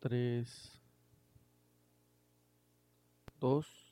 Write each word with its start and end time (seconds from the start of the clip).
3, 0.00 0.44
2. 3.40 3.87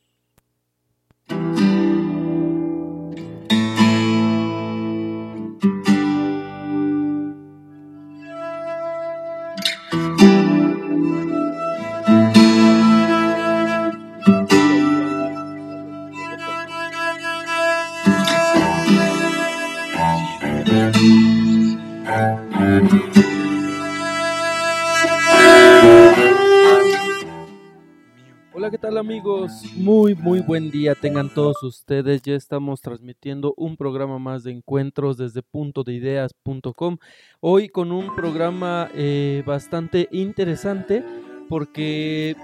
Muy, 29.74 30.14
muy 30.14 30.40
buen 30.40 30.70
día 30.70 30.94
tengan 30.94 31.28
todos 31.32 31.62
ustedes. 31.62 32.22
Ya 32.22 32.34
estamos 32.34 32.80
transmitiendo 32.80 33.54
un 33.56 33.76
programa 33.76 34.18
más 34.18 34.44
de 34.44 34.52
encuentros 34.52 35.16
desde 35.16 35.42
puntodeideas.com. 35.42 36.98
Hoy 37.40 37.68
con 37.68 37.92
un 37.92 38.14
programa 38.14 38.90
eh, 38.94 39.42
bastante 39.46 40.08
interesante 40.12 41.04
porque 41.48 42.36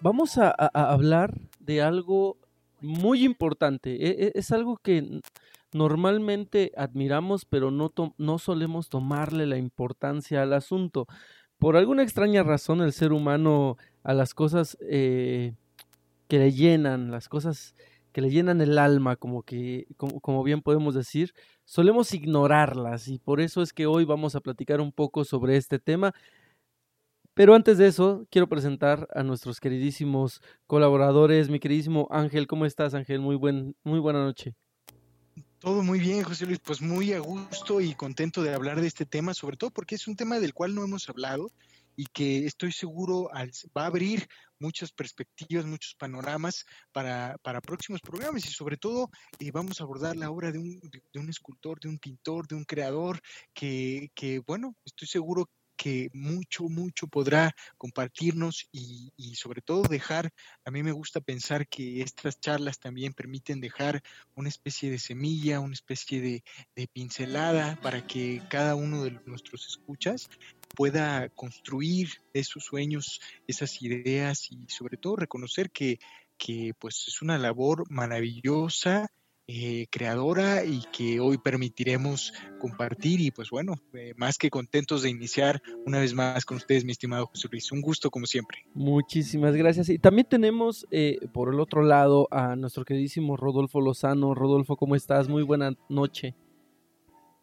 vamos 0.00 0.38
a, 0.38 0.50
hablar 0.50 1.38
de 1.60 1.82
algo 1.82 2.38
muy 2.80 3.24
importante. 3.24 3.94
E- 3.94 4.26
e- 4.26 4.32
Es 4.34 4.52
algo 4.52 4.76
que 4.78 5.20
normalmente 5.72 6.72
admiramos, 6.76 7.44
pero 7.44 7.70
no, 7.70 7.92
no 8.18 8.38
solemos 8.38 8.88
tomarle 8.88 9.46
la 9.46 9.58
importancia 9.58 10.42
al 10.42 10.52
asunto. 10.52 11.06
Por 11.58 11.76
alguna 11.76 12.02
extraña 12.02 12.42
razón, 12.42 12.80
el 12.82 12.92
ser 12.92 13.12
humano 13.12 13.76
a 14.02 14.14
las 14.14 14.34
cosas 14.34 14.76
eh, 14.80 15.54
que 16.32 16.38
le 16.38 16.50
llenan, 16.50 17.10
las 17.10 17.28
cosas 17.28 17.74
que 18.10 18.22
le 18.22 18.30
llenan 18.30 18.62
el 18.62 18.78
alma, 18.78 19.16
como 19.16 19.42
que, 19.42 19.86
como, 19.98 20.18
como 20.22 20.42
bien 20.42 20.62
podemos 20.62 20.94
decir, 20.94 21.34
solemos 21.66 22.14
ignorarlas 22.14 23.06
y 23.08 23.18
por 23.18 23.38
eso 23.42 23.60
es 23.60 23.74
que 23.74 23.84
hoy 23.84 24.06
vamos 24.06 24.34
a 24.34 24.40
platicar 24.40 24.80
un 24.80 24.92
poco 24.92 25.26
sobre 25.26 25.58
este 25.58 25.78
tema. 25.78 26.14
Pero 27.34 27.54
antes 27.54 27.76
de 27.76 27.86
eso, 27.86 28.26
quiero 28.30 28.48
presentar 28.48 29.08
a 29.14 29.22
nuestros 29.22 29.60
queridísimos 29.60 30.40
colaboradores. 30.66 31.50
Mi 31.50 31.60
queridísimo 31.60 32.08
Ángel, 32.10 32.46
¿cómo 32.46 32.64
estás, 32.64 32.94
Ángel? 32.94 33.20
Muy 33.20 33.36
buen, 33.36 33.76
muy 33.84 34.00
buena 34.00 34.24
noche. 34.24 34.54
Todo 35.58 35.82
muy 35.82 36.00
bien, 36.00 36.22
José 36.22 36.46
Luis, 36.46 36.60
pues 36.60 36.80
muy 36.80 37.12
a 37.12 37.18
gusto 37.18 37.82
y 37.82 37.94
contento 37.94 38.42
de 38.42 38.54
hablar 38.54 38.80
de 38.80 38.86
este 38.86 39.04
tema, 39.04 39.34
sobre 39.34 39.58
todo 39.58 39.70
porque 39.70 39.96
es 39.96 40.08
un 40.08 40.16
tema 40.16 40.40
del 40.40 40.54
cual 40.54 40.74
no 40.74 40.82
hemos 40.82 41.10
hablado 41.10 41.52
y 41.94 42.06
que 42.06 42.46
estoy 42.46 42.72
seguro 42.72 43.28
va 43.76 43.82
a 43.82 43.86
abrir 43.86 44.28
muchas 44.62 44.92
perspectivas, 44.92 45.66
muchos 45.66 45.94
panoramas 45.96 46.64
para, 46.92 47.36
para 47.42 47.60
próximos 47.60 48.00
programas 48.00 48.46
y 48.46 48.52
sobre 48.52 48.76
todo 48.76 49.10
eh, 49.40 49.50
vamos 49.52 49.80
a 49.80 49.84
abordar 49.84 50.16
la 50.16 50.30
obra 50.30 50.52
de 50.52 50.58
un, 50.58 50.80
de, 50.80 51.20
un 51.20 51.28
escultor, 51.28 51.80
de 51.80 51.88
un 51.88 51.98
pintor, 51.98 52.46
de 52.46 52.54
un 52.54 52.64
creador 52.64 53.20
que, 53.52 54.10
que, 54.14 54.38
bueno, 54.38 54.76
estoy 54.84 55.08
seguro 55.08 55.46
que 55.46 55.61
mucho, 56.12 56.64
mucho 56.64 57.06
podrá 57.06 57.54
compartirnos 57.78 58.68
y, 58.72 59.12
y 59.16 59.34
sobre 59.34 59.62
todo 59.62 59.82
dejar, 59.82 60.32
a 60.64 60.70
mí 60.70 60.82
me 60.82 60.92
gusta 60.92 61.20
pensar 61.20 61.66
que 61.68 62.02
estas 62.02 62.40
charlas 62.40 62.78
también 62.78 63.12
permiten 63.12 63.60
dejar 63.60 64.02
una 64.34 64.48
especie 64.48 64.90
de 64.90 64.98
semilla, 64.98 65.60
una 65.60 65.74
especie 65.74 66.20
de, 66.20 66.44
de 66.76 66.88
pincelada 66.88 67.78
para 67.82 68.06
que 68.06 68.42
cada 68.48 68.74
uno 68.74 69.04
de 69.04 69.18
nuestros 69.26 69.66
escuchas 69.66 70.28
pueda 70.74 71.28
construir 71.30 72.08
esos 72.32 72.64
sueños, 72.64 73.20
esas 73.46 73.82
ideas 73.82 74.50
y 74.50 74.66
sobre 74.68 74.96
todo 74.96 75.16
reconocer 75.16 75.70
que, 75.70 75.98
que 76.38 76.72
pues 76.78 77.04
es 77.08 77.22
una 77.22 77.38
labor 77.38 77.84
maravillosa, 77.90 79.08
eh, 79.54 79.86
creadora 79.90 80.64
y 80.64 80.80
que 80.90 81.20
hoy 81.20 81.36
permitiremos 81.36 82.32
compartir 82.58 83.20
y 83.20 83.30
pues 83.30 83.50
bueno, 83.50 83.74
eh, 83.92 84.14
más 84.16 84.38
que 84.38 84.48
contentos 84.48 85.02
de 85.02 85.10
iniciar 85.10 85.60
una 85.84 85.98
vez 85.98 86.14
más 86.14 86.46
con 86.46 86.56
ustedes, 86.56 86.86
mi 86.86 86.92
estimado 86.92 87.26
José 87.26 87.48
Luis. 87.50 87.70
Un 87.70 87.82
gusto 87.82 88.10
como 88.10 88.24
siempre. 88.24 88.60
Muchísimas 88.72 89.54
gracias. 89.54 89.90
Y 89.90 89.98
también 89.98 90.26
tenemos 90.26 90.86
eh, 90.90 91.18
por 91.34 91.52
el 91.52 91.60
otro 91.60 91.82
lado 91.82 92.28
a 92.30 92.56
nuestro 92.56 92.86
queridísimo 92.86 93.36
Rodolfo 93.36 93.82
Lozano. 93.82 94.34
Rodolfo, 94.34 94.76
¿cómo 94.76 94.96
estás? 94.96 95.28
Muy 95.28 95.42
buena 95.42 95.76
noche. 95.90 96.34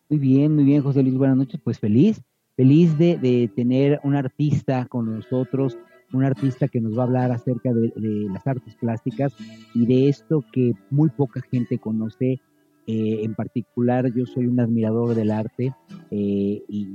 Muy 0.09 0.17
bien, 0.17 0.55
muy 0.55 0.63
bien, 0.63 0.81
José 0.81 1.03
Luis, 1.03 1.15
buenas 1.15 1.37
noches. 1.37 1.61
Pues 1.63 1.77
feliz, 1.77 2.23
feliz 2.57 2.97
de, 2.97 3.19
de 3.19 3.51
tener 3.55 3.99
un 4.03 4.15
artista 4.15 4.87
con 4.87 5.13
nosotros, 5.13 5.77
un 6.13 6.23
artista 6.23 6.67
que 6.67 6.81
nos 6.81 6.97
va 6.97 7.03
a 7.03 7.05
hablar 7.05 7.31
acerca 7.31 7.73
de, 7.73 7.91
las 8.31 8.45
artes 8.47 8.75
plásticas 8.75 9.33
y 9.73 9.85
de 9.85 10.09
esto 10.09 10.43
que 10.51 10.73
muy 10.89 11.09
poca 11.09 11.41
gente 11.41 11.77
conoce. 11.77 12.39
Eh, 12.87 13.23
en 13.23 13.35
particular, 13.35 14.11
yo 14.13 14.25
soy 14.25 14.47
un 14.47 14.59
admirador 14.59 15.13
del 15.13 15.29
arte 15.29 15.75
eh, 16.09 16.63
y, 16.67 16.87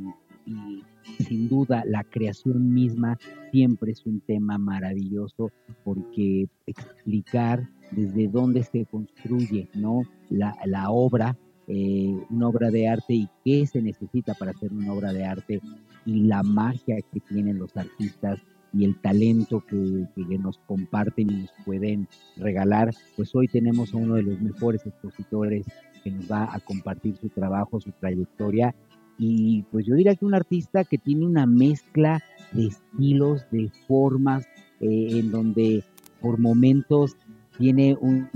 y 0.44 0.82
sin 1.22 1.48
duda 1.48 1.84
la 1.86 2.02
creación 2.02 2.72
misma 2.72 3.16
siempre 3.52 3.92
es 3.92 4.04
un 4.04 4.20
tema 4.20 4.58
maravilloso 4.58 5.50
porque 5.84 6.48
explicar 6.66 7.68
desde 7.92 8.26
dónde 8.26 8.64
se 8.64 8.86
construye 8.86 9.68
¿no? 9.74 10.02
la, 10.30 10.56
la 10.64 10.90
obra 10.90 11.36
eh, 11.66 12.14
una 12.28 12.48
obra 12.48 12.70
de 12.70 12.88
arte 12.88 13.14
y 13.14 13.28
qué 13.42 13.66
se 13.66 13.80
necesita 13.80 14.34
para 14.34 14.50
hacer 14.50 14.70
una 14.70 14.92
obra 14.92 15.14
de 15.14 15.24
arte 15.24 15.60
y 16.04 16.24
la 16.24 16.42
magia 16.42 16.96
que 17.10 17.20
tienen 17.20 17.58
los 17.58 17.74
artistas 17.76 18.38
y 18.74 18.84
el 18.84 19.00
talento 19.00 19.64
que, 19.66 20.06
que, 20.14 20.38
nos 20.38 20.58
comparten 20.66 21.30
y 21.30 21.34
nos 21.42 21.50
pueden 21.64 22.08
regalar, 22.36 22.92
pues 23.16 23.34
hoy 23.34 23.48
tenemos 23.48 23.94
a 23.94 23.98
uno 23.98 24.16
de 24.16 24.22
los 24.22 24.40
mejores 24.40 24.84
expositores 24.86 25.66
que 26.02 26.10
nos 26.10 26.30
va 26.30 26.54
a 26.54 26.60
compartir 26.60 27.16
su 27.16 27.28
trabajo, 27.28 27.80
su 27.80 27.92
trayectoria. 27.92 28.74
Y 29.16 29.62
pues 29.70 29.86
yo 29.86 29.94
diría 29.94 30.16
que 30.16 30.24
un 30.24 30.34
artista 30.34 30.84
que 30.84 30.98
tiene 30.98 31.24
una 31.24 31.46
mezcla 31.46 32.22
de 32.52 32.66
estilos, 32.66 33.46
de 33.50 33.70
formas, 33.86 34.44
eh, 34.80 35.18
en 35.18 35.30
donde 35.30 35.84
por 36.20 36.38
momentos 36.38 37.16
tiene 37.58 37.96
un, 38.00 38.28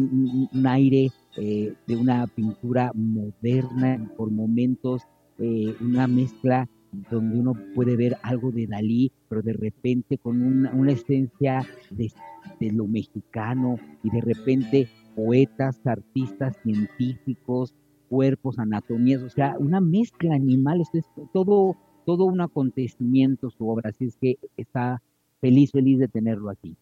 aire 0.67 1.11
eh, 1.37 1.75
de 1.87 1.97
una 1.97 2.27
pintura 2.29 2.93
moderna, 2.95 4.11
por 4.17 4.31
momentos 4.31 5.03
eh, 5.39 5.75
una 5.81 6.07
mezcla 6.07 6.69
donde 7.11 7.39
uno 7.39 7.55
puede 7.75 7.97
ver 7.97 8.17
algo 8.23 8.51
de 8.51 8.67
Dalí, 8.67 9.13
pero 9.29 9.43
de 9.43 9.53
repente 9.53 10.19
con 10.19 10.43
una, 10.43 10.73
una 10.73 10.93
esencia 10.93 11.67
de, 11.91 12.13
de, 12.61 12.73
lo 12.73 12.87
mexicano 12.87 13.79
y 14.03 14.11
de 14.11 14.21
repente 14.21 14.89
poetas, 15.15 15.87
artistas, 15.87 16.57
científicos, 16.63 17.75
cuerpos, 18.09 18.59
anatomías, 18.59 19.23
o 19.23 19.29
sea, 19.29 19.57
una 19.59 19.81
mezcla 19.81 20.35
animal, 20.35 20.81
esto 20.81 20.99
es 20.99 21.07
todo, 21.33 21.77
todo 22.07 22.25
un 22.25 22.41
acontecimiento 22.41 23.51
su 23.51 23.69
obra, 23.69 23.91
así 23.91 24.07
es 24.07 24.17
que 24.17 24.39
está 24.57 25.03
feliz, 25.41 25.73
feliz 25.73 25.99
de 25.99 26.09
tenerlo 26.09 26.51
aquí. 26.51 26.77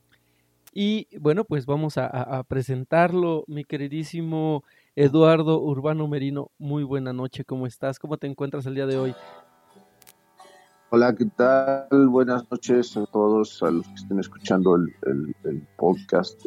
Y 0.73 1.09
bueno, 1.19 1.45
pues 1.45 1.65
vamos 1.65 1.97
a, 1.97 2.07
a, 2.07 2.43
presentarlo, 2.45 3.45
mi 3.47 3.65
queridísimo 3.65 4.63
Eduardo 4.95 5.59
Urbano 5.63 6.07
Merino. 6.07 6.51
Muy 6.59 6.85
buena 6.85 7.15
noche, 7.15 7.45
¿cómo 7.45 7.67
estás? 7.67 7.99
¿Cómo 7.99 8.19
te 8.19 8.27
encuentras 8.27 8.67
el 8.67 8.75
día 8.75 8.87
de 8.87 8.99
hoy? 8.99 9.15
Hola, 10.89 11.17
¿qué 11.17 11.25
tal? 11.25 12.09
Buenas 12.09 12.49
noches 12.49 12.97
a 12.97 13.05
todos, 13.07 13.61
a 13.65 13.73
los 13.73 13.89
que 13.89 13.95
estén 13.95 14.21
escuchando 14.21 14.77
el, 14.77 15.35
el, 15.43 15.67
podcast, 15.77 16.41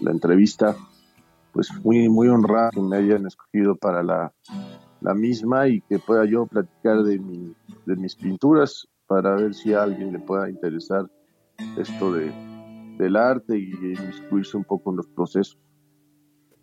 la 0.00 0.12
entrevista. 0.12 0.74
Pues 1.52 1.68
muy, 1.84 2.08
muy 2.08 2.28
honrado 2.28 2.70
que 2.70 2.80
me 2.80 2.96
hayan 2.96 3.26
escogido 3.26 3.76
para 3.76 4.02
la, 4.02 4.32
la 5.02 5.12
misma 5.12 5.68
y 5.68 5.82
que 5.82 5.98
pueda 5.98 6.24
yo 6.24 6.46
platicar 6.46 7.02
de, 7.02 7.18
mi, 7.18 7.54
de 7.84 7.96
mis 7.96 8.16
pinturas 8.16 8.88
para 9.06 9.34
ver 9.34 9.52
si 9.52 9.74
a 9.74 9.82
alguien 9.82 10.14
le 10.14 10.18
pueda 10.18 10.48
interesar 10.48 11.06
esto 11.76 12.14
de, 12.14 12.32
del 12.96 13.16
arte 13.16 13.58
y 13.58 13.72
inmiscuirse 13.72 14.56
un 14.56 14.64
poco 14.64 14.90
en 14.90 14.96
los 14.96 15.06
procesos. 15.08 15.58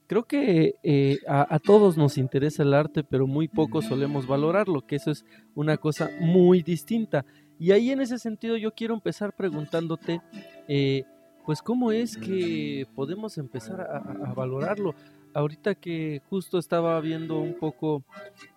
Creo 0.09 0.23
que 0.23 0.73
eh, 0.81 1.19
a, 1.27 1.59
todos 1.59 1.95
nos 1.95 2.17
interesa 2.17 2.63
el 2.63 2.73
arte, 2.73 3.03
pero 3.03 3.27
muy 3.27 3.47
poco 3.47 3.83
solemos 3.83 4.25
valorarlo, 4.25 4.81
que 4.81 4.95
eso 4.95 5.11
es 5.11 5.23
una 5.53 5.77
cosa 5.77 6.09
muy 6.19 6.63
distinta. 6.63 7.27
Y 7.59 7.73
ahí 7.73 7.91
en 7.91 8.01
ese 8.01 8.17
sentido 8.17 8.57
yo 8.57 8.73
quiero 8.73 8.95
empezar 8.95 9.35
preguntándote, 9.35 10.19
eh, 10.67 11.03
pues 11.45 11.61
cómo 11.61 11.91
es 11.91 12.17
que 12.17 12.87
podemos 12.95 13.37
empezar 13.37 13.81
a, 13.81 14.33
valorarlo. 14.33 14.95
Ahorita 15.35 15.75
que 15.75 16.23
justo 16.27 16.57
estaba 16.57 16.99
viendo 17.01 17.37
un 17.37 17.53
poco 17.53 18.03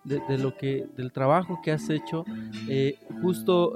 de, 0.03 0.39
lo 0.39 0.57
que, 0.57 0.87
del 0.97 1.11
trabajo 1.11 1.59
que 1.63 1.71
has 1.71 1.87
hecho, 1.91 2.25
eh, 2.67 2.97
justo 3.21 3.75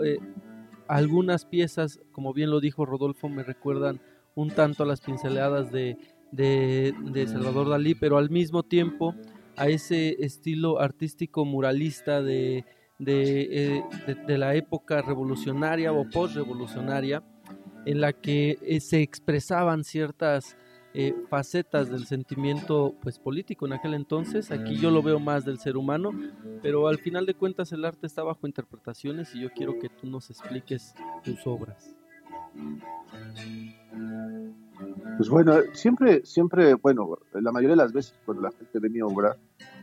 algunas 0.88 1.46
piezas, 1.46 2.00
como 2.12 2.34
bien 2.34 2.50
lo 2.50 2.60
dijo 2.60 2.88
Rodolfo, 2.88 3.30
me 3.30 3.44
recuerdan 3.44 4.02
un 4.34 4.50
tanto 4.50 4.82
a 4.82 4.88
las 4.88 5.02
pinceladas 5.02 5.72
de, 5.72 5.98
de, 6.32 6.94
de, 7.12 7.28
Salvador 7.28 7.70
Dalí, 7.70 7.96
pero 7.96 8.18
al 8.18 8.30
mismo 8.30 8.64
tiempo 8.64 9.16
a 9.56 9.68
ese 9.68 10.24
estilo 10.24 10.80
artístico 10.80 11.46
muralista 11.46 12.22
de, 12.22 12.66
de, 13.00 13.84
de, 14.28 14.38
la 14.38 14.56
época 14.56 15.02
revolucionaria 15.02 15.92
o 15.94 16.10
postrevolucionaria, 16.10 17.24
en 17.86 18.02
la 18.02 18.14
que 18.14 18.80
se 18.82 19.02
expresaban 19.02 19.84
ciertas 19.84 20.58
eh, 21.00 21.14
facetas 21.30 21.92
del 21.92 22.08
sentimiento 22.08 22.96
pues 23.02 23.20
político 23.20 23.68
en 23.68 23.74
aquel 23.74 23.94
entonces. 23.94 24.52
Aquí 24.52 24.78
yo 24.78 24.90
lo 24.90 25.04
veo 25.04 25.20
más 25.20 25.46
del 25.46 25.60
ser 25.60 25.78
humano, 25.78 26.12
pero 26.64 26.88
al 26.88 26.98
final 26.98 27.26
de 27.26 27.36
cuentas 27.36 27.72
el 27.72 27.86
arte 27.86 28.08
está 28.08 28.24
bajo 28.24 28.48
interpretaciones 28.48 29.36
y 29.36 29.42
yo 29.42 29.52
quiero 29.52 29.78
que 29.80 29.90
tú 29.90 30.08
nos 30.08 30.30
expliques 30.30 30.96
tus 31.24 31.46
obras. 31.46 31.97
Pues 35.18 35.30
bueno, 35.30 35.54
siempre, 35.74 36.24
siempre, 36.26 36.76
bueno, 36.76 37.18
la 37.34 37.52
mayoría 37.52 37.76
de 37.76 37.84
las 37.84 37.94
veces 37.94 38.14
cuando 38.26 38.44
la 38.44 38.52
gente 38.52 38.80
ve 38.80 38.90
mi 38.90 39.02
obra, 39.02 39.36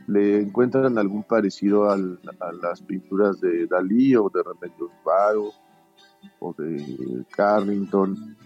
le 0.06 0.43
encuentran 0.43 0.97
algún 0.99 1.25
parecido 1.25 1.91
a 1.91 1.97
las 1.97 2.82
pinturas 2.82 3.41
de 3.41 3.67
Dalí 3.67 4.15
o 4.15 4.31
de 4.31 4.43
Remedios 4.43 4.91
Varo 5.05 5.50
o 6.38 6.55
de 6.56 7.25
Carrington 7.31 8.37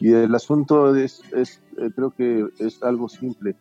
y 0.00 0.12
el 0.12 0.34
asunto 0.34 0.94
es, 0.94 1.22
eh, 1.32 1.90
creo 1.94 2.10
que 2.10 2.48
es 2.58 2.82
algo 2.82 3.08
simple. 3.08 3.56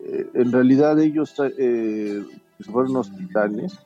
Eh, 0.00 0.30
en 0.34 0.52
realidad 0.52 0.98
ellos 0.98 1.34
eh, 1.58 2.24
fueron 2.60 2.92
unos 2.92 3.14
titanes, 3.14 3.78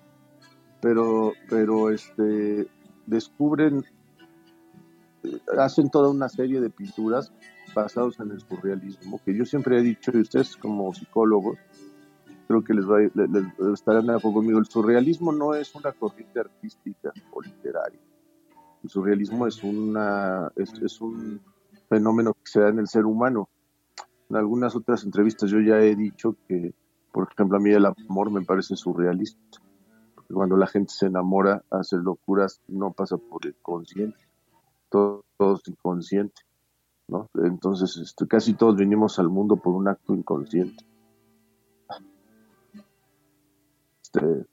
pero, 0.81 1.33
pero 1.49 1.91
este, 1.91 2.67
descubren, 3.07 3.85
hacen 5.59 5.91
toda 5.91 6.11
una 6.11 6.29
serie 6.29 6.61
de 6.61 6.71
pinturas 6.71 7.33
basados 7.75 8.19
en 8.21 8.31
el 8.31 8.41
surrealismo, 8.41 9.21
que 9.25 9.35
yo 9.35 9.45
siempre 9.45 9.79
he 9.79 9.83
dicho, 9.83 10.11
y 10.15 10.21
ustedes 10.21 10.57
como 10.57 10.93
psicólogos, 10.95 11.59
creo 12.49 12.63
que 12.65 12.75
les, 12.75 12.85
va, 12.85 12.99
les, 13.01 13.73
estarán 13.73 14.07
de 14.07 14.15
acuerdo 14.15 14.35
conmigo, 14.35 14.59
el 14.59 14.67
surrealismo 14.67 15.33
no 15.33 15.55
es 15.55 15.75
una 15.75 15.93
corriente 15.93 16.41
artística 16.41 17.13
o 17.33 17.41
literaria. 17.41 18.01
El 18.83 18.91
surrealismo 18.91 19.47
es, 19.47 19.63
una, 19.63 20.51
es, 20.57 20.73
es 20.83 21.01
un 21.01 21.41
fenómeno 21.89 22.35
que 22.35 22.51
se 22.51 22.61
da 22.61 22.69
en 22.69 22.81
el 22.81 22.89
ser 22.89 23.07
humano. 23.07 23.49
En 24.29 24.37
algunas 24.37 24.75
otras 24.75 25.05
entrevistas 25.05 25.51
yo 25.51 25.61
ya 25.61 25.79
he 25.79 25.95
dicho 25.95 26.37
que, 26.49 26.75
por 27.13 27.29
ejemplo, 27.31 27.59
a 27.59 27.61
mí 27.61 27.71
el 27.71 27.87
amor 27.87 28.31
me 28.31 28.43
parece 28.43 28.77
surrealista. 28.77 29.61
Porque 30.15 30.35
cuando 30.35 30.57
la 30.57 30.67
gente 30.67 30.93
se 30.93 31.07
enamora, 31.07 31.63
hace 31.71 31.97
locuras, 31.97 32.61
no 32.67 32.93
pasa 32.93 33.17
por 33.17 33.47
el 33.47 33.55
consciente. 33.63 34.19
Todo, 34.93 35.25
es 35.39 35.67
inconsciente. 35.67 36.43
¿no? 37.09 37.29
Entonces, 37.35 37.97
este, 37.97 38.29
casi 38.29 38.55
todos 38.55 38.77
venimos 38.77 39.19
al 39.19 39.29
mundo 39.29 39.57
por 39.57 39.75
un 39.75 39.89
acto 39.89 40.15
inconsciente. 40.15 40.85
Este, 44.03 44.47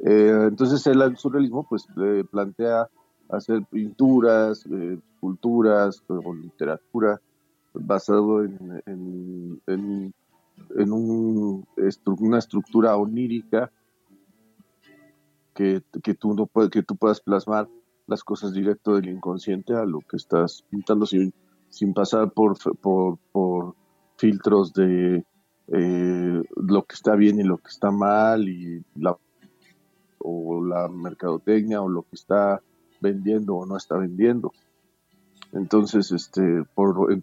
eh, 0.00 0.46
entonces 0.48 0.86
el 0.86 1.16
surrealismo 1.16 1.66
pues 1.68 1.86
plantea 2.30 2.88
hacer 3.28 3.64
pinturas, 3.70 4.66
eh, 4.66 4.98
esculturas 5.14 6.02
o 6.08 6.34
literatura 6.34 7.20
basado 7.74 8.42
en, 8.42 10.12
un, 10.76 11.66
una 12.06 12.38
estructura 12.38 12.96
onírica 12.96 13.70
que, 15.54 15.82
tú 16.18 16.34
no 16.34 16.68
que 16.70 16.82
tú 16.82 16.96
puedas 16.96 17.20
plasmar 17.20 17.68
las 18.10 18.24
cosas 18.24 18.52
directo 18.52 18.96
del 18.96 19.08
inconsciente 19.08 19.72
a 19.72 19.84
lo 19.84 20.00
que 20.00 20.16
estás 20.16 20.64
pintando 20.68 21.06
sin, 21.06 21.32
sin 21.68 21.94
pasar 21.94 22.32
por, 22.32 22.56
por, 22.80 23.74
filtros 24.16 24.74
de 24.74 25.24
eh, 25.68 26.42
lo 26.56 26.82
que 26.82 26.94
está 26.94 27.14
bien 27.14 27.38
y 27.38 27.44
lo 27.44 27.56
que 27.58 27.68
está 27.68 27.90
mal 27.90 28.48
y 28.48 28.84
o 30.18 30.62
la 30.62 30.88
mercadotecnia 30.88 31.80
o 31.80 31.88
lo 31.88 32.02
que 32.02 32.16
está 32.16 32.60
vendiendo 33.00 33.54
o 33.54 33.64
no 33.64 33.76
está 33.76 33.96
vendiendo. 33.96 34.52
Entonces, 35.52 36.10
este, 36.10 36.64
por 36.74 37.12
en 37.12 37.22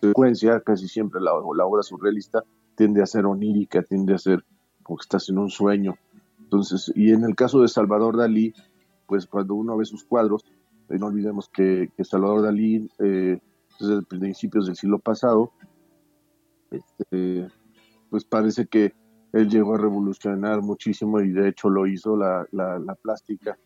secuencia, 0.00 0.60
casi 0.60 0.88
siempre 0.88 1.20
la, 1.20 1.30
la, 1.56 1.64
obra 1.64 1.82
surrealista 1.82 2.42
tiende 2.74 3.00
a 3.00 3.06
ser 3.06 3.24
onírica, 3.24 3.82
tiende 3.82 4.14
a 4.14 4.18
ser 4.18 4.44
como 4.82 4.98
que 4.98 5.02
estás 5.02 5.28
en 5.30 5.38
un 5.38 5.50
sueño. 5.50 5.96
Entonces, 6.40 6.92
y 6.94 7.12
en 7.12 7.24
el 7.24 7.34
caso 7.34 7.62
de 7.62 7.68
Salvador 7.68 8.18
Dalí, 8.18 8.52
pues 9.06 9.26
cuando 9.26 9.54
uno 9.54 9.76
ve 9.76 9.84
sus 9.84 10.04
cuadros, 10.04 10.44
eh, 10.88 10.98
no 10.98 11.06
olvidemos 11.06 11.48
que, 11.48 11.90
Salvador 12.02 12.42
Dalí, 12.42 12.88
eh, 12.98 13.38
desde 13.78 14.02
principios 14.02 14.66
del 14.66 14.76
siglo 14.76 14.98
pasado, 14.98 15.52
este, 16.70 17.48
pues 18.10 18.24
parece 18.24 18.66
que 18.66 18.94
él 19.32 19.48
llegó 19.48 19.74
a 19.74 19.78
revolucionar 19.78 20.62
muchísimo 20.62 21.20
y 21.20 21.30
de 21.30 21.48
hecho 21.48 21.68
lo 21.68 21.86
hizo 21.86 22.16
la, 22.16 22.46
la, 22.52 22.78
la 22.78 22.94
plástica 22.94 23.58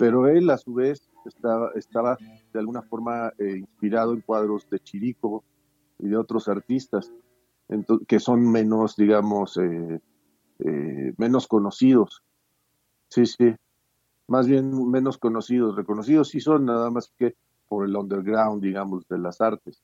pero 0.00 0.28
él 0.28 0.48
a 0.48 0.56
su 0.56 0.72
vez 0.72 1.10
estaba, 1.26 1.72
estaba 1.74 2.16
de 2.54 2.58
alguna 2.58 2.80
forma 2.80 3.34
eh, 3.38 3.58
inspirado 3.58 4.14
en 4.14 4.22
cuadros 4.22 4.66
de 4.70 4.80
Chirico 4.80 5.44
y 5.98 6.08
de 6.08 6.16
otros 6.16 6.48
artistas 6.48 7.12
que 8.08 8.18
son 8.18 8.50
menos, 8.50 8.96
digamos, 8.96 9.58
eh, 9.58 10.00
eh, 10.60 11.12
menos 11.18 11.46
conocidos. 11.46 12.22
Sí, 13.10 13.26
sí, 13.26 13.54
más 14.30 14.46
bien 14.46 14.88
menos 14.88 15.18
conocidos, 15.18 15.74
reconocidos 15.74 16.28
sí 16.28 16.38
son 16.38 16.64
nada 16.64 16.88
más 16.88 17.12
que 17.18 17.34
por 17.66 17.84
el 17.84 17.96
underground, 17.96 18.62
digamos, 18.62 19.06
de 19.08 19.18
las 19.18 19.40
artes. 19.40 19.82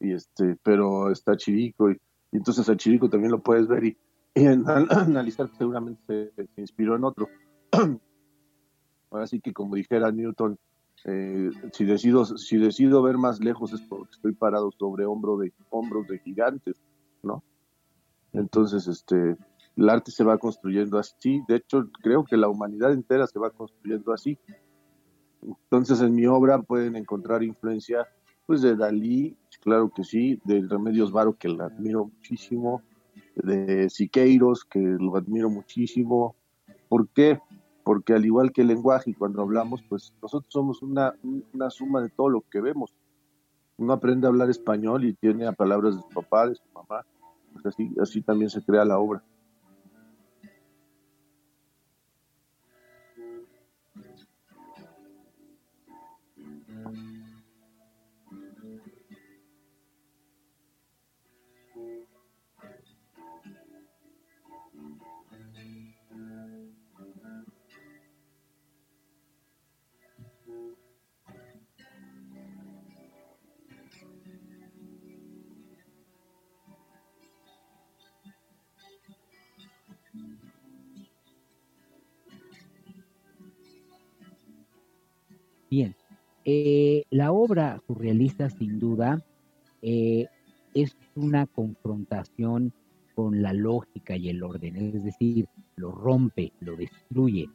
Y 0.00 0.12
este, 0.12 0.56
pero 0.64 1.12
está 1.12 1.36
Chirico 1.36 1.88
y, 1.90 1.96
entonces 2.32 2.68
a 2.68 2.76
Chirico 2.76 3.08
también 3.08 3.30
lo 3.30 3.40
puedes 3.40 3.68
ver 3.68 3.84
y, 3.84 3.96
analizar 4.34 5.48
seguramente 5.56 6.32
se, 6.34 6.48
se 6.48 6.60
inspiró 6.60 6.96
en 6.96 7.04
otro. 7.04 7.28
Ahora 9.10 9.28
sí 9.28 9.40
que 9.40 9.52
como 9.52 9.76
dijera 9.76 10.10
Newton, 10.10 10.58
eh, 11.04 11.50
si, 11.72 11.84
decido, 11.84 12.24
si 12.24 12.56
decido 12.56 13.00
ver 13.02 13.16
más 13.16 13.38
lejos 13.38 13.72
es 13.72 13.80
porque 13.82 14.10
estoy 14.10 14.32
parado 14.32 14.72
sobre 14.72 15.06
hombro 15.06 15.36
de, 15.36 15.52
hombros 15.70 16.08
de 16.08 16.18
gigantes, 16.18 16.82
¿no? 17.22 17.44
Entonces, 18.32 18.88
este, 18.88 19.36
el 19.78 19.88
arte 19.88 20.10
se 20.10 20.24
va 20.24 20.38
construyendo 20.38 20.98
así. 20.98 21.40
De 21.46 21.56
hecho, 21.56 21.88
creo 22.02 22.24
que 22.24 22.36
la 22.36 22.48
humanidad 22.48 22.92
entera 22.92 23.26
se 23.28 23.38
va 23.38 23.50
construyendo 23.50 24.12
así. 24.12 24.36
Entonces, 25.40 26.00
en 26.00 26.14
mi 26.14 26.26
obra 26.26 26.60
pueden 26.60 26.96
encontrar 26.96 27.44
influencia, 27.44 28.08
pues, 28.44 28.60
de 28.60 28.74
Dalí, 28.74 29.36
claro 29.62 29.90
que 29.94 30.02
sí, 30.02 30.40
de 30.44 30.66
Remedios 30.68 31.12
Varo, 31.12 31.36
que 31.38 31.48
lo 31.48 31.64
admiro 31.64 32.06
muchísimo, 32.06 32.82
de 33.36 33.88
Siqueiros, 33.88 34.64
que 34.64 34.80
lo 34.80 35.16
admiro 35.16 35.48
muchísimo. 35.48 36.34
¿Por 36.88 37.08
qué? 37.10 37.38
porque 37.88 38.12
al 38.12 38.26
igual 38.26 38.52
que 38.52 38.60
el 38.60 38.66
lenguaje 38.66 39.12
y 39.12 39.14
cuando 39.14 39.40
hablamos, 39.40 39.82
pues 39.88 40.12
nosotros 40.20 40.52
somos 40.52 40.82
una, 40.82 41.14
una 41.54 41.70
suma 41.70 42.02
de 42.02 42.10
todo 42.10 42.28
lo 42.28 42.42
que 42.42 42.60
vemos. 42.60 42.94
Uno 43.78 43.94
aprende 43.94 44.26
a 44.26 44.28
hablar 44.28 44.50
español 44.50 45.06
y 45.06 45.14
tiene 45.14 45.50
palabras 45.54 45.96
de 45.96 46.02
su 46.02 46.08
papá, 46.10 46.48
de 46.48 46.56
su 46.56 46.64
mamá, 46.74 47.06
pues 47.54 47.64
así, 47.64 47.90
así 47.98 48.20
también 48.20 48.50
se 48.50 48.62
crea 48.62 48.84
la 48.84 48.98
obra. 48.98 49.24
Bien, 85.70 85.94
eh, 86.44 87.04
la 87.10 87.30
obra 87.30 87.82
surrealista 87.86 88.48
sin 88.48 88.78
duda 88.78 89.22
eh, 89.82 90.26
es 90.72 90.96
una 91.14 91.46
confrontación 91.46 92.72
con 93.14 93.42
la 93.42 93.52
lógica 93.52 94.16
y 94.16 94.30
el 94.30 94.42
orden, 94.42 94.76
es 94.76 95.04
decir, 95.04 95.46
lo 95.76 95.90
rompe, 95.92 96.52
lo 96.60 96.76
destruye 96.76 97.48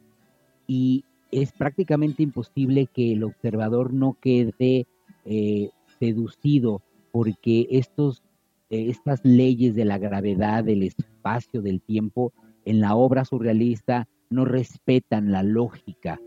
y 0.68 1.04
es 1.32 1.50
prácticamente 1.52 2.22
imposible 2.22 2.86
que 2.86 3.14
el 3.14 3.24
observador 3.24 3.92
no 3.92 4.16
quede 4.20 4.86
eh, 5.24 5.70
seducido 5.98 6.82
porque 7.10 7.66
estos, 7.70 8.22
estas 8.70 9.24
leyes 9.24 9.74
de 9.74 9.84
la 9.84 9.98
gravedad, 9.98 10.62
del 10.62 10.84
espacio, 10.84 11.62
del 11.62 11.80
tiempo, 11.80 12.32
en 12.64 12.80
la 12.80 12.94
obra 12.94 13.24
surrealista 13.24 14.06
no 14.30 14.44
respetan 14.44 15.32
la 15.32 15.42
lógica 15.42 16.20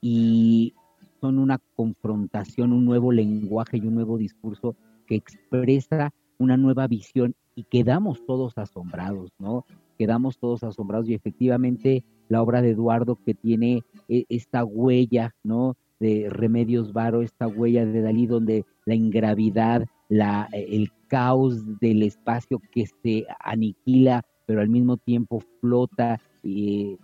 y 0.00 0.74
son 1.20 1.38
una 1.38 1.58
confrontación, 1.74 2.72
un 2.72 2.84
nuevo 2.84 3.12
lenguaje 3.12 3.78
y 3.78 3.86
un 3.86 3.94
nuevo 3.94 4.18
discurso 4.18 4.76
que 5.06 5.16
expresa 5.16 6.12
una 6.38 6.56
nueva 6.56 6.86
visión 6.86 7.34
y 7.54 7.64
quedamos 7.64 8.24
todos 8.26 8.58
asombrados, 8.58 9.30
¿no? 9.38 9.64
Quedamos 9.98 10.38
todos 10.38 10.62
asombrados 10.62 11.08
y 11.08 11.14
efectivamente 11.14 12.04
la 12.28 12.42
obra 12.42 12.60
de 12.60 12.70
Eduardo 12.70 13.18
que 13.24 13.34
tiene 13.34 13.82
eh, 14.08 14.24
esta 14.28 14.64
huella, 14.64 15.34
¿no? 15.42 15.76
De 16.00 16.28
Remedios 16.28 16.92
Varo, 16.92 17.22
esta 17.22 17.46
huella 17.46 17.86
de 17.86 18.02
Dalí 18.02 18.26
donde 18.26 18.66
la 18.84 18.94
ingravidad, 18.94 19.86
la, 20.08 20.48
eh, 20.52 20.66
el 20.70 20.90
caos 21.08 21.80
del 21.80 22.02
espacio 22.02 22.60
que 22.70 22.86
se 22.86 23.26
aniquila, 23.40 24.24
pero 24.46 24.60
al 24.60 24.68
mismo 24.68 24.98
tiempo 24.98 25.40
flota, 25.60 26.20
y 26.42 26.98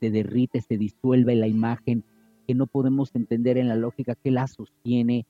se 0.00 0.10
derrite, 0.10 0.60
se 0.60 0.78
disuelve 0.78 1.34
la 1.34 1.48
imagen, 1.48 2.04
que 2.48 2.54
no 2.54 2.66
podemos 2.66 3.14
entender 3.14 3.58
en 3.58 3.68
la 3.68 3.76
lógica 3.76 4.14
qué 4.14 4.30
la 4.30 4.46
sostiene, 4.46 5.26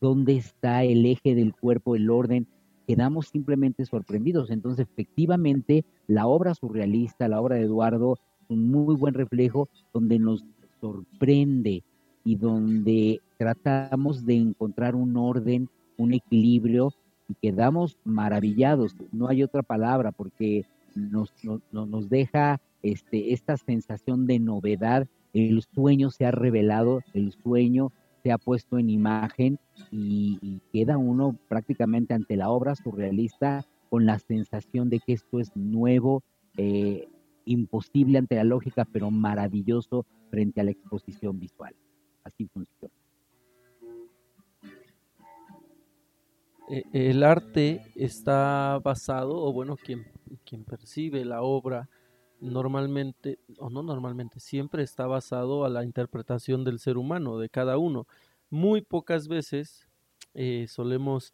dónde 0.00 0.36
está 0.36 0.84
el 0.84 1.04
eje 1.04 1.34
del 1.34 1.52
cuerpo, 1.52 1.96
el 1.96 2.08
orden, 2.08 2.46
quedamos 2.86 3.26
simplemente 3.26 3.84
sorprendidos. 3.84 4.50
Entonces, 4.50 4.86
efectivamente, 4.88 5.84
la 6.06 6.28
obra 6.28 6.54
surrealista, 6.54 7.26
la 7.26 7.40
obra 7.40 7.56
de 7.56 7.62
Eduardo, 7.62 8.14
es 8.14 8.50
un 8.50 8.70
muy 8.70 8.94
buen 8.94 9.14
reflejo 9.14 9.68
donde 9.92 10.20
nos 10.20 10.44
sorprende 10.80 11.82
y 12.24 12.36
donde 12.36 13.20
tratamos 13.36 14.24
de 14.24 14.36
encontrar 14.36 14.94
un 14.94 15.16
orden, 15.16 15.68
un 15.96 16.14
equilibrio 16.14 16.94
y 17.28 17.34
quedamos 17.34 17.96
maravillados. 18.04 18.94
No 19.10 19.26
hay 19.26 19.42
otra 19.42 19.64
palabra 19.64 20.12
porque 20.12 20.64
nos, 20.94 21.32
nos, 21.72 22.08
deja 22.08 22.60
este, 22.82 23.32
esta 23.32 23.56
sensación 23.56 24.26
de 24.26 24.38
novedad. 24.38 25.08
El 25.32 25.62
sueño 25.62 26.10
se 26.10 26.24
ha 26.24 26.30
revelado, 26.30 27.02
el 27.14 27.32
sueño 27.32 27.92
se 28.22 28.32
ha 28.32 28.38
puesto 28.38 28.78
en 28.78 28.90
imagen 28.90 29.58
y, 29.90 30.60
queda 30.72 30.98
uno 30.98 31.36
prácticamente 31.48 32.14
ante 32.14 32.36
la 32.36 32.50
obra 32.50 32.74
surrealista 32.74 33.64
con 33.88 34.06
la 34.06 34.18
sensación 34.18 34.88
de 34.88 35.00
que 35.00 35.14
esto 35.14 35.40
es 35.40 35.54
nuevo, 35.56 36.22
eh, 36.56 37.08
imposible 37.44 38.18
ante 38.18 38.36
la 38.36 38.44
lógica, 38.44 38.84
pero 38.84 39.10
maravilloso 39.10 40.06
frente 40.30 40.60
a 40.60 40.64
la 40.64 40.70
exposición 40.70 41.40
visual. 41.40 41.74
Así 42.22 42.46
funciona. 42.46 42.94
E, 46.68 46.84
el 46.92 47.24
arte 47.24 47.82
está 47.96 48.78
basado, 48.84 49.36
o 49.36 49.52
bueno, 49.52 49.76
quien, 49.76 50.06
quien 50.44 50.64
percibe 50.64 51.24
la 51.24 51.42
obra 51.42 51.88
normalmente, 52.40 53.38
o 53.58 53.70
no 53.70 53.82
normalmente, 53.82 54.40
siempre 54.40 54.82
está 54.82 55.06
basado 55.06 55.64
a 55.64 55.68
la 55.68 55.84
interpretación 55.84 56.64
del 56.64 56.78
ser 56.78 56.98
humano, 56.98 57.38
de 57.38 57.48
cada 57.48 57.78
uno. 57.78 58.06
Muy 58.50 58.80
pocas 58.82 59.28
veces 59.28 59.88
eh, 60.34 60.66
solemos 60.68 61.32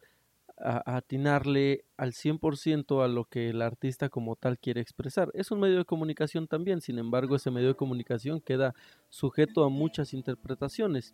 atinarle 0.59 1.85
al 1.97 2.13
100% 2.13 3.03
a 3.03 3.07
lo 3.07 3.25
que 3.25 3.49
el 3.49 3.61
artista 3.61 4.09
como 4.09 4.35
tal 4.35 4.57
quiere 4.57 4.81
expresar. 4.81 5.29
Es 5.35 5.51
un 5.51 5.59
medio 5.59 5.77
de 5.77 5.85
comunicación 5.85 6.47
también, 6.47 6.81
sin 6.81 6.97
embargo, 6.97 7.35
ese 7.35 7.51
medio 7.51 7.69
de 7.69 7.75
comunicación 7.75 8.41
queda 8.41 8.73
sujeto 9.09 9.63
a 9.63 9.69
muchas 9.69 10.13
interpretaciones. 10.13 11.13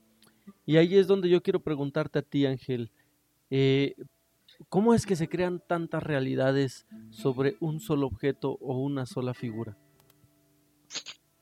Y 0.65 0.77
ahí 0.77 0.95
es 0.95 1.07
donde 1.07 1.29
yo 1.29 1.43
quiero 1.43 1.59
preguntarte 1.59 2.19
a 2.19 2.21
ti, 2.21 2.45
Ángel, 2.45 2.91
eh, 3.49 3.95
¿cómo 4.69 4.93
es 4.93 5.05
que 5.05 5.15
se 5.15 5.29
crean 5.29 5.61
tantas 5.67 6.03
realidades 6.03 6.85
sobre 7.09 7.55
un 7.59 7.79
solo 7.79 8.07
objeto 8.07 8.57
o 8.61 8.77
una 8.77 9.05
sola 9.05 9.33
figura? 9.33 9.77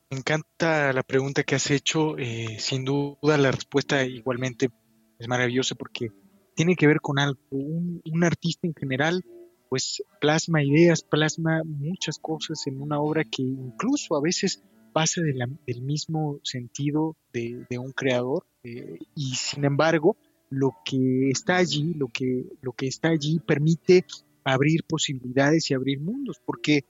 Me 0.10 0.18
encanta 0.18 0.92
la 0.92 1.04
pregunta 1.04 1.44
que 1.44 1.56
has 1.56 1.72
hecho. 1.72 2.18
Eh, 2.18 2.58
sin 2.60 2.84
duda 2.84 3.38
la 3.38 3.52
respuesta 3.52 4.04
igualmente 4.04 4.70
es 5.18 5.28
maravillosa 5.28 5.76
porque 5.76 6.12
tiene 6.54 6.76
que 6.76 6.88
ver 6.88 7.00
con 7.00 7.18
algo. 7.18 7.40
Un, 7.50 8.24
artista 8.24 8.68
en 8.68 8.76
general 8.76 9.24
pues 9.70 10.04
plasma 10.20 10.62
ideas, 10.62 11.02
plasma 11.02 11.62
muchas 11.64 12.20
cosas 12.20 12.68
en 12.68 12.82
una 12.82 13.00
obra 13.00 13.24
que 13.24 13.42
incluso 13.42 14.18
a 14.18 14.22
veces 14.22 14.62
pasa 14.92 15.22
del 15.22 15.82
mismo 15.82 16.42
sentido 16.44 17.16
de, 17.32 17.66
un 17.80 17.94
creador 17.94 18.46
eh, 18.64 19.00
y 19.16 19.36
sin 19.36 19.64
embargo 19.64 20.18
lo 20.52 20.76
que 20.86 21.30
está 21.32 21.58
allí, 21.58 21.94
lo 21.96 22.10
que, 22.10 22.46
lo 22.62 22.74
que 22.74 22.88
está 22.88 23.10
allí 23.10 23.40
permite 23.40 24.06
abrir 24.44 24.84
posibilidades 24.84 25.72
y 25.72 25.74
abrir 25.74 26.00
mundos, 26.00 26.42
porque 26.46 26.84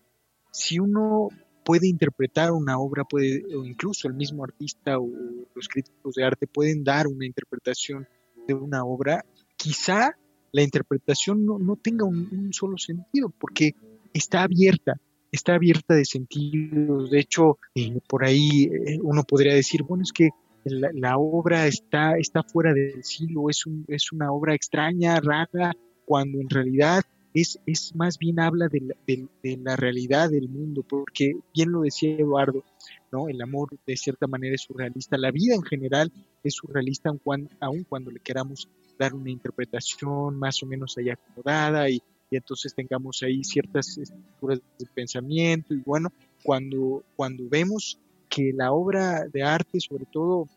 si 0.52 0.80
uno 0.80 1.30
puede 1.64 1.88
interpretar 1.88 2.52
una 2.52 2.80
obra, 2.80 3.04
puede, 3.04 3.44
o 3.56 3.64
incluso 3.64 4.08
el 4.08 4.16
mismo 4.16 4.44
artista 4.44 5.00
o 5.00 5.08
los 5.54 5.68
críticos 5.68 6.16
de 6.16 6.26
arte 6.26 6.48
pueden 6.48 6.84
dar 6.84 7.08
una 7.08 7.26
interpretación 7.26 8.08
de 8.48 8.56
una 8.56 8.84
obra, 8.84 9.24
quizá 9.56 10.18
la 10.52 10.64
interpretación 10.64 11.46
no, 11.46 11.76
tenga 11.76 12.06
un, 12.06 12.50
solo 12.52 12.78
sentido, 12.78 13.30
porque 13.30 13.76
está 14.12 14.42
abierta, 14.42 15.00
está 15.32 15.54
abierta 15.54 15.94
de 15.94 16.04
sentidos. 16.04 17.12
De 17.12 17.20
hecho, 17.20 17.60
eh, 17.76 18.00
por 18.08 18.26
ahí 18.26 18.64
eh, 18.64 19.00
uno 19.04 19.24
podría 19.24 19.54
decir, 19.54 19.84
bueno, 19.84 20.04
es 20.04 20.12
que 20.12 20.32
la, 20.64 21.18
obra 21.18 21.68
está, 21.68 22.18
está 22.18 22.44
fuera 22.44 22.74
del 22.74 23.04
siglo, 23.04 23.50
es, 23.50 23.66
un, 23.66 23.86
es 23.88 24.12
una 24.12 24.32
obra 24.32 24.54
extraña, 24.54 25.20
rara, 25.20 25.74
cuando 26.06 26.40
en 26.40 26.50
realidad 26.50 27.04
es, 27.34 27.60
es 27.66 27.96
más 27.96 28.18
bien 28.18 28.40
habla 28.40 28.68
de 28.68 28.82
la, 28.82 28.96
de, 29.08 29.58
la, 29.58 29.76
realidad 29.76 30.30
del 30.30 30.50
mundo, 30.50 30.84
porque 30.88 31.34
bien 31.54 31.72
lo 31.72 31.82
decía 31.82 32.16
Eduardo, 32.16 32.64
¿no? 33.12 33.30
El 33.30 33.42
amor 33.42 33.70
de 33.86 33.98
cierta 33.98 34.28
manera 34.28 34.56
es 34.56 34.62
surrealista, 34.62 35.18
la 35.18 35.32
vida 35.32 35.56
en 35.56 35.64
general 35.64 36.12
es 36.44 36.56
surrealista 36.56 37.12
aun 37.60 37.84
cuando, 37.86 38.12
le 38.12 38.20
queramos 38.20 38.68
dar 39.00 39.14
una 39.14 39.32
interpretación 39.32 40.38
más 40.38 40.62
o 40.62 40.66
menos 40.66 40.98
ahí 40.98 41.10
acomodada 41.10 41.90
y, 41.90 42.02
y 42.30 42.36
entonces 42.38 42.76
tengamos 42.76 43.24
ahí 43.24 43.44
ciertas 43.44 43.98
estructuras 43.98 44.60
de 44.78 44.86
pensamiento 44.94 45.74
y 45.74 45.82
bueno, 45.86 46.12
cuando, 46.44 47.04
cuando 47.16 47.48
vemos 47.50 48.00
que 48.32 48.54
la 48.56 48.72
obra 48.72 49.28
de 49.28 49.44
arte, 49.44 49.80
sobre 49.82 50.06
todo 50.06 50.48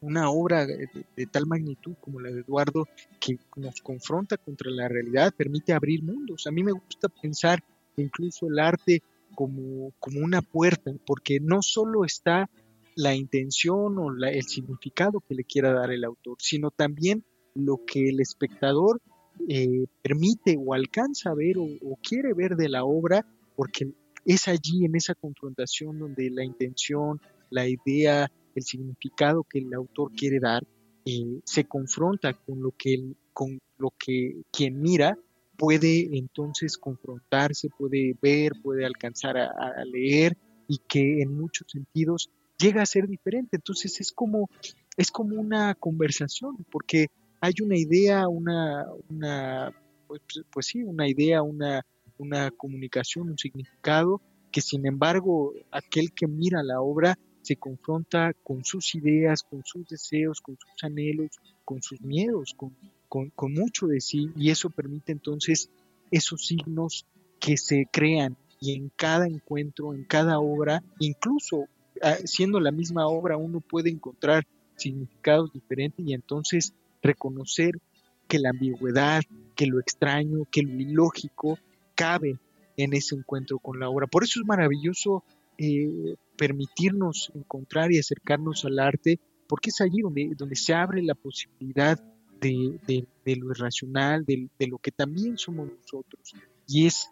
una 0.00 0.30
obra 0.30 0.66
de, 0.66 0.88
tal 1.30 1.46
magnitud 1.46 1.94
como 2.00 2.20
la 2.20 2.30
de 2.30 2.40
Eduardo 2.40 2.86
que 3.18 3.38
nos 3.56 3.80
confronta 3.80 4.36
contra 4.36 4.70
la 4.70 4.88
realidad, 4.88 5.32
permite 5.34 5.72
abrir 5.72 6.02
mundos. 6.02 6.46
A 6.46 6.50
mí 6.50 6.62
me 6.62 6.72
gusta 6.72 7.08
pensar 7.08 7.62
incluso 7.96 8.48
el 8.48 8.58
arte 8.58 9.02
como, 9.34 9.92
como 10.00 10.20
una 10.20 10.42
puerta, 10.42 10.92
porque 11.06 11.38
no 11.40 11.62
solo 11.62 12.04
está 12.04 12.50
la 12.96 13.14
intención 13.14 13.98
o 13.98 14.10
el 14.26 14.42
significado 14.42 15.20
que 15.20 15.34
le 15.34 15.44
quiera 15.44 15.72
dar 15.72 15.92
el 15.92 16.04
autor, 16.04 16.36
sino 16.40 16.70
también 16.70 17.24
lo 17.54 17.80
que 17.86 18.08
el 18.08 18.20
espectador 18.20 19.00
eh, 19.48 19.86
permite 20.02 20.56
o 20.58 20.74
alcanza 20.74 21.30
a 21.30 21.34
ver 21.34 21.56
o, 21.58 21.98
quiere 22.02 22.34
ver 22.34 22.56
de 22.56 22.68
la 22.68 22.84
obra, 22.84 23.26
porque 23.56 23.92
es 24.24 24.48
allí 24.48 24.84
en 24.84 24.96
esa 24.96 25.14
confrontación 25.14 25.98
donde 25.98 26.30
la 26.30 26.44
intención, 26.44 27.20
la 27.50 27.66
idea, 27.68 28.30
el 28.54 28.62
significado 28.62 29.44
que 29.44 29.58
el 29.58 29.72
autor 29.74 30.12
quiere 30.12 30.38
dar, 30.40 30.64
eh, 31.04 31.40
se 31.44 31.64
confronta 31.64 32.32
con 32.32 32.62
lo 32.62 32.72
que 32.72 33.14
con 33.32 33.58
lo 33.78 33.92
que 33.98 34.42
quien 34.52 34.80
mira 34.80 35.18
puede 35.56 36.16
entonces 36.16 36.78
confrontarse, 36.78 37.68
puede 37.76 38.16
ver, 38.20 38.52
puede 38.62 38.84
alcanzar 38.84 39.36
a, 39.36 39.84
leer 39.84 40.36
y 40.66 40.78
que 40.88 41.22
en 41.22 41.36
muchos 41.36 41.66
sentidos 41.70 42.30
llega 42.58 42.82
a 42.82 42.86
ser 42.86 43.06
diferente. 43.06 43.56
Entonces 43.56 44.00
es 44.00 44.12
como, 44.12 44.48
es 44.96 45.10
como 45.10 45.40
una 45.40 45.74
conversación, 45.74 46.64
porque 46.70 47.08
hay 47.40 47.54
una 47.62 47.76
idea, 47.76 48.28
una, 48.28 48.86
una 49.08 49.72
pues, 50.06 50.22
pues 50.50 50.66
sí, 50.66 50.82
una 50.82 51.08
idea, 51.08 51.42
una, 51.42 51.84
una 52.18 52.50
comunicación, 52.50 53.30
un 53.30 53.38
significado, 53.38 54.20
que 54.50 54.60
sin 54.60 54.86
embargo 54.86 55.52
aquel 55.70 56.12
que 56.12 56.26
mira 56.26 56.62
la 56.62 56.80
obra 56.80 57.18
se 57.42 57.56
confronta 57.56 58.32
con 58.42 58.64
sus 58.64 58.94
ideas, 58.94 59.42
con 59.42 59.62
sus 59.64 59.86
deseos, 59.86 60.40
con 60.40 60.56
sus 60.56 60.82
anhelos, 60.82 61.30
con 61.64 61.82
sus 61.82 62.00
miedos, 62.00 62.54
con, 62.56 62.74
con, 63.08 63.52
mucho 63.52 63.86
de 63.86 64.00
sí, 64.00 64.30
y 64.36 64.50
eso 64.50 64.70
permite 64.70 65.12
entonces 65.12 65.70
esos 66.10 66.46
signos 66.46 67.04
que 67.38 67.56
se 67.56 67.86
crean 67.90 68.36
y 68.60 68.74
en 68.74 68.90
cada 68.96 69.26
encuentro, 69.26 69.92
en 69.92 70.04
cada 70.04 70.38
obra, 70.38 70.82
incluso 70.98 71.66
ah, 72.02 72.16
siendo 72.24 72.60
la 72.60 72.70
misma 72.70 73.06
obra, 73.06 73.36
uno 73.36 73.60
puede 73.60 73.90
encontrar 73.90 74.46
significados 74.76 75.52
diferentes 75.52 76.04
y 76.06 76.14
entonces 76.14 76.72
reconocer 77.02 77.78
que 78.26 78.38
la 78.38 78.50
ambigüedad, 78.50 79.22
que 79.54 79.66
lo 79.66 79.80
extraño, 79.80 80.46
que 80.50 80.62
lo 80.62 80.80
ilógico 80.80 81.58
cabe 81.94 82.38
en 82.76 82.92
ese 82.92 83.14
encuentro 83.14 83.58
con 83.58 83.78
la 83.78 83.88
obra. 83.88 84.06
Por 84.06 84.24
eso 84.24 84.40
es 84.40 84.46
maravilloso 84.46 85.24
eh, 85.58 86.16
permitirnos 86.36 87.30
encontrar 87.34 87.92
y 87.92 87.98
acercarnos 87.98 88.64
al 88.64 88.78
arte, 88.78 89.20
porque 89.48 89.70
es 89.70 89.80
allí 89.80 90.00
donde, 90.00 90.32
donde 90.36 90.56
se 90.56 90.74
abre 90.74 91.02
la 91.02 91.14
posibilidad 91.14 91.98
de, 92.40 93.06
de, 93.24 93.36
lo 93.36 93.50
irracional, 93.52 94.24
de, 94.24 94.48
de, 94.58 94.66
lo 94.66 94.78
que 94.78 94.90
también 94.90 95.38
somos 95.38 95.68
nosotros. 95.68 96.34
Y 96.66 96.86
es, 96.86 97.10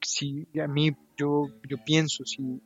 si 0.00 0.46
a 0.62 0.66
mí 0.66 0.92
yo, 1.16 1.48
yo 1.68 1.76
pienso, 1.84 2.24
si, 2.24 2.60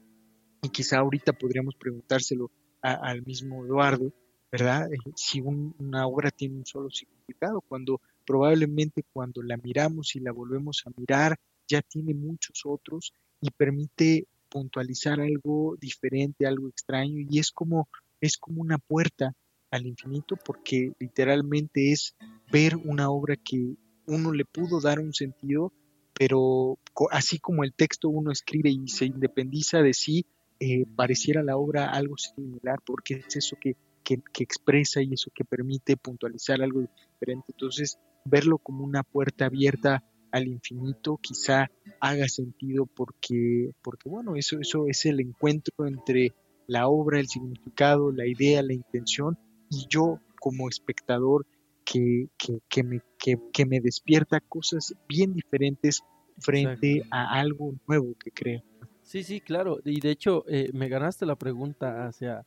y 0.63 0.69
quizá 0.69 0.99
ahorita 0.99 1.33
podríamos 1.33 1.75
preguntárselo 1.75 2.51
al 2.81 3.23
mismo 3.25 3.65
Eduardo, 3.65 4.13
¿verdad? 4.53 4.93
Eh, 4.93 4.99
si 5.17 5.41
una 5.41 6.07
obra 6.07 6.31
tiene 6.31 6.57
un 6.57 6.67
solo 6.67 6.91
significado, 6.91 7.63
cuando 7.63 8.01
probablemente 8.27 9.05
cuando 9.13 9.43
la 9.43 9.57
miramos 9.57 10.15
y 10.17 10.21
la 10.21 10.33
volvemos 10.33 10.83
a 10.87 10.91
mirar, 10.97 11.39
ya 11.69 11.83
tiene 11.83 12.15
muchos 12.15 12.63
otros 12.65 13.13
y 13.41 13.51
permite 13.51 14.27
puntualizar 14.49 15.21
algo 15.21 15.77
diferente, 15.81 16.47
algo 16.47 16.69
extraño 16.69 17.27
y 17.29 17.39
es 17.39 17.51
como 17.51 17.89
es 18.21 18.39
como 18.39 18.63
una 18.63 18.79
puerta 18.79 19.35
al 19.71 19.87
infinito 19.87 20.37
porque 20.37 20.93
literalmente 20.99 21.93
es 21.93 22.15
ver 22.51 22.77
una 22.77 23.11
obra 23.11 23.37
que 23.37 23.75
uno 24.07 24.33
le 24.33 24.45
pudo 24.45 24.81
dar 24.81 25.01
un 25.01 25.13
sentido, 25.13 25.73
pero 26.17 26.79
así 27.11 27.39
como 27.39 27.65
el 27.65 27.73
texto 27.75 28.09
uno 28.09 28.31
escribe 28.31 28.71
y 28.71 28.89
se 28.89 29.07
independiza 29.07 29.83
de 29.83 29.95
sí, 29.95 30.27
eh, 30.61 30.85
pareciera 30.95 31.43
la 31.43 31.57
obra 31.57 31.91
algo 31.91 32.17
similar 32.17 32.79
porque 32.87 33.25
es 33.27 33.37
eso 33.37 33.57
que, 33.61 33.77
que, 34.05 34.21
expresa 34.43 35.03
y 35.03 35.13
eso 35.13 35.31
que 35.35 35.45
permite 35.45 35.97
puntualizar 35.97 36.63
algo 36.63 36.81
diferente. 36.81 37.47
Entonces, 37.49 37.99
verlo 38.25 38.59
como 38.59 38.85
una 38.85 39.03
puerta 39.03 39.47
abierta 39.47 40.05
al 40.35 40.49
infinito 40.49 41.17
quizá 41.23 41.71
haga 42.01 42.29
sentido 42.29 42.87
porque, 42.87 43.71
porque 43.83 44.09
bueno, 44.09 44.35
eso, 44.35 44.59
eso 44.59 44.89
es 44.89 45.07
el 45.07 45.21
encuentro 45.21 45.87
entre 45.87 46.35
la 46.67 46.89
obra, 46.89 47.21
el 47.21 47.29
significado, 47.29 48.11
la 48.11 48.27
idea, 48.27 48.61
la 48.63 48.73
intención 48.73 49.39
y 49.71 49.87
yo 49.89 50.19
como 50.41 50.69
espectador 50.69 51.47
que, 51.85 52.27
que, 52.69 52.83
me, 52.83 53.01
que, 53.17 53.67
me 53.67 53.81
despierta 53.81 54.41
cosas 54.41 54.95
bien 55.09 55.35
diferentes 55.35 56.03
frente 56.39 57.05
a 57.13 57.39
algo 57.39 57.75
nuevo 57.87 58.15
que 58.19 58.33
creo. 58.33 58.63
Sí, 59.03 59.23
sí, 59.23 59.41
claro. 59.41 59.79
Y 59.85 60.01
de 60.01 60.11
hecho, 60.11 60.45
eh, 60.49 60.71
me 60.73 60.89
ganaste 60.89 61.27
la 61.27 61.37
pregunta 61.37 62.07
hacia, 62.07 62.45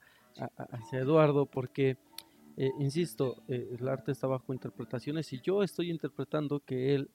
hacia 0.58 1.00
Eduardo 1.00 1.46
porque, 1.46 1.96
eh, 2.58 2.72
insisto, 2.80 3.44
eh, 3.48 3.78
el 3.80 3.88
arte 3.88 4.12
está 4.12 4.28
bajo 4.28 4.54
interpretaciones 4.54 5.32
y 5.32 5.40
yo 5.40 5.64
estoy 5.64 5.90
interpretando 5.90 6.60
que 6.60 6.96
él, 6.96 7.10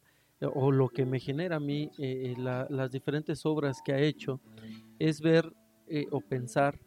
o 0.54 0.72
lo 0.72 0.88
que 0.88 1.06
me 1.06 1.20
genera 1.20 1.56
a 1.56 1.60
mí, 1.60 1.90
las 1.98 2.90
diferentes 2.90 3.44
obras 3.46 3.78
que 3.84 3.92
ha 3.92 4.00
hecho, 4.00 4.40
es 4.98 5.20
ver 5.20 5.52
o 6.10 6.20
pensar 6.20 6.80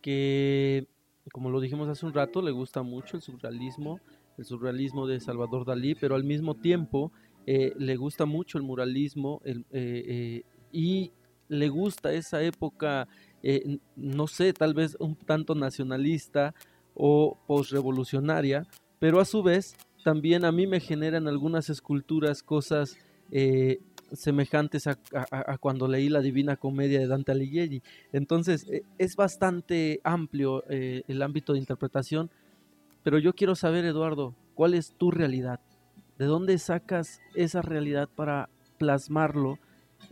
que, 0.00 0.86
como 1.32 1.50
lo 1.50 1.60
dijimos 1.60 1.88
hace 1.88 2.06
un 2.06 2.14
rato, 2.14 2.40
le 2.42 2.52
gusta 2.52 2.82
mucho 2.82 3.16
el 3.16 3.22
surrealismo, 3.22 4.00
el 4.38 4.44
surrealismo 4.44 5.06
de 5.06 5.20
Salvador 5.20 5.64
Dalí, 5.64 5.94
pero 5.94 6.14
al 6.14 6.24
mismo 6.24 6.54
tiempo 6.54 7.12
eh, 7.46 7.72
le 7.78 7.96
gusta 7.96 8.26
mucho 8.26 8.58
el 8.58 8.64
muralismo 8.64 9.40
eh, 9.44 9.62
eh, 9.70 10.42
y 10.72 11.12
le 11.48 11.68
gusta 11.68 12.12
esa 12.12 12.42
época, 12.42 13.06
no 13.94 14.26
sé, 14.26 14.52
tal 14.52 14.74
vez 14.74 14.96
un 14.98 15.14
tanto 15.14 15.54
nacionalista 15.54 16.54
o 16.94 17.38
postrevolucionaria, 17.46 18.66
pero 18.98 19.20
a 19.20 19.24
su 19.24 19.44
vez 19.44 19.76
también 20.06 20.44
a 20.44 20.52
mí 20.52 20.68
me 20.68 20.78
generan 20.78 21.26
algunas 21.26 21.68
esculturas 21.68 22.44
cosas 22.44 22.96
semejantes 24.12 24.86
a, 24.86 25.58
cuando 25.58 25.88
leí 25.88 26.08
la 26.08 26.20
Divina 26.20 26.56
Comedia 26.56 27.00
de 27.00 27.08
Dante 27.08 27.32
Alighieri. 27.32 27.82
Entonces, 28.12 28.68
e, 28.70 28.84
es 28.98 29.16
bastante 29.16 30.00
amplio 30.04 30.62
eh, 30.70 31.02
el 31.08 31.22
ámbito 31.22 31.54
de 31.54 31.58
interpretación, 31.58 32.30
pero 33.02 33.18
yo 33.18 33.32
quiero 33.32 33.56
saber, 33.56 33.84
Eduardo, 33.84 34.36
¿cuál 34.54 34.74
es 34.74 34.92
tu 34.96 35.10
realidad? 35.10 35.58
¿De 36.18 36.26
dónde 36.26 36.56
sacas 36.58 37.20
esa 37.34 37.60
realidad 37.60 38.08
para 38.08 38.48
plasmarlo 38.78 39.58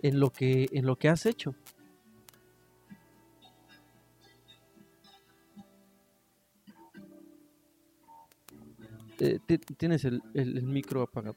en 0.02 0.18
lo 0.18 0.30
que, 0.30 0.70
en 0.72 0.86
lo 0.86 0.96
que 0.96 1.08
has 1.08 1.24
hecho? 1.24 1.54
Eh, 9.20 9.38
tienes 9.76 10.04
el 10.04 10.62
micro 10.62 11.02
apagado. 11.02 11.36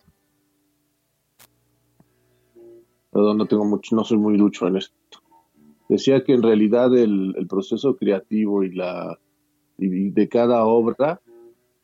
Perdón, 3.18 3.38
no 3.40 3.46
tengo 3.48 3.66
mucho, 3.66 3.96
no 3.96 4.04
soy 4.04 4.18
muy 4.20 4.38
lucho 4.38 4.68
en 4.68 4.78
esto. 4.78 4.94
Decía 5.90 6.24
que 6.24 6.34
en 6.34 6.44
realidad 6.44 6.96
el, 6.96 7.34
proceso 7.50 7.96
creativo 7.96 8.64
y 8.64 8.76
la 8.76 9.18
de 9.78 10.30
cada 10.30 10.66
obra 10.66 11.20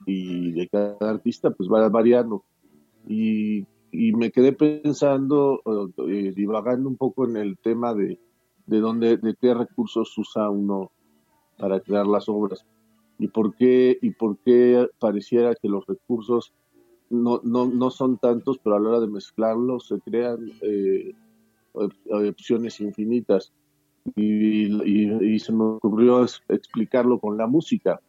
y 0.06 0.52
de 0.52 0.68
cada 0.68 0.98
artista 1.10 1.50
pues 1.50 1.70
va 1.70 1.90
variando. 1.90 2.44
Y, 3.08 3.66
me 3.92 4.32
quedé 4.32 4.54
pensando, 4.54 5.62
eh, 6.08 6.34
divagando 6.36 6.88
un 6.88 6.98
poco 6.98 7.28
en 7.28 7.38
el 7.38 7.58
tema 7.58 7.96
de, 7.96 8.20
de 8.68 8.80
dónde, 8.80 9.18
de 9.18 9.36
qué 9.40 9.56
recursos 9.56 10.16
usa 10.18 10.52
uno 10.52 10.92
para 11.58 11.80
crear 11.80 12.06
las 12.06 12.30
obras 12.30 12.64
y 13.20 13.28
por 13.28 13.56
qué 13.56 13.98
y 14.02 14.12
por 14.12 14.38
qué 14.38 14.88
pareciera 15.00 15.56
que 15.56 15.70
los 15.70 15.86
recursos 15.86 16.54
no, 17.10 17.42
no, 17.44 17.66
no 17.66 17.92
son 17.92 18.18
tantos, 18.18 18.58
pero 18.58 18.76
a 18.76 18.80
la 18.80 18.90
hora 18.90 19.00
de 19.00 19.08
mezclarlos 19.08 19.88
se 19.88 20.00
crean 20.00 20.52
eh, 20.62 21.14
opciones 21.74 22.80
infinitas. 22.82 23.52
Y, 24.16 25.40
se 25.40 25.54
me 25.54 25.64
ocurrió 25.64 26.24
explicarlo 26.24 27.20
con 27.20 27.38
la 27.38 27.48
música. 27.48 28.02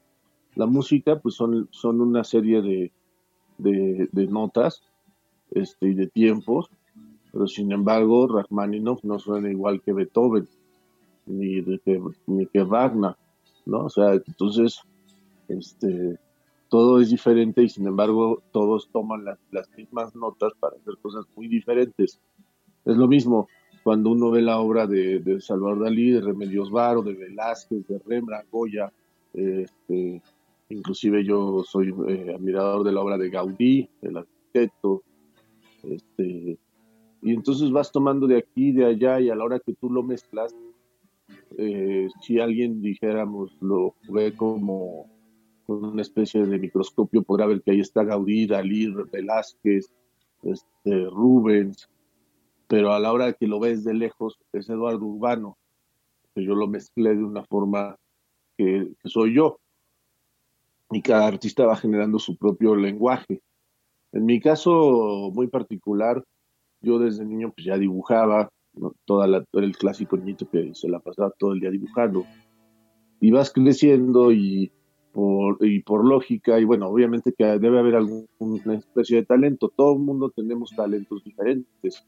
La 0.57 0.67
música, 0.67 1.21
pues 1.21 1.35
son, 1.35 1.69
son 1.71 2.01
una 2.01 2.25
serie 2.25 2.63
de, 2.63 2.91
de, 3.59 4.27
notas 4.27 4.83
este, 5.51 5.89
y 5.89 5.95
de 5.95 6.07
tiempos, 6.07 6.71
pero 7.33 7.47
sin 7.47 7.73
embargo, 7.73 8.27
Rachmaninoff 8.29 9.05
no 9.05 9.19
suena 9.19 9.51
igual 9.51 9.83
que 9.83 9.93
Beethoven, 9.93 10.49
ni, 11.27 11.63
que, 11.81 12.01
ni 12.27 12.47
que 12.47 12.63
Wagner, 12.63 13.17
¿no? 13.67 13.85
O 13.85 13.91
sea, 13.91 14.15
entonces, 14.15 14.81
este, 15.49 16.19
todo 16.69 17.01
es 17.01 17.11
diferente 17.11 17.63
y 17.63 17.69
sin 17.69 17.87
embargo 17.87 18.43
todos 18.53 18.89
toman 18.91 19.25
las, 19.25 19.39
las 19.51 19.69
mismas 19.77 20.15
notas 20.15 20.53
para 20.59 20.77
hacer 20.77 20.95
cosas 21.01 21.25
muy 21.37 21.49
diferentes. 21.49 22.21
Es 22.85 22.97
lo 22.97 23.09
mismo 23.09 23.49
cuando 23.85 24.11
uno 24.11 24.31
ve 24.31 24.41
la 24.41 24.59
obra 24.59 24.87
de, 24.87 25.39
Salvador 25.41 25.85
Dalí, 25.85 26.11
de 26.11 26.23
Remedios 26.23 26.71
Varo, 26.71 27.03
de 27.03 27.13
Velázquez, 27.13 27.87
de 27.87 28.01
Rembrandt, 28.07 28.51
Goya, 28.51 28.91
este, 29.35 30.23
inclusive 30.71 31.23
yo 31.23 31.63
soy 31.65 31.95
eh, 32.09 32.35
admirador 32.35 32.83
de 32.83 32.93
la 32.93 33.03
obra 33.03 33.19
de 33.19 33.29
Gaudí, 33.29 33.89
el 34.01 34.17
arquitecto, 34.17 35.03
este, 35.83 36.59
y 37.21 37.31
entonces 37.33 37.71
vas 37.71 37.93
tomando 37.93 38.27
de 38.27 38.39
aquí, 38.39 38.73
de 38.73 38.87
allá, 38.87 39.21
y 39.21 39.29
a 39.29 39.35
la 39.35 39.45
hora 39.45 39.61
que 39.61 39.75
tú 39.75 39.91
lo 39.91 40.03
mezclas, 40.03 40.57
eh, 41.59 42.09
si 42.23 42.41
alguien 42.41 42.81
dijéramos 42.81 43.55
lo 43.61 43.95
ve 44.09 44.35
como 44.35 45.14
con 45.67 45.85
una 45.85 46.03
especie 46.03 46.45
de 46.45 46.59
microscopio 46.59 47.23
podrá 47.23 47.47
ver 47.47 47.63
que 47.63 47.73
ahí 47.73 47.81
está 47.81 48.05
Gaudí, 48.05 48.47
Dalí, 48.47 48.93
Velázquez, 49.11 49.93
este, 50.43 51.05
Rubens, 51.07 51.89
pero 52.67 52.93
a 52.93 52.99
la 52.99 53.13
hora 53.13 53.33
que 53.33 53.47
lo 53.47 53.61
ves 53.61 53.85
de 53.85 53.95
lejos 53.95 54.39
es 54.53 54.69
Eduardo 54.69 55.05
Urbano, 55.05 55.59
que 56.35 56.45
yo 56.45 56.55
lo 56.55 56.67
mezclé 56.67 57.15
de 57.15 57.25
una 57.25 57.45
forma 57.45 57.97
que, 58.57 58.93
soy 59.05 59.35
yo. 59.35 59.59
Y 60.91 61.03
cada 61.03 61.27
artista 61.27 61.67
va 61.67 61.77
generando 61.77 62.19
su 62.19 62.37
propio 62.37 62.77
lenguaje. 62.77 63.43
En 64.13 64.27
mi 64.27 64.41
caso 64.41 65.31
muy 65.35 65.49
particular, 65.49 66.25
yo 66.81 66.99
desde 66.99 67.25
niño 67.25 67.53
pues 67.55 67.67
ya 67.67 67.79
dibujaba, 67.79 68.51
Toda 69.05 69.29
la, 69.29 69.45
el 69.53 69.77
clásico 69.77 70.17
niñito 70.17 70.51
que 70.51 70.75
se 70.75 70.89
la 70.89 70.99
pasaba 70.99 71.31
todo 71.39 71.53
el 71.53 71.61
día 71.61 71.71
dibujando. 71.71 72.27
Y 73.21 73.31
vas 73.31 73.53
creciendo 73.53 74.33
y 74.33 74.73
y 75.61 75.81
por 75.83 76.05
lógica, 76.05 76.59
y 76.59 76.65
bueno, 76.65 76.89
obviamente 76.89 77.33
que 77.33 77.45
debe 77.45 77.79
haber 77.79 77.95
alguna 77.95 78.75
especie 78.75 79.19
de 79.19 79.25
talento. 79.25 79.73
Todo 79.75 79.95
el 79.95 80.01
mundo 80.01 80.31
tenemos 80.31 80.71
talentos 80.75 81.23
diferentes. 81.23 82.05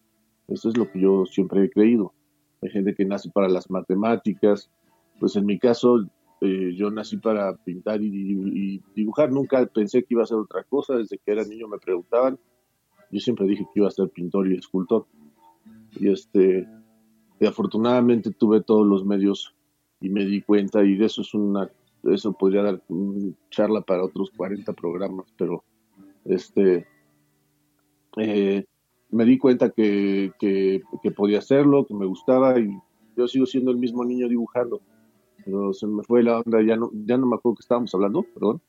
Eso 0.48 0.68
es 0.68 0.76
lo 0.76 0.90
que 0.90 1.00
yo 1.00 1.24
siempre 1.26 1.64
he 1.64 1.70
creído. 1.70 2.12
Hay 2.62 2.70
gente 2.70 2.94
que 2.94 3.04
nace 3.04 3.30
para 3.30 3.48
las 3.48 3.70
matemáticas. 3.70 4.70
Pues 5.20 5.36
en 5.36 5.46
mi 5.46 5.58
caso, 5.58 6.04
eh, 6.40 6.74
yo 6.74 6.90
nací 6.90 7.16
para 7.16 7.54
pintar 7.56 8.02
y, 8.02 8.82
dibujar. 8.94 9.30
Nunca 9.30 9.64
pensé 9.66 10.02
que 10.02 10.14
iba 10.14 10.22
a 10.22 10.26
ser 10.26 10.38
otra 10.38 10.64
cosa. 10.64 10.96
Desde 10.96 11.18
que 11.18 11.30
era 11.30 11.44
niño 11.44 11.68
me 11.68 11.78
preguntaban. 11.78 12.38
Yo 13.12 13.20
siempre 13.20 13.46
dije 13.46 13.64
que 13.72 13.80
iba 13.80 13.88
a 13.88 13.92
ser 13.92 14.08
pintor 14.08 14.50
y 14.50 14.56
escultor. 14.56 15.06
Y 15.98 16.10
este, 16.10 16.66
y 17.38 17.46
afortunadamente 17.46 18.30
tuve 18.32 18.62
todos 18.62 18.86
los 18.86 19.04
medios 19.04 19.54
y 20.00 20.08
me 20.08 20.24
di 20.24 20.42
cuenta 20.42 20.84
y 20.84 20.96
de 20.96 21.06
eso 21.06 21.22
es 21.22 21.32
una 21.34 21.70
eso 22.12 22.32
podría 22.32 22.62
dar 22.62 22.82
charla 23.50 23.80
para 23.80 24.04
otros 24.04 24.30
40 24.36 24.72
programas, 24.72 25.26
pero 25.36 25.64
este 26.24 26.86
eh, 28.16 28.64
me 29.10 29.24
di 29.24 29.38
cuenta 29.38 29.70
que, 29.70 30.32
que, 30.38 30.82
podía 31.14 31.38
hacerlo, 31.38 31.86
que 31.86 31.94
me 31.94 32.06
gustaba 32.06 32.58
y 32.58 32.70
yo 33.16 33.28
sigo 33.28 33.46
siendo 33.46 33.70
el 33.70 33.78
mismo 33.78 34.04
niño 34.04 34.28
dibujando. 34.28 34.80
Pero 35.44 35.72
se 35.72 35.86
me 35.86 36.02
fue 36.02 36.22
la 36.22 36.40
onda, 36.40 36.60
ya 36.62 36.76
no, 36.76 36.90
ya 36.92 37.16
no 37.16 37.26
me 37.26 37.36
acuerdo 37.36 37.56
que 37.56 37.62
estábamos 37.62 37.94
hablando, 37.94 38.22
perdón. 38.22 38.60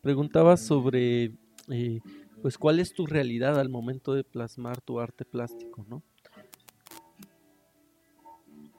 Preguntaba 0.00 0.56
sobre, 0.56 1.34
eh, 1.70 2.00
pues, 2.42 2.58
¿cuál 2.58 2.80
es 2.80 2.94
tu 2.94 3.06
realidad 3.06 3.58
al 3.58 3.68
momento 3.68 4.14
de 4.14 4.24
plasmar 4.24 4.80
tu 4.80 4.98
arte 4.98 5.24
plástico, 5.24 5.84
no? 5.88 6.02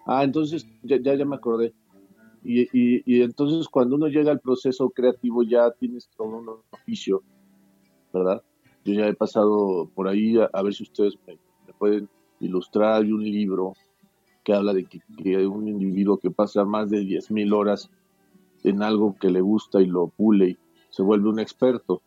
Ah, 0.06 0.24
entonces 0.24 0.68
ya, 0.84 0.98
ya, 0.98 1.16
ya 1.16 1.26
me 1.26 1.36
acordé. 1.36 1.74
Y, 2.48 3.22
entonces 3.22 3.68
cuando 3.68 3.96
uno 3.96 4.08
llega 4.08 4.32
al 4.32 4.40
proceso 4.40 4.90
creativo 4.92 5.42
ya 5.42 5.72
tienes 5.72 6.08
todo 6.16 6.28
un 6.28 6.50
oficio, 6.72 7.24
¿verdad? 8.14 8.44
yo 8.86 8.94
ya 8.94 9.08
he 9.08 9.16
pasado 9.16 9.90
por 9.96 10.08
ahí, 10.08 10.38
a, 10.38 10.62
ver 10.62 10.74
si 10.74 10.84
ustedes 10.84 11.18
me, 11.26 11.38
pueden 11.80 12.08
ilustrar. 12.40 13.02
Hay 13.02 13.12
un 13.12 13.24
libro 13.24 13.74
que 14.44 14.54
habla 14.54 14.74
de 14.74 14.86
que, 14.86 15.02
hay 15.36 15.46
un 15.46 15.68
individuo 15.68 16.18
que 16.18 16.30
pasa 16.30 16.64
más 16.66 16.92
de 16.92 17.02
10.000 17.02 17.52
horas 17.54 17.90
en 18.64 18.84
algo 18.84 19.16
que 19.20 19.32
le 19.32 19.42
gusta 19.42 19.82
y 19.82 19.88
lo 19.88 20.08
pule 20.08 20.50
y 20.50 20.58
se 20.92 21.02
vuelve 21.02 21.30
un 21.30 21.40
experto. 21.40 22.04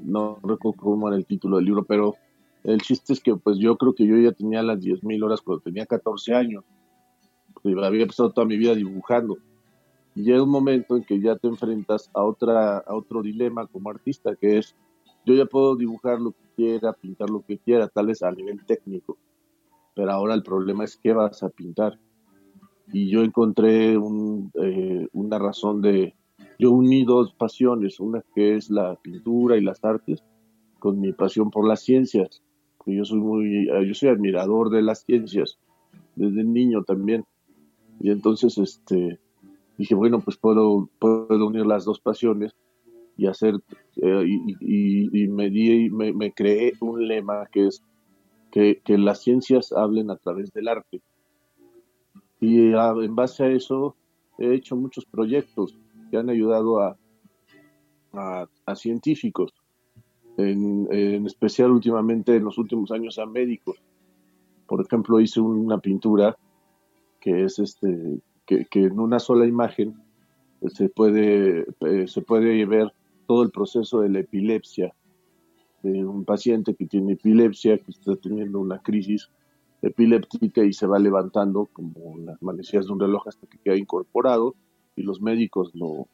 No 0.00 0.38
recuerdo 0.42 0.80
cómo 0.80 1.08
era 1.08 1.16
el 1.16 1.26
título 1.26 1.56
del 1.56 1.66
libro, 1.66 1.82
pero 1.82 2.14
el 2.62 2.80
chiste 2.80 3.12
es 3.12 3.20
que 3.20 3.34
pues 3.34 3.58
yo 3.58 3.76
creo 3.76 3.92
que 3.92 4.06
yo 4.06 4.16
ya 4.16 4.30
tenía 4.30 4.62
las 4.62 4.78
10.000 4.78 5.24
horas 5.24 5.40
cuando 5.40 5.62
tenía 5.62 5.84
14 5.84 6.32
años. 6.32 6.64
Había 7.64 8.06
pasado 8.06 8.30
toda 8.30 8.46
mi 8.46 8.56
vida 8.56 8.74
dibujando. 8.74 9.38
Y 10.14 10.24
llega 10.24 10.42
un 10.42 10.50
momento 10.50 10.96
en 10.96 11.04
que 11.04 11.20
ya 11.20 11.36
te 11.36 11.48
enfrentas 11.48 12.10
a, 12.14 12.22
otra, 12.22 12.78
a 12.78 12.94
otro 12.94 13.22
dilema 13.22 13.66
como 13.66 13.90
artista, 13.90 14.36
que 14.36 14.58
es, 14.58 14.76
yo 15.24 15.34
ya 15.34 15.46
puedo 15.46 15.76
dibujar 15.76 16.20
lo 16.20 16.32
que 16.32 16.44
quiera, 16.56 16.92
pintar 16.92 17.30
lo 17.30 17.42
que 17.46 17.58
quiera, 17.58 17.88
tal 17.88 18.08
vez 18.08 18.22
a 18.22 18.30
nivel 18.30 18.64
técnico, 18.66 19.16
pero 19.94 20.10
ahora 20.10 20.34
el 20.34 20.42
problema 20.42 20.84
es 20.84 20.96
qué 20.96 21.12
vas 21.12 21.42
a 21.42 21.48
pintar. 21.48 21.98
Y 22.92 23.08
yo 23.08 23.22
encontré 23.22 23.94
eh, 23.94 25.08
una 25.12 25.38
razón 25.38 25.80
de, 25.80 26.14
yo 26.58 26.72
uní 26.72 27.04
dos 27.04 27.32
pasiones, 27.32 28.00
una 28.00 28.22
que 28.34 28.56
es 28.56 28.68
la 28.68 28.96
pintura 28.96 29.56
y 29.56 29.62
las 29.62 29.82
artes, 29.82 30.22
con 30.78 31.00
mi 31.00 31.12
pasión 31.12 31.50
por 31.50 31.66
las 31.66 31.80
ciencias, 31.80 32.42
yo 32.86 33.04
soy 33.04 33.20
muy, 33.20 33.68
eh, 33.68 33.86
yo 33.86 33.94
soy 33.94 34.08
admirador 34.08 34.70
de 34.70 34.82
las 34.82 35.04
ciencias, 35.04 35.58
desde 36.16 36.44
niño 36.44 36.82
también. 36.82 37.24
Y 38.02 38.10
entonces, 38.10 38.58
este, 38.58 39.20
dije, 39.78 39.94
bueno, 39.94 40.20
pues 40.20 40.36
puedo, 40.36 40.90
puedo 40.98 41.46
unir 41.46 41.64
las 41.64 41.84
dos 41.84 42.00
pasiones 42.00 42.52
y 43.16 43.28
hacer, 43.28 43.54
eh, 43.94 44.24
y, 44.26 45.28
me, 45.28 45.50
di, 45.50 45.88
me, 45.88 46.12
me, 46.12 46.32
creé 46.32 46.72
un 46.80 47.06
lema 47.06 47.46
que 47.52 47.68
es 47.68 47.80
que, 48.50 48.82
que, 48.84 48.98
las 48.98 49.22
ciencias 49.22 49.72
hablen 49.72 50.10
a 50.10 50.16
través 50.16 50.52
del 50.52 50.66
arte. 50.66 51.00
Y 52.40 52.72
ah, 52.72 52.92
en 53.00 53.14
base 53.14 53.44
a 53.44 53.52
eso 53.52 53.94
he 54.36 54.52
hecho 54.52 54.74
muchos 54.74 55.04
proyectos 55.04 55.78
que 56.10 56.16
han 56.16 56.28
ayudado 56.28 56.80
a, 56.80 56.96
a, 58.14 58.48
a 58.66 58.74
científicos, 58.74 59.52
en, 60.38 60.88
en, 60.90 61.24
especial 61.26 61.70
últimamente 61.70 62.34
en 62.34 62.44
los 62.44 62.58
últimos 62.58 62.90
años 62.90 63.20
a 63.20 63.26
médicos. 63.26 63.76
Por 64.66 64.80
ejemplo, 64.80 65.20
hice 65.20 65.40
una 65.40 65.78
pintura 65.78 66.36
que 67.22 67.44
es 67.44 67.58
este 67.58 68.20
que, 68.44 68.66
en 68.74 68.98
una 68.98 69.18
sola 69.18 69.46
imagen 69.46 69.94
eh, 70.60 70.68
se 70.68 70.88
puede, 70.88 71.64
eh, 71.80 72.08
se 72.08 72.20
puede 72.20 72.66
ver 72.66 72.92
todo 73.26 73.42
el 73.44 73.50
proceso 73.50 74.00
de 74.00 74.10
la 74.10 74.18
epilepsia 74.18 74.92
de 75.82 76.04
un 76.04 76.24
paciente 76.24 76.74
que 76.74 76.86
tiene 76.86 77.14
epilepsia, 77.14 77.78
que 77.78 77.90
está 77.90 78.14
teniendo 78.16 78.60
una 78.60 78.80
crisis 78.80 79.30
epiléptica 79.80 80.62
y 80.64 80.72
se 80.72 80.86
va 80.86 80.98
levantando 80.98 81.66
como 81.72 82.18
las 82.18 82.40
manecillas 82.42 82.86
de 82.86 82.92
un 82.92 83.00
reloj 83.00 83.26
hasta 83.26 83.46
que 83.46 83.58
queda 83.58 83.76
incorporado 83.76 84.54
y 84.94 85.02
los 85.02 85.20
médicos 85.20 85.72
lo, 85.74 86.06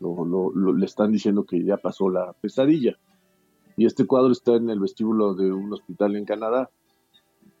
le 0.00 0.84
están 0.84 1.12
diciendo 1.12 1.44
que 1.44 1.62
ya 1.62 1.76
pasó 1.76 2.10
la 2.10 2.32
pesadilla. 2.34 2.98
Y 3.76 3.86
este 3.86 4.06
cuadro 4.06 4.32
está 4.32 4.56
en 4.56 4.68
el 4.68 4.80
vestíbulo 4.80 5.34
de 5.34 5.52
un 5.52 5.72
hospital 5.72 6.16
en 6.16 6.24
Canadá 6.24 6.70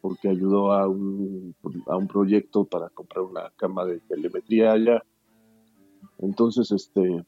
porque 0.00 0.28
ayudó 0.28 0.72
a 0.72 0.88
un, 0.88 1.54
a 1.86 1.96
un 1.96 2.06
proyecto 2.06 2.64
para 2.64 2.88
comprar 2.88 3.24
una 3.24 3.50
cama 3.56 3.84
de 3.84 4.00
telemetría 4.00 4.72
allá. 4.72 5.04
Entonces, 6.18 6.70
este, 6.72 7.24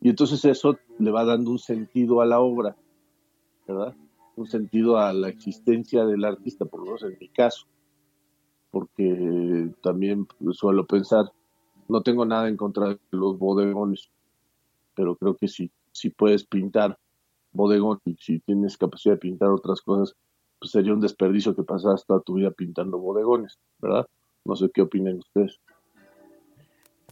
y 0.00 0.08
entonces 0.08 0.44
eso 0.44 0.78
le 0.98 1.10
va 1.10 1.24
dando 1.24 1.50
un 1.50 1.58
sentido 1.58 2.20
a 2.20 2.26
la 2.26 2.40
obra, 2.40 2.76
¿verdad? 3.66 3.94
Un 4.36 4.46
sentido 4.46 4.98
a 4.98 5.12
la 5.12 5.28
existencia 5.28 6.04
del 6.06 6.24
artista, 6.24 6.64
por 6.64 6.80
lo 6.80 6.86
menos 6.86 7.02
en 7.02 7.18
mi 7.20 7.28
caso, 7.28 7.66
porque 8.70 9.70
también 9.82 10.26
suelo 10.52 10.86
pensar, 10.86 11.32
no 11.88 12.02
tengo 12.02 12.24
nada 12.24 12.48
en 12.48 12.56
contra 12.56 12.88
de 12.88 12.98
los 13.10 13.38
bodegones, 13.38 14.10
pero 14.94 15.16
creo 15.16 15.36
que 15.36 15.48
si, 15.48 15.70
si 15.92 16.10
puedes 16.10 16.44
pintar 16.44 16.98
bodegón 17.52 18.00
y 18.04 18.14
si 18.14 18.38
tienes 18.40 18.78
capacidad 18.78 19.14
de 19.14 19.20
pintar 19.20 19.50
otras 19.50 19.82
cosas, 19.82 20.16
pues 20.60 20.72
sería 20.72 20.92
un 20.92 21.00
desperdicio 21.00 21.56
que 21.56 21.62
pasas 21.62 22.04
toda 22.06 22.20
tu 22.20 22.34
vida 22.34 22.50
pintando 22.50 22.98
bodegones, 22.98 23.58
¿verdad? 23.80 24.06
No 24.44 24.54
sé 24.54 24.70
qué 24.72 24.82
opinan 24.82 25.18
ustedes. 25.18 25.58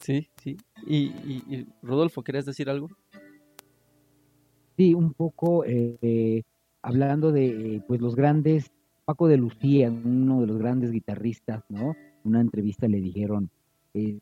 Sí, 0.00 0.28
sí. 0.42 0.56
Y, 0.86 1.66
Rodolfo, 1.82 2.22
¿querías 2.22 2.46
decir 2.46 2.70
algo? 2.70 2.88
Sí, 4.76 4.94
un 4.94 5.12
poco 5.12 5.64
eh, 5.66 6.42
hablando 6.82 7.32
de 7.32 7.82
pues 7.88 8.00
los 8.00 8.14
grandes, 8.14 8.70
Paco 9.04 9.26
de 9.26 9.38
Lucía, 9.38 9.90
uno 9.90 10.42
de 10.42 10.46
los 10.46 10.58
grandes 10.58 10.92
guitarristas, 10.92 11.64
¿no? 11.68 11.92
En 11.92 11.96
una 12.24 12.40
entrevista 12.40 12.86
le 12.86 13.00
dijeron, 13.00 13.50
eh, 13.94 14.18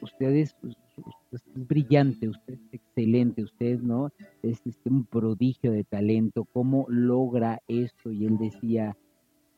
ustedes 0.00 0.56
es 1.36 1.68
brillante, 1.68 2.28
usted 2.28 2.54
es 2.54 2.60
excelente, 2.72 3.42
usted, 3.42 3.80
¿no? 3.80 4.10
Es 4.42 4.60
este, 4.66 4.88
un 4.90 5.04
prodigio 5.04 5.72
de 5.72 5.84
talento, 5.84 6.44
¿cómo 6.52 6.86
logra 6.88 7.60
esto? 7.68 8.10
Y 8.10 8.26
él 8.26 8.38
decía, 8.38 8.96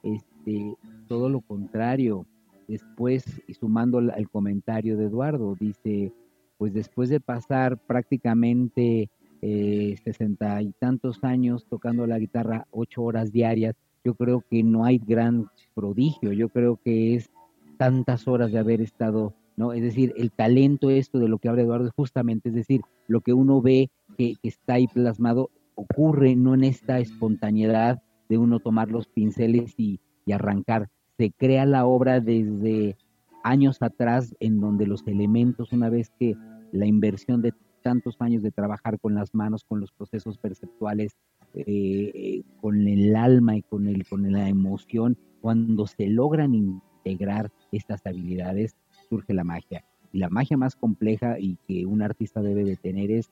este, 0.02 0.74
todo 1.06 1.28
lo 1.28 1.40
contrario. 1.40 2.26
Después, 2.66 3.24
y 3.46 3.54
sumando 3.54 3.98
el 3.98 4.28
comentario 4.28 4.96
de 4.98 5.06
Eduardo, 5.06 5.56
dice, 5.58 6.12
pues 6.58 6.74
después 6.74 7.08
de 7.08 7.20
pasar 7.20 7.78
prácticamente 7.78 9.08
eh, 9.40 9.96
sesenta 10.04 10.60
y 10.60 10.72
tantos 10.72 11.24
años 11.24 11.64
tocando 11.70 12.06
la 12.06 12.18
guitarra 12.18 12.66
ocho 12.70 13.02
horas 13.02 13.32
diarias, 13.32 13.76
yo 14.04 14.14
creo 14.14 14.44
que 14.50 14.62
no 14.62 14.84
hay 14.84 14.98
gran 14.98 15.48
prodigio, 15.74 16.32
yo 16.32 16.48
creo 16.48 16.76
que 16.76 17.14
es 17.14 17.30
tantas 17.78 18.26
horas 18.28 18.52
de 18.52 18.58
haber 18.58 18.80
estado 18.80 19.32
¿no? 19.58 19.72
Es 19.72 19.82
decir, 19.82 20.14
el 20.16 20.30
talento, 20.30 20.88
esto 20.88 21.18
de 21.18 21.28
lo 21.28 21.38
que 21.38 21.48
habla 21.48 21.62
Eduardo, 21.62 21.90
justamente, 21.96 22.48
es 22.48 22.54
decir, 22.54 22.82
lo 23.08 23.20
que 23.22 23.32
uno 23.32 23.60
ve 23.60 23.90
que, 24.16 24.34
está 24.44 24.74
ahí 24.74 24.86
plasmado 24.86 25.50
ocurre 25.74 26.36
no 26.36 26.54
en 26.54 26.62
esta 26.62 27.00
espontaneidad 27.00 28.00
de 28.28 28.38
uno 28.38 28.60
tomar 28.60 28.88
los 28.88 29.08
pinceles 29.08 29.74
y, 29.76 30.00
arrancar. 30.32 30.90
Se 31.16 31.30
crea 31.30 31.64
la 31.64 31.86
obra 31.86 32.20
desde 32.20 32.98
años 33.42 33.78
atrás 33.80 34.36
en 34.40 34.60
donde 34.60 34.86
los 34.86 35.06
elementos, 35.06 35.72
una 35.72 35.88
vez 35.88 36.12
que 36.20 36.36
la 36.70 36.84
inversión 36.84 37.40
de 37.40 37.54
tantos 37.82 38.16
años 38.20 38.42
de 38.42 38.50
trabajar 38.50 39.00
con 39.00 39.14
las 39.14 39.34
manos, 39.34 39.64
con 39.64 39.80
los 39.80 39.90
procesos 39.90 40.36
perceptuales, 40.36 41.16
eh, 41.54 42.42
con 42.60 42.86
el 42.86 43.16
alma 43.16 43.56
y 43.56 43.62
con, 43.62 43.88
el, 43.88 44.06
con 44.06 44.30
la 44.30 44.50
emoción, 44.50 45.16
cuando 45.40 45.86
se 45.86 46.08
logran 46.08 46.54
integrar 46.54 47.50
estas 47.72 48.04
habilidades, 48.04 48.76
surge 49.08 49.34
la 49.34 49.44
magia. 49.44 49.84
Y 50.12 50.18
la 50.18 50.28
magia 50.28 50.56
más 50.56 50.76
compleja 50.76 51.38
y 51.38 51.56
que 51.66 51.86
un 51.86 52.02
artista 52.02 52.40
debe 52.40 52.64
de 52.64 52.76
tener 52.76 53.10
es 53.10 53.30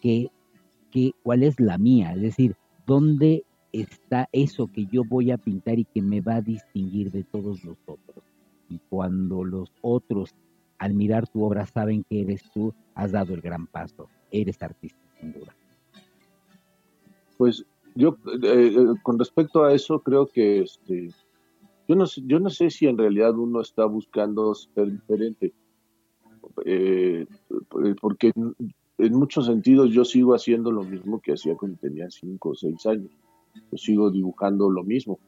que, 0.00 0.30
cuál 1.22 1.42
es 1.42 1.60
la 1.60 1.78
mía, 1.78 2.12
es 2.14 2.22
decir, 2.22 2.56
dónde 2.86 3.44
está 3.72 4.28
eso 4.32 4.66
que 4.66 4.86
yo 4.86 5.04
voy 5.04 5.30
a 5.30 5.38
pintar 5.38 5.78
y 5.78 5.84
que 5.84 6.02
me 6.02 6.20
va 6.20 6.36
a 6.36 6.42
distinguir 6.42 7.10
de 7.10 7.24
todos 7.24 7.62
los 7.64 7.76
otros. 7.86 8.24
Y 8.68 8.80
cuando 8.88 9.44
los 9.44 9.72
otros, 9.80 10.34
al 10.78 10.94
mirar 10.94 11.28
tu 11.28 11.44
obra, 11.44 11.66
saben 11.66 12.04
que 12.04 12.20
eres 12.22 12.42
tú, 12.52 12.74
has 12.94 13.12
dado 13.12 13.34
el 13.34 13.40
gran 13.40 13.66
paso. 13.66 14.08
Eres 14.30 14.62
artista, 14.62 14.98
sin 15.20 15.32
duda. 15.32 15.54
Pues 17.36 17.64
yo, 17.94 18.16
eh, 18.42 18.72
eh, 18.74 18.94
con 19.02 19.18
respecto 19.18 19.64
a 19.64 19.72
eso, 19.72 20.00
creo 20.00 20.26
que 20.26 20.62
este, 20.62 21.10
yo 21.88 21.96
no, 21.96 22.06
sé, 22.06 22.20
yo 22.26 22.38
no 22.38 22.50
sé 22.50 22.68
si 22.68 22.86
en 22.86 22.98
realidad 22.98 23.36
uno 23.38 23.62
está 23.62 23.86
buscando 23.86 24.54
ser 24.54 24.92
diferente, 24.92 25.54
eh, 26.66 27.26
porque 27.98 28.32
en, 28.98 29.12
muchos 29.14 29.46
sentidos 29.46 29.90
yo 29.90 30.04
sigo 30.04 30.34
haciendo 30.34 30.70
lo 30.70 30.82
mismo 30.82 31.18
que 31.20 31.32
hacía 31.32 31.56
cuando 31.56 31.78
tenía 31.78 32.10
cinco 32.10 32.50
o 32.50 32.54
seis 32.54 32.84
años. 32.84 33.10
Yo 33.72 33.78
sigo 33.78 34.10
dibujando 34.10 34.70
lo 34.70 34.84
mismo. 34.84 35.18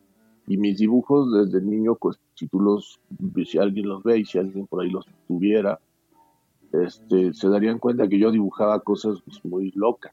Y 0.47 0.59
mis 0.59 0.79
dibujos 0.79 1.33
desde 1.33 1.65
niño, 1.65 1.95
pues 1.95 2.19
si 2.35 2.47
tú 2.47 2.61
los, 2.61 3.01
si 3.47 3.57
alguien 3.57 3.89
los 3.89 4.03
ve 4.03 4.19
y 4.19 4.25
si 4.27 4.39
alguien 4.39 4.67
por 4.67 4.83
ahí 4.83 4.91
los 4.91 5.07
tuviera, 5.27 5.81
este, 6.73 7.33
se 7.33 7.49
darían 7.49 7.79
cuenta 7.79 8.07
que 8.07 8.19
yo 8.19 8.31
dibujaba 8.31 8.81
cosas 8.81 9.21
pues, 9.25 9.43
muy 9.45 9.71
locas, 9.75 10.13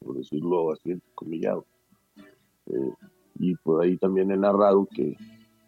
por 0.00 0.16
decirlo 0.16 0.72
así, 0.72 0.98
comillado. 1.14 1.66
Eh, 2.66 2.92
y 3.38 3.54
por 3.56 3.84
ahí 3.84 3.96
también 3.96 4.30
he 4.30 4.36
narrado 4.36 4.86
que 4.86 5.16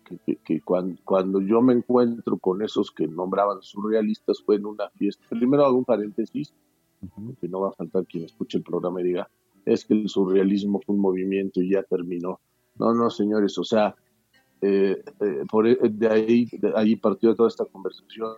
que, 0.07 0.61
cuando, 0.61 1.41
yo 1.41 1.63
me 1.63 1.75
encuentro 1.75 2.39
con 2.39 2.63
esos 2.63 2.91
que 2.91 3.07
nombraban 3.07 3.63
surrealistas 3.63 4.43
fue 4.45 4.57
en 4.57 4.67
una 4.67 4.89
fiesta. 4.91 5.25
Primero 5.31 5.65
hago 5.65 5.79
un 5.79 5.85
paréntesis, 5.85 6.55
que 7.41 7.49
no 7.49 7.61
va 7.61 7.69
a 7.71 7.73
faltar 7.73 8.07
quien 8.07 8.25
escuche 8.25 8.59
el 8.59 8.65
programa 8.65 9.01
y 9.01 9.05
diga, 9.05 9.29
es 9.65 9.85
que 9.85 9.95
el 9.95 10.09
surrealismo 10.09 10.81
fue 10.85 10.95
un 10.95 11.01
movimiento 11.01 11.61
y 11.61 11.71
ya 11.73 11.83
terminó. 11.83 12.41
No, 12.77 12.95
no, 12.95 13.11
señores, 13.11 13.59
o 13.59 13.65
sea, 13.65 13.95
eh, 14.61 15.03
eh, 15.21 15.45
por, 15.51 15.67
e, 15.67 15.77
de, 15.91 16.09
ahí, 16.09 16.47
de 16.53 16.73
ahí 16.75 16.97
partió 16.97 17.35
toda 17.35 17.49
esta 17.49 17.65
conversación. 17.65 18.37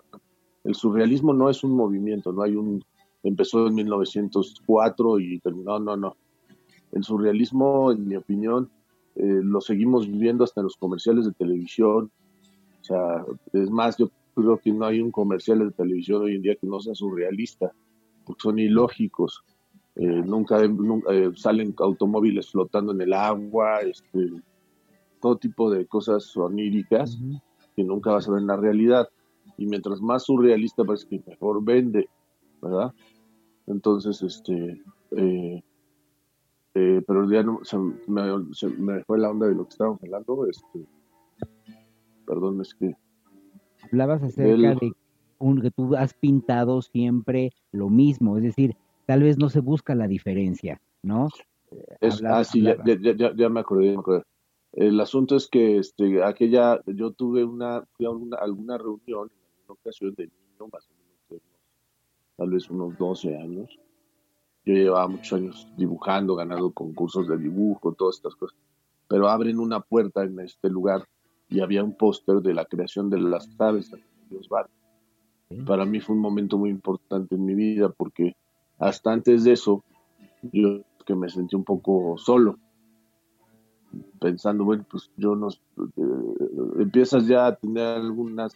El 0.64 0.74
surrealismo 0.74 1.32
no 1.32 1.50
es 1.50 1.62
un 1.64 1.72
movimiento, 1.72 2.32
no 2.32 2.42
hay 2.42 2.56
un, 2.56 2.84
empezó 3.22 3.66
en 3.66 3.74
1904 3.74 5.20
y 5.20 5.38
terminó, 5.40 5.78
no, 5.78 5.96
no. 5.96 6.16
el 6.92 7.04
surrealismo, 7.04 7.92
en 7.92 8.06
mi 8.06 8.16
opinión, 8.16 8.70
eh, 9.18 9.40
lo 9.42 9.60
seguimos 9.60 10.08
viendo 10.08 10.44
hasta 10.44 10.60
en 10.60 10.64
los 10.64 10.76
comerciales 10.76 11.24
de 11.26 11.32
televisión. 11.32 12.10
O 12.80 12.84
sea, 12.84 13.24
es 13.52 13.68
más, 13.68 13.96
yo 13.98 14.10
creo 14.34 14.58
que 14.58 14.70
no 14.70 14.86
hay 14.86 15.00
un 15.00 15.10
comercial 15.10 15.58
de 15.58 15.72
televisión 15.72 16.22
hoy 16.22 16.36
en 16.36 16.42
día 16.42 16.54
que 16.54 16.68
no 16.68 16.78
sea 16.78 16.94
surrealista, 16.94 17.72
porque 18.24 18.40
son 18.40 18.58
ilógicos. 18.60 19.42
Eh, 19.96 20.22
nunca, 20.24 20.62
eh, 20.62 21.30
salen 21.34 21.74
automóviles 21.78 22.48
flotando 22.48 22.92
en 22.92 23.00
el 23.00 23.12
agua, 23.12 23.80
este, 23.80 24.30
todo 25.20 25.36
tipo 25.36 25.68
de 25.68 25.86
cosas 25.86 26.36
oníricas 26.36 27.18
que 27.74 27.82
nunca 27.82 28.12
vas 28.12 28.28
a 28.28 28.30
ver 28.30 28.42
en 28.42 28.46
la 28.46 28.56
realidad. 28.56 29.08
Y 29.56 29.66
mientras 29.66 30.00
más 30.00 30.22
surrealista 30.22 30.84
parece 30.84 31.08
que 31.08 31.22
mejor 31.26 31.64
vende, 31.64 32.08
¿verdad? 32.62 32.94
Entonces, 33.66 34.22
este, 34.22 34.80
eh, 35.10 35.62
eh, 36.78 37.02
pero 37.04 37.28
ya 37.28 37.42
no, 37.42 37.58
se, 37.64 37.76
me, 38.78 39.02
fue 39.02 39.18
la 39.18 39.30
onda 39.30 39.48
de 39.48 39.54
lo 39.54 39.64
que 39.64 39.70
estábamos 39.70 40.00
hablando. 40.04 40.46
Este, 40.46 40.86
perdón, 42.24 42.60
es 42.60 42.72
que. 42.74 42.94
Hablabas 43.82 44.22
acerca 44.22 44.74
de 44.74 44.92
un, 45.38 45.60
que 45.60 45.70
tú 45.72 45.96
has 45.96 46.14
pintado 46.14 46.80
siempre 46.82 47.52
lo 47.72 47.88
mismo, 47.88 48.36
es 48.36 48.44
decir, 48.44 48.76
tal 49.06 49.22
vez 49.22 49.38
no 49.38 49.48
se 49.48 49.60
busca 49.60 49.94
la 49.94 50.06
diferencia, 50.06 50.80
¿no? 51.02 51.28
ah, 52.26 52.44
sí, 52.44 52.62
Ya, 52.62 52.76
ya, 52.84 53.34
ya, 53.34 53.48
me 53.48 53.60
acordé, 53.60 53.92
me 53.92 53.98
acordé. 53.98 54.22
El 54.72 55.00
asunto 55.00 55.36
es 55.36 55.48
que 55.48 55.78
este, 55.78 56.22
aquella, 56.22 56.80
yo 56.86 57.12
tuve 57.12 57.44
una, 57.44 57.84
fui 57.96 58.06
a 58.06 58.10
una, 58.10 58.36
alguna 58.36 58.78
reunión 58.78 59.30
en 59.30 59.64
una 59.64 59.74
ocasión 59.74 60.14
de 60.14 60.24
niño, 60.24 60.70
más 60.72 60.88
o 60.88 60.94
menos, 61.30 61.42
tal 62.36 62.50
vez 62.50 62.70
unos 62.70 62.96
12 62.98 63.36
años, 63.36 63.78
yo 64.68 64.74
llevaba 64.74 65.08
muchos 65.08 65.32
años 65.32 65.66
dibujando, 65.76 66.36
ganando 66.36 66.70
concursos 66.72 67.26
de 67.26 67.38
dibujo, 67.38 67.92
todas 67.92 68.16
estas 68.16 68.36
cosas. 68.36 68.58
Pero 69.08 69.28
abren 69.28 69.58
una 69.58 69.80
puerta 69.80 70.24
en 70.24 70.38
este 70.40 70.68
lugar 70.68 71.08
y 71.48 71.60
había 71.60 71.82
un 71.82 71.94
póster 71.94 72.36
de 72.42 72.52
la 72.52 72.66
creación 72.66 73.08
de 73.08 73.18
las 73.18 73.48
aves 73.58 73.90
de 73.90 74.02
Dios 74.28 74.48
Para 75.66 75.86
mí 75.86 76.00
fue 76.00 76.14
un 76.14 76.20
momento 76.20 76.58
muy 76.58 76.68
importante 76.68 77.34
en 77.34 77.46
mi 77.46 77.54
vida 77.54 77.88
porque 77.88 78.36
hasta 78.78 79.10
antes 79.12 79.44
de 79.44 79.52
eso 79.52 79.82
yo 80.52 80.82
que 81.06 81.14
me 81.14 81.30
sentí 81.30 81.56
un 81.56 81.64
poco 81.64 82.18
solo 82.18 82.58
pensando 84.20 84.64
bueno 84.64 84.84
pues 84.88 85.10
yo 85.16 85.34
no 85.34 85.48
eh, 85.48 86.80
empiezas 86.80 87.26
ya 87.26 87.46
a 87.46 87.56
tener 87.56 87.86
algunas 87.96 88.52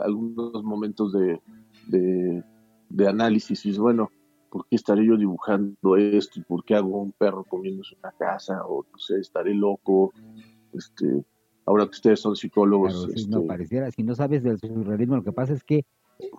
algunos 0.00 0.64
momentos 0.64 1.12
de, 1.12 1.40
de, 1.86 2.42
de 2.88 3.08
análisis 3.08 3.64
y 3.64 3.78
bueno 3.78 4.10
¿por 4.50 4.66
qué 4.68 4.76
estaré 4.76 5.06
yo 5.06 5.16
dibujando 5.16 5.96
esto? 5.96 6.40
¿Y 6.40 6.42
por 6.42 6.64
qué 6.64 6.74
hago 6.74 7.00
un 7.00 7.12
perro 7.12 7.44
comiéndose 7.44 7.96
una 7.98 8.12
casa? 8.12 8.64
O 8.66 8.84
no 8.90 8.98
sé, 8.98 9.20
estaré 9.20 9.54
loco. 9.54 10.12
Este, 10.72 11.24
ahora 11.64 11.84
que 11.84 11.90
ustedes 11.90 12.20
son 12.20 12.36
psicólogos. 12.36 13.08
si 13.14 13.26
no 13.26 13.38
este 13.38 13.48
pareciera, 13.48 13.90
si 13.90 14.02
no 14.02 14.14
sabes 14.14 14.42
del 14.42 14.58
surrealismo, 14.58 15.16
lo 15.16 15.24
que 15.24 15.32
pasa 15.32 15.52
es 15.52 15.64
que 15.64 15.84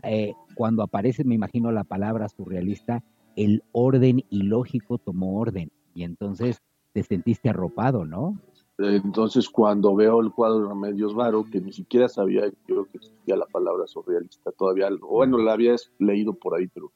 eh, 0.04 0.34
cuando 0.56 0.84
aparece, 0.84 1.24
me 1.24 1.36
imagino 1.36 1.72
la 1.72 1.84
palabra 1.84 2.30
surrealista, 2.30 3.04
el 3.36 3.63
orden 3.72 4.24
ilógico 4.30 4.98
tomó 4.98 5.39
orden. 5.39 5.72
Y 5.93 6.04
entonces 6.04 6.62
te 6.93 7.04
sentiste 7.04 7.50
arropado, 7.50 8.06
¿no? 8.06 8.39
Entonces, 8.80 9.50
cuando 9.50 9.96
veo 9.96 10.22
el 10.22 10.32
cuadro 10.32 10.62
de 10.62 10.70
Remedios 10.70 11.15
Varo, 11.15 11.46
que 11.52 11.60
ni 11.60 11.74
siquiera 11.74 12.08
sabía, 12.08 12.43
creo 12.65 12.86
que 12.86 12.98
existía 12.98 13.36
la 13.36 13.48
palabra 13.48 13.88
surrealista 13.88 14.52
todavía, 14.52 14.89
bueno, 15.02 15.39
la 15.39 15.54
había 15.54 15.76
leído 15.98 16.34
por 16.34 16.56
ahí, 16.56 16.67
pero 16.67 16.91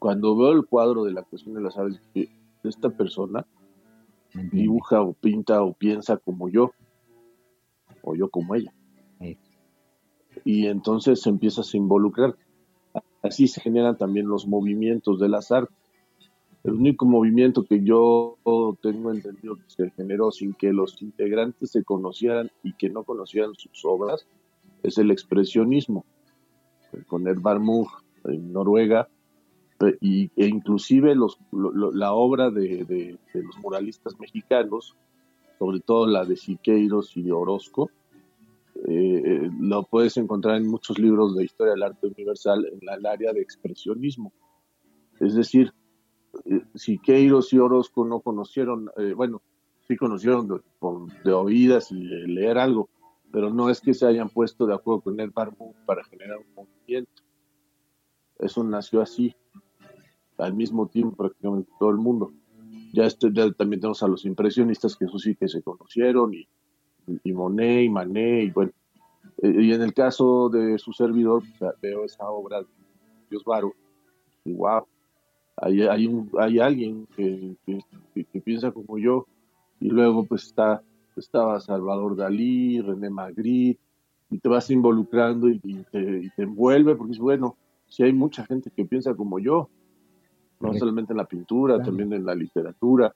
cuando 0.00 0.34
veo 0.34 0.52
el 0.52 0.64
cuadro 0.64 1.04
de 1.04 1.12
la 1.12 1.22
cuestión 1.22 1.54
de 1.54 1.60
las 1.60 1.76
aves, 1.76 2.00
que 2.14 2.30
esta 2.64 2.88
persona 2.88 3.46
dibuja 4.50 5.02
o 5.02 5.12
pinta 5.12 5.62
o 5.62 5.74
piensa 5.74 6.16
como 6.16 6.48
yo, 6.48 6.72
o 8.02 8.16
yo 8.16 8.30
como 8.30 8.54
ella. 8.54 8.72
Y 10.44 10.66
entonces 10.68 11.20
se 11.20 11.28
empieza 11.28 11.60
a 11.60 11.76
involucrar. 11.76 12.34
Así 13.22 13.46
se 13.46 13.60
generan 13.60 13.98
también 13.98 14.26
los 14.26 14.48
movimientos 14.48 15.20
de 15.20 15.28
las 15.28 15.52
artes. 15.52 15.76
El 16.64 16.72
único 16.72 17.04
movimiento 17.04 17.64
que 17.64 17.84
yo 17.84 18.38
tengo 18.80 19.12
entendido 19.12 19.56
que 19.56 19.64
se 19.68 19.90
generó 19.90 20.30
sin 20.30 20.54
que 20.54 20.72
los 20.72 21.02
integrantes 21.02 21.72
se 21.72 21.84
conocieran 21.84 22.50
y 22.62 22.72
que 22.72 22.88
no 22.88 23.04
conocieran 23.04 23.54
sus 23.54 23.84
obras 23.84 24.26
es 24.82 24.96
el 24.96 25.10
expresionismo. 25.10 26.06
Con 27.06 27.28
Edvard 27.28 27.60
Munch 27.60 27.90
en 28.24 28.50
Noruega 28.50 29.06
y, 30.00 30.30
e 30.36 30.46
inclusive 30.46 31.14
los, 31.14 31.38
la 31.52 32.12
obra 32.12 32.50
de, 32.50 33.18
los 33.34 33.58
muralistas 33.58 34.18
mexicanos, 34.18 34.96
sobre 35.58 35.80
todo 35.80 36.06
la 36.06 36.24
de 36.24 36.36
Siqueiros 36.36 37.16
y 37.16 37.22
de 37.22 37.32
Orozco, 37.32 37.90
eh, 38.86 39.50
lo 39.58 39.82
puedes 39.84 40.16
encontrar 40.16 40.56
en 40.56 40.66
muchos 40.66 40.98
libros 40.98 41.36
de 41.36 41.44
historia 41.44 41.72
del 41.72 41.82
arte 41.82 42.06
universal 42.06 42.66
en 42.66 42.88
el 42.88 43.06
área 43.06 43.32
de 43.32 43.40
expresionismo. 43.40 44.32
Es 45.18 45.34
decir, 45.34 45.72
eh, 46.44 46.62
Siqueiros 46.74 47.52
y 47.52 47.58
Orozco 47.58 48.04
no 48.04 48.20
conocieron, 48.20 48.90
eh, 48.96 49.12
bueno, 49.14 49.42
sí 49.86 49.96
conocieron 49.96 50.48
de, 50.48 50.60
de, 51.24 51.32
oídas 51.32 51.90
y 51.90 52.06
de 52.06 52.28
leer 52.28 52.58
algo, 52.58 52.88
pero 53.32 53.52
no 53.52 53.70
es 53.70 53.80
que 53.80 53.94
se 53.94 54.06
hayan 54.06 54.28
puesto 54.28 54.66
de 54.66 54.74
acuerdo 54.74 55.02
con 55.02 55.20
el 55.20 55.30
Barbu 55.30 55.74
para 55.86 56.04
generar 56.04 56.38
un 56.38 56.54
movimiento. 56.54 57.22
Eso 58.38 58.64
nació 58.64 59.02
así 59.02 59.34
al 60.40 60.54
mismo 60.54 60.86
tiempo 60.86 61.16
prácticamente 61.16 61.70
todo 61.78 61.90
el 61.90 61.96
mundo. 61.96 62.32
Ya, 62.92 63.04
este, 63.04 63.30
también 63.30 63.80
tenemos 63.80 64.02
a 64.02 64.08
los 64.08 64.24
impresionistas, 64.24 64.96
que 64.96 65.04
eso 65.04 65.18
sí 65.18 65.36
que 65.36 65.48
se 65.48 65.62
conocieron, 65.62 66.34
y, 66.34 66.48
y 67.22 67.32
Monet, 67.32 67.84
y 67.84 67.88
Manet, 67.88 68.48
y 68.48 68.50
bueno. 68.50 68.72
Eh, 69.42 69.62
y 69.62 69.72
en 69.72 69.82
el 69.82 69.94
caso 69.94 70.48
de 70.48 70.78
su 70.78 70.92
servidor, 70.92 71.42
veo 71.80 72.04
esa 72.04 72.28
obra 72.28 72.60
de 72.60 72.66
Dios 73.30 73.44
Varo, 73.44 73.72
y 74.44 74.52
wow, 74.52 74.84
hay, 75.56 75.82
hay 75.82 76.58
alguien 76.58 77.06
que, 77.14 77.54
que, 77.64 78.40
piensa 78.40 78.72
como 78.72 78.98
yo, 78.98 79.26
y 79.78 79.88
luego 79.88 80.24
pues 80.24 80.44
está, 80.44 80.82
estaba 81.16 81.60
Salvador 81.60 82.16
Dalí, 82.16 82.80
René 82.80 83.10
Magritte, 83.10 83.80
y 84.30 84.38
te 84.38 84.48
vas 84.48 84.70
involucrando 84.70 85.48
y, 85.48 85.58
te, 85.58 86.00
y 86.24 86.30
te 86.30 86.42
envuelve, 86.42 86.96
porque 86.96 87.12
es 87.12 87.18
bueno, 87.18 87.56
si 87.88 88.02
hay 88.04 88.12
mucha 88.12 88.44
gente 88.46 88.70
que 88.70 88.84
piensa 88.84 89.14
como 89.14 89.38
yo, 89.38 89.68
no 90.60 90.74
solamente 90.74 91.12
en 91.12 91.16
la 91.16 91.24
pintura, 91.24 91.82
también 91.82 92.12
en 92.12 92.24
la 92.24 92.34
literatura 92.34 93.14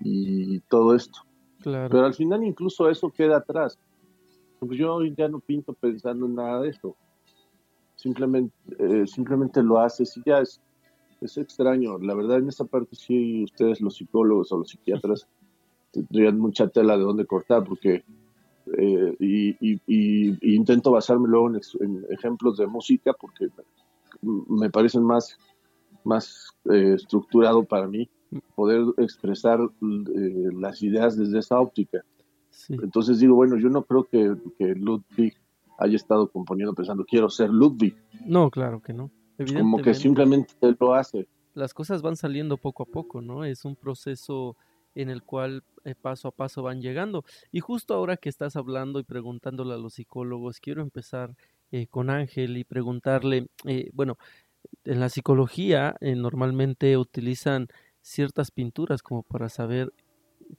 y 0.00 0.60
todo 0.60 0.94
esto. 0.94 1.20
Pero 1.62 2.04
al 2.04 2.14
final 2.14 2.44
incluso 2.44 2.88
eso 2.88 3.10
queda 3.10 3.38
atrás. 3.38 3.78
Yo 4.60 5.02
ya 5.04 5.28
no 5.28 5.40
pinto 5.40 5.72
pensando 5.72 6.26
en 6.26 6.34
nada 6.34 6.62
de 6.62 6.70
esto. 6.70 6.96
Simplemente, 7.96 8.54
eh, 8.78 9.06
simplemente 9.06 9.62
lo 9.62 9.80
haces 9.80 10.16
y 10.16 10.22
ya 10.24 10.38
es, 10.38 10.60
es 11.20 11.36
extraño. 11.36 11.98
La 11.98 12.14
verdad, 12.14 12.38
en 12.38 12.48
esa 12.48 12.64
parte 12.64 12.94
sí, 12.94 13.42
ustedes 13.44 13.80
los 13.80 13.96
psicólogos 13.96 14.52
o 14.52 14.58
los 14.58 14.68
psiquiatras 14.68 15.26
tendrían 15.92 16.38
mucha 16.38 16.68
tela 16.68 16.96
de 16.96 17.02
dónde 17.02 17.26
cortar, 17.26 17.64
porque 17.64 18.04
eh, 18.76 19.16
y, 19.18 20.54
intento 20.54 20.92
basarme 20.92 21.28
luego 21.28 21.50
en, 21.50 21.60
en, 21.80 22.06
ejemplos 22.10 22.58
de 22.58 22.66
música, 22.66 23.12
porque 23.14 23.48
me 24.22 24.70
parecen 24.70 25.02
más 25.02 25.38
más 26.04 26.52
eh, 26.70 26.94
estructurado 26.94 27.64
para 27.64 27.86
mí 27.86 28.08
poder 28.54 28.82
expresar 28.98 29.60
eh, 29.60 30.48
las 30.52 30.82
ideas 30.82 31.16
desde 31.16 31.38
esa 31.38 31.60
óptica. 31.60 32.04
Entonces 32.68 33.20
digo, 33.20 33.34
bueno, 33.34 33.56
yo 33.56 33.68
no 33.68 33.84
creo 33.84 34.04
que, 34.04 34.34
que, 34.58 34.74
Ludwig 34.74 35.34
haya 35.78 35.96
estado 35.96 36.28
componiendo 36.28 36.74
pensando, 36.74 37.04
quiero 37.04 37.30
ser 37.30 37.50
Ludwig. 37.50 37.96
No, 38.26 38.50
claro 38.50 38.82
que 38.82 38.92
no. 38.92 39.10
Como 39.56 39.80
que 39.80 39.94
simplemente 39.94 40.54
él 40.60 40.76
lo 40.80 40.94
hace. 40.94 41.28
Las 41.54 41.72
cosas 41.72 42.02
van 42.02 42.16
saliendo 42.16 42.56
poco 42.56 42.82
a 42.82 42.86
poco, 42.86 43.22
¿no? 43.22 43.44
Es 43.44 43.64
un 43.64 43.76
proceso 43.76 44.56
en 44.94 45.08
el 45.08 45.22
cual 45.22 45.62
eh, 45.84 45.94
paso 45.94 46.28
a 46.28 46.32
paso 46.32 46.62
van 46.62 46.82
llegando. 46.82 47.24
Y 47.52 47.60
justo 47.60 47.94
ahora 47.94 48.16
que 48.16 48.28
estás 48.28 48.56
hablando 48.56 48.98
y 48.98 49.04
preguntándole 49.04 49.74
a 49.74 49.78
los 49.78 49.94
psicólogos, 49.94 50.58
quiero 50.60 50.82
empezar 50.82 51.36
con 51.90 52.08
Ángel 52.08 52.56
y 52.56 52.64
preguntarle, 52.64 53.46
bueno, 53.92 54.16
en 54.84 55.00
la 55.00 55.08
psicología 55.08 55.96
eh, 56.00 56.14
normalmente 56.14 56.96
utilizan 56.96 57.68
ciertas 58.00 58.50
pinturas 58.50 59.02
como 59.02 59.22
para 59.22 59.48
saber 59.48 59.92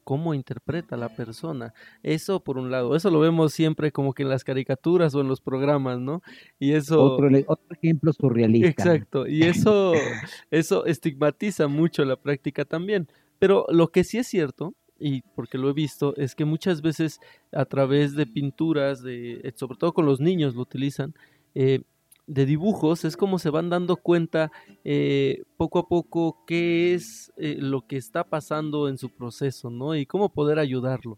cómo 0.03 0.33
interpreta 0.33 0.97
la 0.97 1.09
persona. 1.09 1.73
Eso 2.03 2.43
por 2.43 2.57
un 2.57 2.71
lado, 2.71 2.95
eso 2.95 3.09
lo 3.09 3.19
vemos 3.19 3.53
siempre 3.53 3.91
como 3.91 4.13
que 4.13 4.23
en 4.23 4.29
las 4.29 4.43
caricaturas 4.43 5.15
o 5.15 5.21
en 5.21 5.27
los 5.27 5.41
programas, 5.41 5.99
¿no? 5.99 6.21
Y 6.59 6.73
eso 6.73 7.01
otro, 7.01 7.27
otro 7.47 7.75
ejemplo 7.75 8.13
surrealista. 8.13 8.69
Exacto, 8.69 9.27
y 9.27 9.43
eso 9.43 9.93
eso 10.51 10.85
estigmatiza 10.85 11.67
mucho 11.67 12.05
la 12.05 12.15
práctica 12.15 12.65
también. 12.65 13.07
Pero 13.39 13.65
lo 13.69 13.87
que 13.87 14.03
sí 14.03 14.17
es 14.17 14.27
cierto 14.27 14.73
y 14.99 15.21
porque 15.33 15.57
lo 15.57 15.69
he 15.69 15.73
visto 15.73 16.13
es 16.17 16.35
que 16.35 16.45
muchas 16.45 16.81
veces 16.81 17.19
a 17.51 17.65
través 17.65 18.15
de 18.15 18.25
pinturas 18.25 19.01
de 19.01 19.53
sobre 19.55 19.77
todo 19.77 19.93
con 19.93 20.05
los 20.05 20.19
niños 20.19 20.55
lo 20.55 20.61
utilizan 20.61 21.15
eh, 21.55 21.81
de 22.29 22.45
dibujos 22.45 23.05
es 23.05 23.17
como 23.17 23.39
se 23.39 23.49
van 23.49 23.69
dando 23.69 23.97
cuenta 23.97 24.51
eh, 24.83 25.41
poco 25.57 25.79
a 25.79 25.87
poco 25.87 26.43
qué 26.45 26.93
es 26.93 27.33
eh, 27.37 27.57
lo 27.59 27.87
que 27.87 27.97
está 27.97 28.23
pasando 28.23 28.87
en 28.87 28.99
su 28.99 29.09
proceso, 29.09 29.71
¿no? 29.71 29.95
Y 29.95 30.05
cómo 30.05 30.29
poder 30.29 30.59
ayudarlo. 30.59 31.17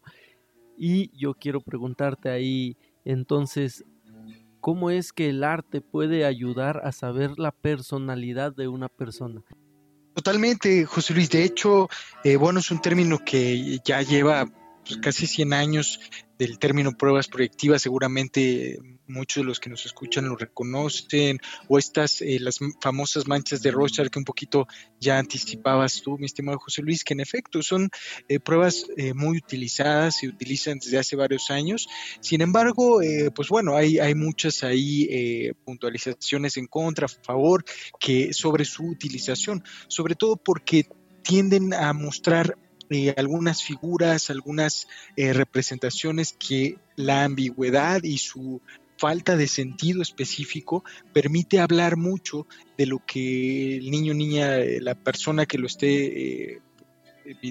Y 0.78 1.12
yo 1.16 1.34
quiero 1.34 1.60
preguntarte 1.60 2.30
ahí, 2.30 2.78
entonces, 3.04 3.84
¿cómo 4.62 4.90
es 4.90 5.12
que 5.12 5.30
el 5.30 5.44
arte 5.44 5.82
puede 5.82 6.26
ayudar 6.26 6.82
a 6.86 6.94
saber 6.94 7.38
la 7.38 7.52
personalidad 7.52 8.56
de 8.56 8.70
una 8.70 8.88
persona? 8.88 9.44
Totalmente, 10.14 10.86
José 10.86 11.14
Luis. 11.14 11.30
De 11.30 11.44
hecho, 11.44 11.90
eh, 12.24 12.38
bueno, 12.38 12.62
es 12.62 12.72
un 12.72 12.82
término 12.82 13.20
que 13.20 13.80
ya 13.84 14.02
lleva 14.02 14.50
pues, 14.86 14.98
casi 14.98 15.28
100 15.28 15.54
años 15.54 16.00
del 16.38 16.58
término 16.58 16.98
pruebas 16.98 17.28
proyectivas, 17.28 17.84
seguramente 17.84 18.80
muchos 19.06 19.44
de 19.44 19.48
los 19.48 19.60
que 19.60 19.70
nos 19.70 19.86
escuchan 19.86 20.28
lo 20.28 20.36
reconocen, 20.36 21.40
o 21.68 21.78
estas, 21.78 22.22
eh, 22.22 22.40
las 22.40 22.58
famosas 22.82 23.28
manchas 23.28 23.62
de 23.62 23.70
Rorschach 23.70 24.10
que 24.10 24.18
un 24.18 24.26
poquito 24.26 24.68
ya 25.00 25.20
anticipabas 25.20 26.02
tú, 26.02 26.18
mi 26.18 26.26
estimado 26.26 26.58
José 26.58 26.82
Luis, 26.82 27.04
que 27.04 27.14
en 27.14 27.20
efecto 27.20 27.62
son 27.62 27.90
eh, 28.28 28.40
pruebas 28.40 28.88
eh, 28.98 29.14
muy 29.14 29.38
utilizadas, 29.38 30.18
se 30.18 30.28
utilizan 30.28 30.80
desde 30.80 30.98
hace 30.98 31.16
varios 31.16 31.52
años. 31.52 31.88
Sin 32.22 32.42
embargo, 32.42 33.02
pues 33.36 33.50
bueno, 33.50 33.76
hay, 33.76 34.00
hay 34.00 34.16
muchas 34.16 34.64
ahí 34.64 35.52
puntualizaciones 35.64 36.58
en 36.58 36.68
contra, 36.68 37.06
a 37.06 37.10
favor, 37.10 37.64
que 38.00 38.34
sobre 38.34 38.66
su 38.66 38.86
utilización, 38.86 39.64
sobre 39.88 40.16
todo 40.16 40.38
porque 40.38 40.88
tienden 41.22 41.74
a 41.74 41.94
mostrar 41.94 42.58
eh, 42.94 43.14
algunas 43.16 43.64
figuras, 43.64 44.30
algunas 44.30 44.86
eh, 45.16 45.32
representaciones 45.32 46.34
que 46.34 46.78
la 46.98 47.24
ambigüedad 47.24 48.04
y 48.04 48.18
su 48.18 48.62
falta 48.98 49.38
de 49.38 49.48
sentido 49.48 50.02
específico 50.02 50.84
permite 51.14 51.62
hablar 51.62 51.96
mucho 51.96 52.48
de 52.78 52.88
lo 52.88 53.00
que 53.00 53.78
el 53.78 53.90
niño, 53.92 54.14
niña, 54.14 54.58
eh, 54.58 54.82
la 54.82 54.96
persona 54.96 55.46
que 55.46 55.58
lo 55.58 55.68
esté 55.68 56.62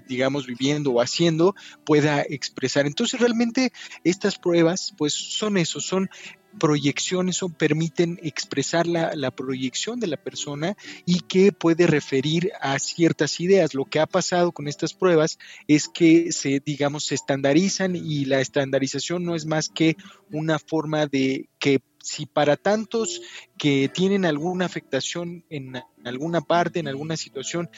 digamos, 0.06 0.46
viviendo 0.46 0.90
o 0.92 1.00
haciendo, 1.00 1.54
pueda 1.86 2.20
expresar. 2.28 2.86
Entonces, 2.86 3.18
realmente 3.18 3.72
estas 4.04 4.36
pruebas, 4.36 4.92
pues 4.98 5.14
son 5.14 5.56
eso, 5.56 5.80
son 5.80 6.10
proyecciones 6.58 7.42
o 7.42 7.48
permiten 7.48 8.18
expresar 8.22 8.86
la, 8.86 9.14
la, 9.14 9.30
proyección 9.30 10.00
de 10.00 10.06
la 10.06 10.16
persona 10.16 10.76
y 11.06 11.20
que 11.20 11.52
puede 11.52 11.86
referir 11.86 12.52
a 12.60 12.78
ciertas 12.78 13.40
ideas. 13.40 13.74
Lo 13.74 13.84
que 13.84 14.00
ha 14.00 14.06
pasado 14.06 14.52
con 14.52 14.68
estas 14.68 14.94
pruebas 14.94 15.38
es 15.68 15.88
que 15.88 16.32
se, 16.32 16.60
digamos, 16.60 17.06
se 17.06 17.14
estandarizan 17.14 17.96
y 17.96 18.24
la 18.24 18.40
estandarización 18.40 19.24
no 19.24 19.34
es 19.34 19.46
más 19.46 19.68
que 19.68 19.96
una 20.32 20.58
forma 20.58 21.06
de 21.06 21.48
que 21.58 21.80
si 22.02 22.26
para 22.26 22.56
tantos 22.56 23.20
que 23.58 23.90
tienen 23.92 24.24
alguna 24.24 24.64
afectación 24.64 25.44
en 25.50 25.80
alguna 26.04 26.40
parte, 26.40 26.80
en 26.80 26.88
alguna 26.88 27.16
situación, 27.16 27.70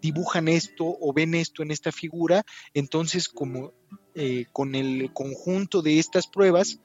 dibujan 0.00 0.48
esto 0.48 0.84
o 0.84 1.12
ven 1.14 1.34
esto 1.34 1.62
en 1.62 1.70
esta 1.70 1.90
figura, 1.90 2.44
entonces 2.74 3.28
como 3.28 3.72
eh, 4.14 4.44
con 4.52 4.74
el 4.74 5.12
conjunto 5.14 5.80
de 5.80 5.98
estas 5.98 6.26
pruebas 6.26 6.78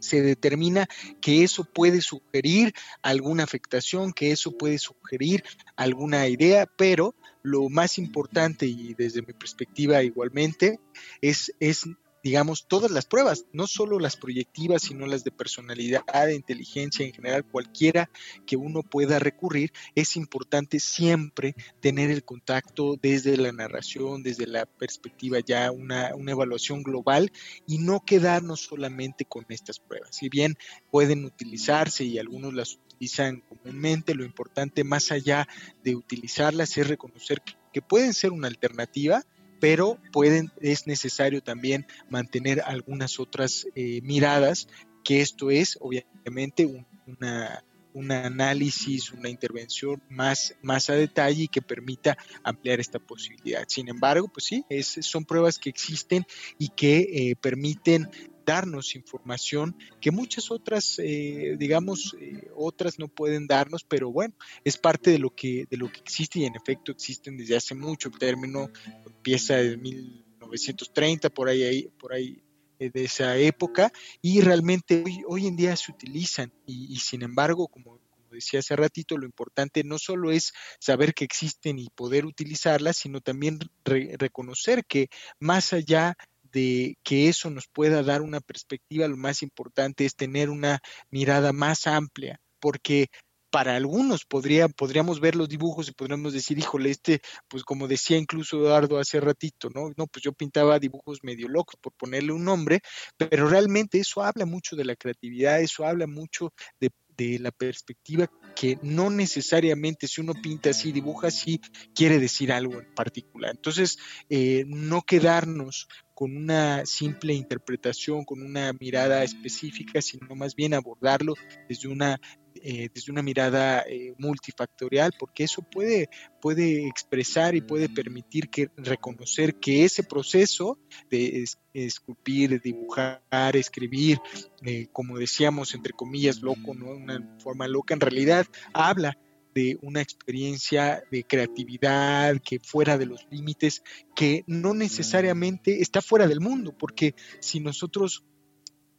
se 0.00 0.22
determina 0.22 0.88
que 1.20 1.42
eso 1.44 1.64
puede 1.64 2.00
sugerir 2.00 2.74
alguna 3.02 3.44
afectación, 3.44 4.12
que 4.12 4.32
eso 4.32 4.52
puede 4.52 4.78
sugerir 4.78 5.44
alguna 5.76 6.28
idea, 6.28 6.66
pero 6.66 7.14
lo 7.42 7.68
más 7.68 7.98
importante 7.98 8.66
y 8.66 8.94
desde 8.94 9.22
mi 9.22 9.32
perspectiva 9.32 10.02
igualmente 10.02 10.80
es, 11.20 11.52
es 11.60 11.86
digamos, 12.22 12.66
todas 12.66 12.90
las 12.90 13.06
pruebas, 13.06 13.44
no 13.52 13.66
solo 13.66 13.98
las 13.98 14.16
proyectivas, 14.16 14.82
sino 14.82 15.06
las 15.06 15.24
de 15.24 15.30
personalidad, 15.30 16.02
de 16.26 16.34
inteligencia 16.34 17.06
en 17.06 17.12
general, 17.12 17.44
cualquiera 17.44 18.10
que 18.46 18.56
uno 18.56 18.82
pueda 18.82 19.18
recurrir, 19.18 19.72
es 19.94 20.16
importante 20.16 20.80
siempre 20.80 21.54
tener 21.80 22.10
el 22.10 22.24
contacto 22.24 22.96
desde 23.00 23.36
la 23.36 23.52
narración, 23.52 24.22
desde 24.22 24.46
la 24.46 24.66
perspectiva 24.66 25.38
ya, 25.40 25.70
una, 25.70 26.14
una 26.14 26.32
evaluación 26.32 26.82
global 26.82 27.32
y 27.66 27.78
no 27.78 28.04
quedarnos 28.04 28.60
solamente 28.60 29.24
con 29.24 29.46
estas 29.48 29.78
pruebas. 29.78 30.16
Si 30.16 30.28
bien 30.28 30.56
pueden 30.90 31.24
utilizarse 31.24 32.04
y 32.04 32.18
algunos 32.18 32.54
las 32.54 32.74
utilizan 32.74 33.42
comúnmente, 33.48 34.14
lo 34.14 34.24
importante 34.24 34.82
más 34.84 35.12
allá 35.12 35.46
de 35.84 35.94
utilizarlas 35.94 36.76
es 36.76 36.88
reconocer 36.88 37.42
que 37.72 37.82
pueden 37.82 38.12
ser 38.12 38.32
una 38.32 38.48
alternativa, 38.48 39.24
pero 39.60 39.98
pueden, 40.12 40.50
es 40.60 40.86
necesario 40.86 41.42
también 41.42 41.86
mantener 42.08 42.62
algunas 42.64 43.18
otras 43.18 43.66
eh, 43.74 44.00
miradas, 44.02 44.68
que 45.04 45.20
esto 45.20 45.50
es 45.50 45.78
obviamente 45.80 46.66
un, 46.66 46.86
una, 47.06 47.64
un 47.94 48.12
análisis, 48.12 49.12
una 49.12 49.28
intervención 49.28 50.02
más, 50.08 50.54
más 50.62 50.90
a 50.90 50.94
detalle 50.94 51.44
y 51.44 51.48
que 51.48 51.62
permita 51.62 52.16
ampliar 52.42 52.80
esta 52.80 52.98
posibilidad. 52.98 53.64
Sin 53.66 53.88
embargo, 53.88 54.28
pues 54.28 54.46
sí, 54.46 54.64
es, 54.68 54.98
son 55.00 55.24
pruebas 55.24 55.58
que 55.58 55.70
existen 55.70 56.24
y 56.58 56.68
que 56.68 56.98
eh, 56.98 57.36
permiten 57.36 58.08
darnos 58.48 58.94
información 58.94 59.76
que 60.00 60.10
muchas 60.10 60.50
otras, 60.50 60.98
eh, 60.98 61.56
digamos, 61.58 62.16
eh, 62.18 62.48
otras 62.56 62.98
no 62.98 63.08
pueden 63.08 63.46
darnos, 63.46 63.84
pero 63.84 64.10
bueno, 64.10 64.34
es 64.64 64.78
parte 64.78 65.10
de 65.10 65.18
lo 65.18 65.28
que 65.28 65.66
de 65.68 65.76
lo 65.76 65.92
que 65.92 66.00
existe 66.00 66.38
y 66.38 66.46
en 66.46 66.56
efecto 66.56 66.90
existen 66.90 67.36
desde 67.36 67.56
hace 67.56 67.74
mucho. 67.74 68.08
El 68.08 68.18
término 68.18 68.70
empieza 69.04 69.60
en 69.60 69.82
1930 69.82 71.28
por 71.28 71.50
ahí, 71.50 71.90
por 71.98 72.14
ahí 72.14 72.42
eh, 72.78 72.88
de 72.90 73.04
esa 73.04 73.36
época 73.36 73.92
y 74.22 74.40
realmente 74.40 75.02
hoy, 75.04 75.22
hoy 75.28 75.46
en 75.46 75.54
día 75.54 75.76
se 75.76 75.92
utilizan 75.92 76.50
y, 76.64 76.96
sin 77.00 77.20
embargo, 77.20 77.68
como 77.68 78.00
decía 78.30 78.60
hace 78.60 78.76
ratito, 78.76 79.18
lo 79.18 79.26
importante 79.26 79.84
no 79.84 79.98
solo 79.98 80.30
es 80.30 80.54
saber 80.80 81.12
que 81.12 81.24
existen 81.24 81.78
y 81.78 81.90
poder 81.90 82.24
utilizarlas, 82.24 82.96
sino 82.96 83.20
también 83.20 83.58
reconocer 83.84 84.86
que 84.86 85.10
más 85.38 85.74
allá 85.74 86.16
de 86.58 86.96
que 87.04 87.28
eso 87.28 87.50
nos 87.50 87.68
pueda 87.68 88.02
dar 88.02 88.20
una 88.22 88.40
perspectiva, 88.40 89.06
lo 89.06 89.16
más 89.16 89.42
importante 89.42 90.04
es 90.04 90.16
tener 90.16 90.50
una 90.50 90.80
mirada 91.10 91.52
más 91.52 91.86
amplia, 91.86 92.40
porque 92.60 93.06
para 93.50 93.76
algunos 93.76 94.24
podría, 94.26 94.68
podríamos 94.68 95.20
ver 95.20 95.36
los 95.36 95.48
dibujos 95.48 95.88
y 95.88 95.92
podríamos 95.92 96.32
decir, 96.32 96.58
híjole, 96.58 96.90
este, 96.90 97.20
pues 97.48 97.62
como 97.62 97.88
decía 97.88 98.18
incluso 98.18 98.58
Eduardo 98.58 98.98
hace 98.98 99.20
ratito, 99.20 99.70
¿no? 99.70 99.92
No, 99.96 100.06
pues 100.06 100.22
yo 100.22 100.32
pintaba 100.32 100.78
dibujos 100.78 101.20
medio 101.22 101.48
locos, 101.48 101.76
por 101.80 101.92
ponerle 101.92 102.32
un 102.32 102.44
nombre, 102.44 102.80
pero 103.16 103.48
realmente 103.48 104.00
eso 104.00 104.22
habla 104.22 104.44
mucho 104.44 104.76
de 104.76 104.84
la 104.84 104.96
creatividad, 104.96 105.60
eso 105.62 105.86
habla 105.86 106.06
mucho 106.06 106.52
de 106.80 106.90
de 107.18 107.38
la 107.40 107.50
perspectiva 107.50 108.30
que 108.58 108.76
no 108.82 109.08
necesariamente 109.08 110.08
si 110.08 110.20
uno 110.20 110.34
pinta 110.34 110.70
así, 110.70 110.90
dibuja 110.90 111.28
así, 111.28 111.60
quiere 111.94 112.18
decir 112.18 112.50
algo 112.50 112.80
en 112.80 112.92
particular. 112.92 113.52
Entonces, 113.54 113.98
eh, 114.28 114.64
no 114.66 115.02
quedarnos 115.02 115.86
con 116.12 116.36
una 116.36 116.84
simple 116.84 117.34
interpretación, 117.34 118.24
con 118.24 118.42
una 118.42 118.72
mirada 118.72 119.22
específica, 119.22 120.02
sino 120.02 120.34
más 120.34 120.56
bien 120.56 120.74
abordarlo 120.74 121.34
desde 121.68 121.86
una 121.86 122.20
eh, 122.62 122.88
desde 122.92 123.12
una 123.12 123.22
mirada 123.22 123.84
eh, 123.88 124.14
multifactorial, 124.18 125.12
porque 125.18 125.44
eso 125.44 125.62
puede, 125.62 126.08
puede 126.40 126.86
expresar 126.86 127.54
y 127.54 127.60
puede 127.60 127.88
permitir 127.88 128.50
que 128.50 128.70
reconocer 128.76 129.56
que 129.56 129.84
ese 129.84 130.02
proceso 130.02 130.78
de 131.10 131.44
esculpir, 131.72 132.60
dibujar, 132.60 133.20
escribir, 133.54 134.18
eh, 134.62 134.88
como 134.92 135.18
decíamos, 135.18 135.74
entre 135.74 135.92
comillas, 135.92 136.40
loco, 136.42 136.74
¿no? 136.74 136.90
Una 136.90 137.36
forma 137.38 137.68
loca, 137.68 137.94
en 137.94 138.00
realidad 138.00 138.46
habla 138.72 139.18
de 139.54 139.78
una 139.82 140.00
experiencia 140.00 141.02
de 141.10 141.24
creatividad 141.24 142.36
que 142.44 142.60
fuera 142.60 142.98
de 142.98 143.06
los 143.06 143.26
límites, 143.30 143.82
que 144.14 144.44
no 144.46 144.74
necesariamente 144.74 145.80
está 145.80 146.00
fuera 146.00 146.26
del 146.26 146.40
mundo, 146.40 146.76
porque 146.78 147.14
si 147.40 147.60
nosotros 147.60 148.24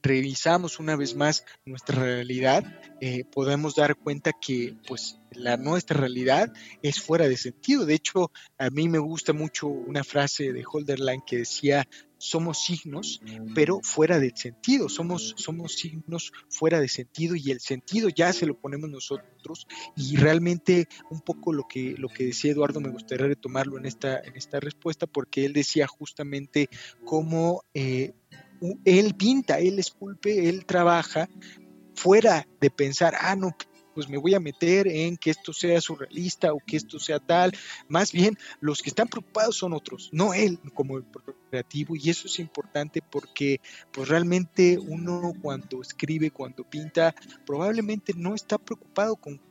revisamos 0.02 0.80
una 0.80 0.96
vez 0.96 1.16
más 1.16 1.46
nuestra 1.66 2.02
realidad, 2.02 2.64
eh, 3.02 3.24
podemos 3.26 3.76
dar 3.76 3.96
cuenta 3.96 4.32
que 4.34 4.76
pues 4.88 5.20
la 5.32 5.58
nuestra 5.58 6.00
realidad 6.00 6.52
es 6.82 7.02
fuera 7.02 7.28
de 7.28 7.38
sentido. 7.38 7.86
De 7.86 7.94
hecho, 7.94 8.32
a 8.58 8.70
mí 8.70 8.88
me 8.90 9.00
gusta 9.00 9.34
mucho 9.34 9.68
una 9.68 10.04
frase 10.04 10.54
de 10.54 10.64
Holderland 10.70 11.24
que 11.26 11.38
decía, 11.38 11.88
somos 12.18 12.64
signos, 12.64 13.22
pero 13.56 13.80
fuera 13.82 14.20
del 14.20 14.36
sentido, 14.36 14.90
somos, 14.90 15.36
somos 15.38 15.74
signos 15.74 16.34
fuera 16.50 16.82
de 16.82 16.90
sentido 16.90 17.36
y 17.36 17.52
el 17.52 17.62
sentido 17.62 18.10
ya 18.10 18.34
se 18.34 18.46
lo 18.46 18.60
ponemos 18.60 18.90
nosotros 18.90 19.68
y 19.96 20.18
realmente 20.18 20.88
un 21.10 21.22
poco 21.22 21.54
lo 21.54 21.66
que, 21.68 21.96
lo 21.98 22.10
que 22.10 22.26
decía 22.26 22.52
Eduardo 22.52 22.82
me 22.82 22.90
gustaría 22.90 23.28
retomarlo 23.28 23.78
en 23.78 23.86
esta, 23.86 24.20
en 24.20 24.36
esta 24.36 24.60
respuesta 24.60 25.08
porque 25.08 25.46
él 25.46 25.54
decía 25.54 25.88
justamente 25.88 26.70
cómo 27.06 27.64
eh, 27.74 28.14
él 28.86 29.16
pinta, 29.16 29.60
él 29.60 29.80
esculpe, 29.80 30.50
él 30.50 30.66
trabaja 30.66 31.30
fuera 31.96 32.48
de 32.62 32.70
pensar, 32.70 33.16
ah, 33.20 33.36
no, 33.36 33.56
pues 33.94 34.08
me 34.08 34.18
voy 34.18 34.34
a 34.34 34.40
meter 34.40 34.88
en 34.88 35.18
que 35.18 35.30
esto 35.32 35.52
sea 35.52 35.82
surrealista 35.82 36.54
o 36.54 36.60
que 36.66 36.78
esto 36.78 37.00
sea 37.00 37.20
tal. 37.20 37.52
Más 37.90 38.14
bien, 38.14 38.38
los 38.62 38.82
que 38.82 38.90
están 38.90 39.10
preocupados 39.10 39.58
son 39.58 39.74
otros, 39.74 40.10
no 40.14 40.34
él 40.34 40.60
como 40.74 40.98
el 40.98 41.06
creativo. 41.50 41.96
Y 41.98 42.10
eso 42.10 42.28
es 42.28 42.40
importante 42.40 43.02
porque 43.02 43.60
pues 43.92 44.08
realmente 44.08 44.78
uno 44.78 45.34
cuando 45.42 45.82
escribe, 45.82 46.32
cuando 46.32 46.64
pinta, 46.64 47.14
probablemente 47.46 48.14
no 48.16 48.36
está 48.36 48.58
preocupado 48.58 49.18
con 49.18 49.42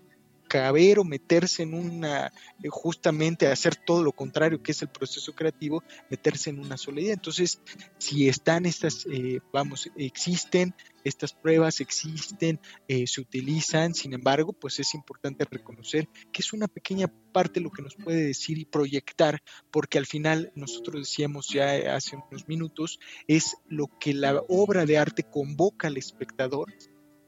caber 0.49 0.99
o 0.99 1.05
meterse 1.05 1.63
en 1.63 1.75
una, 1.75 2.33
eh, 2.63 2.69
justamente 2.69 3.47
hacer 3.47 3.77
todo 3.77 4.03
lo 4.03 4.13
contrario 4.13 4.63
que 4.63 4.73
es 4.73 4.83
el 4.83 4.89
proceso 4.89 5.35
creativo, 5.35 5.85
meterse 6.11 6.51
en 6.51 6.59
una 6.59 6.77
sola 6.77 7.01
idea. 7.01 7.15
Entonces, 7.15 7.61
si 7.99 8.29
están 8.29 8.67
estas, 8.67 9.07
eh, 9.07 9.41
vamos, 9.53 9.91
existen 9.97 10.75
estas 11.05 11.33
pruebas, 11.33 11.81
existen, 11.81 12.61
eh, 12.89 13.07
se 13.07 13.21
utilizan, 13.21 13.95
sin 13.95 14.13
embargo, 14.13 14.53
pues 14.53 14.79
es 14.81 14.95
importante 14.95 15.45
reconocer 15.51 16.09
que 16.33 16.43
es 16.43 16.53
una 16.53 16.69
pequeña 16.69 17.09
parte 17.33 17.61
lo 17.61 17.71
que 17.71 17.83
nos 17.83 17.95
puede 17.95 18.25
decir 18.25 18.59
y 18.59 18.65
proyectar, 18.65 19.43
porque 19.71 19.99
al 19.99 20.07
final 20.07 20.53
nosotros 20.55 21.03
decíamos 21.03 21.49
ya 21.49 21.95
hace 21.95 22.17
unos 22.31 22.49
minutos, 22.49 22.99
es 23.27 23.57
lo 23.69 23.87
que 24.01 24.15
la 24.15 24.43
obra 24.49 24.87
de 24.87 24.99
arte 24.99 25.23
convoca 25.23 25.89
al 25.89 25.97
espectador 25.97 26.73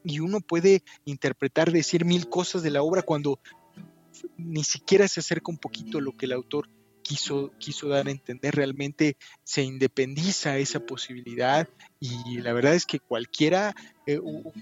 y 0.03 0.19
uno 0.19 0.39
puede 0.41 0.83
interpretar, 1.05 1.71
decir 1.71 2.05
mil 2.05 2.29
cosas 2.29 2.63
de 2.63 2.71
la 2.71 2.83
obra 2.83 3.01
cuando 3.01 3.39
ni 4.37 4.63
siquiera 4.63 5.07
se 5.07 5.19
acerca 5.19 5.51
un 5.51 5.57
poquito 5.57 5.97
a 5.97 6.01
lo 6.01 6.11
que 6.15 6.25
el 6.25 6.33
autor 6.33 6.69
quiso, 7.01 7.51
quiso 7.57 7.89
dar 7.89 8.07
a 8.07 8.11
entender, 8.11 8.55
realmente 8.55 9.17
se 9.43 9.63
independiza 9.63 10.57
esa 10.57 10.79
posibilidad 10.79 11.67
y 11.99 12.39
la 12.39 12.53
verdad 12.53 12.75
es 12.75 12.85
que 12.85 12.99
cualquiera 12.99 13.75
eh, 14.07 14.19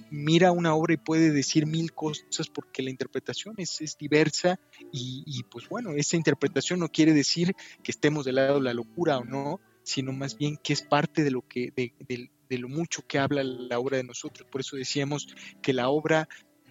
mira 0.10 0.52
una 0.52 0.74
obra 0.74 0.94
y 0.94 0.98
puede 0.98 1.32
decir 1.32 1.66
mil 1.66 1.94
cosas 1.94 2.48
porque 2.54 2.82
la 2.82 2.90
interpretación 2.90 3.56
es, 3.58 3.82
es 3.82 3.98
diversa 3.98 4.60
y, 4.92 5.44
pues 5.52 5.70
bueno, 5.70 5.92
esa 5.92 6.16
interpretación 6.16 6.80
no 6.80 6.90
quiere 6.90 7.14
decir 7.14 7.56
que 7.84 7.92
estemos 7.92 8.26
del 8.26 8.36
lado 8.36 8.56
de 8.56 8.66
la 8.66 8.74
locura 8.74 9.18
o 9.18 9.26
no, 9.26 9.60
sino 9.84 10.12
más 10.12 10.38
bien 10.38 10.58
que 10.58 10.74
es 10.74 10.82
parte 10.82 11.24
de 11.24 11.32
lo 11.32 11.42
que, 11.48 11.72
de, 11.76 12.32
lo 12.58 12.70
mucho 12.70 13.06
que 13.08 13.20
habla 13.20 13.43
la 13.43 13.80
obra 13.80 13.97
de 13.97 14.04
nosotros. 14.04 14.47
Por 14.50 14.62
eso 14.62 14.76
decíamos 14.76 15.28
que 15.62 15.74
la 15.74 15.89
obra 15.89 16.28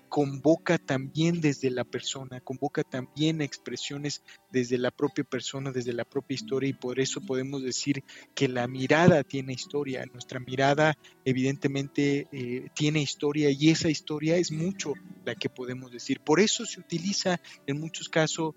convoca 0.09 0.79
también 0.79 1.41
desde 1.41 1.71
la 1.71 1.85
persona, 1.85 2.41
convoca 2.41 2.83
también 2.83 3.41
expresiones 3.41 4.23
desde 4.51 4.79
la 4.79 4.91
propia 4.91 5.25
persona, 5.25 5.71
desde 5.71 5.93
la 5.93 6.05
propia 6.05 6.35
historia 6.35 6.71
y 6.71 6.73
por 6.73 6.99
eso 6.99 7.21
podemos 7.21 7.63
decir 7.63 8.03
que 8.35 8.49
la 8.49 8.67
mirada 8.67 9.23
tiene 9.23 9.53
historia, 9.53 10.07
nuestra 10.07 10.41
mirada 10.41 10.97
evidentemente 11.25 12.27
eh, 12.33 12.69
tiene 12.75 13.01
historia 13.01 13.51
y 13.51 13.69
esa 13.69 13.91
historia 13.91 14.37
es 14.37 14.51
mucho 14.51 14.95
la 15.25 15.35
que 15.35 15.51
podemos 15.51 15.93
decir. 15.93 16.21
Por 16.21 16.41
eso 16.41 16.65
se 16.65 16.81
utiliza 16.81 17.41
en 17.67 17.81
muchos 17.81 18.09
casos 18.09 18.55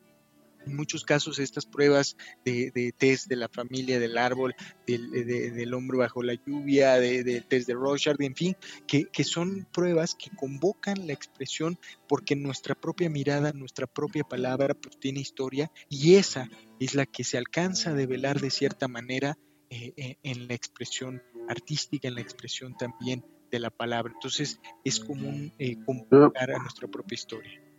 en 0.66 0.76
muchos 0.76 1.04
casos 1.04 1.40
estas 1.40 1.66
pruebas 1.66 2.18
de, 2.46 2.94
test 2.98 3.28
de 3.28 3.36
la 3.36 3.50
familia 3.50 4.00
del 4.00 4.18
árbol, 4.18 4.56
del, 4.86 5.74
hombre 5.74 5.98
bajo 5.98 6.24
la 6.24 6.34
lluvia, 6.34 6.96
del 6.96 7.46
test 7.46 7.68
de 7.68 7.74
Rorschach, 7.74 8.20
en 8.20 8.36
fin, 8.36 8.56
que, 8.88 9.24
son 9.24 9.68
pruebas 9.72 10.16
que 10.16 10.30
convocan 10.36 11.08
la 11.08 11.14
expresión 11.14 11.78
porque 12.08 12.36
nuestra 12.36 12.76
propia 12.76 13.10
mirada, 13.10 13.54
nuestra 13.54 13.88
propia 13.88 14.24
palabra 14.24 14.74
pues 14.74 15.00
tiene 15.00 15.20
historia 15.20 15.72
y 15.90 16.16
esa 16.16 16.50
es 16.80 16.96
la 16.96 17.06
que 17.06 17.24
se 17.24 17.38
alcanza 17.38 17.92
a 17.92 17.94
develar 17.94 18.42
de 18.42 18.50
cierta 18.50 18.88
manera 18.88 19.38
eh, 19.70 19.94
eh, 19.96 20.16
en 20.24 20.48
la 20.48 20.54
expresión 20.54 21.22
artística, 21.48 22.08
en 22.08 22.16
la 22.16 22.22
expresión 22.22 22.76
también 22.76 23.24
de 23.52 23.60
la 23.60 23.70
palabra. 23.70 24.12
Entonces 24.14 24.60
es 24.84 25.00
común 25.00 25.54
eh, 25.60 25.78
convocar 25.86 26.52
a 26.52 26.60
nuestra 26.60 26.88
propia 26.88 27.16
historia. 27.16 27.71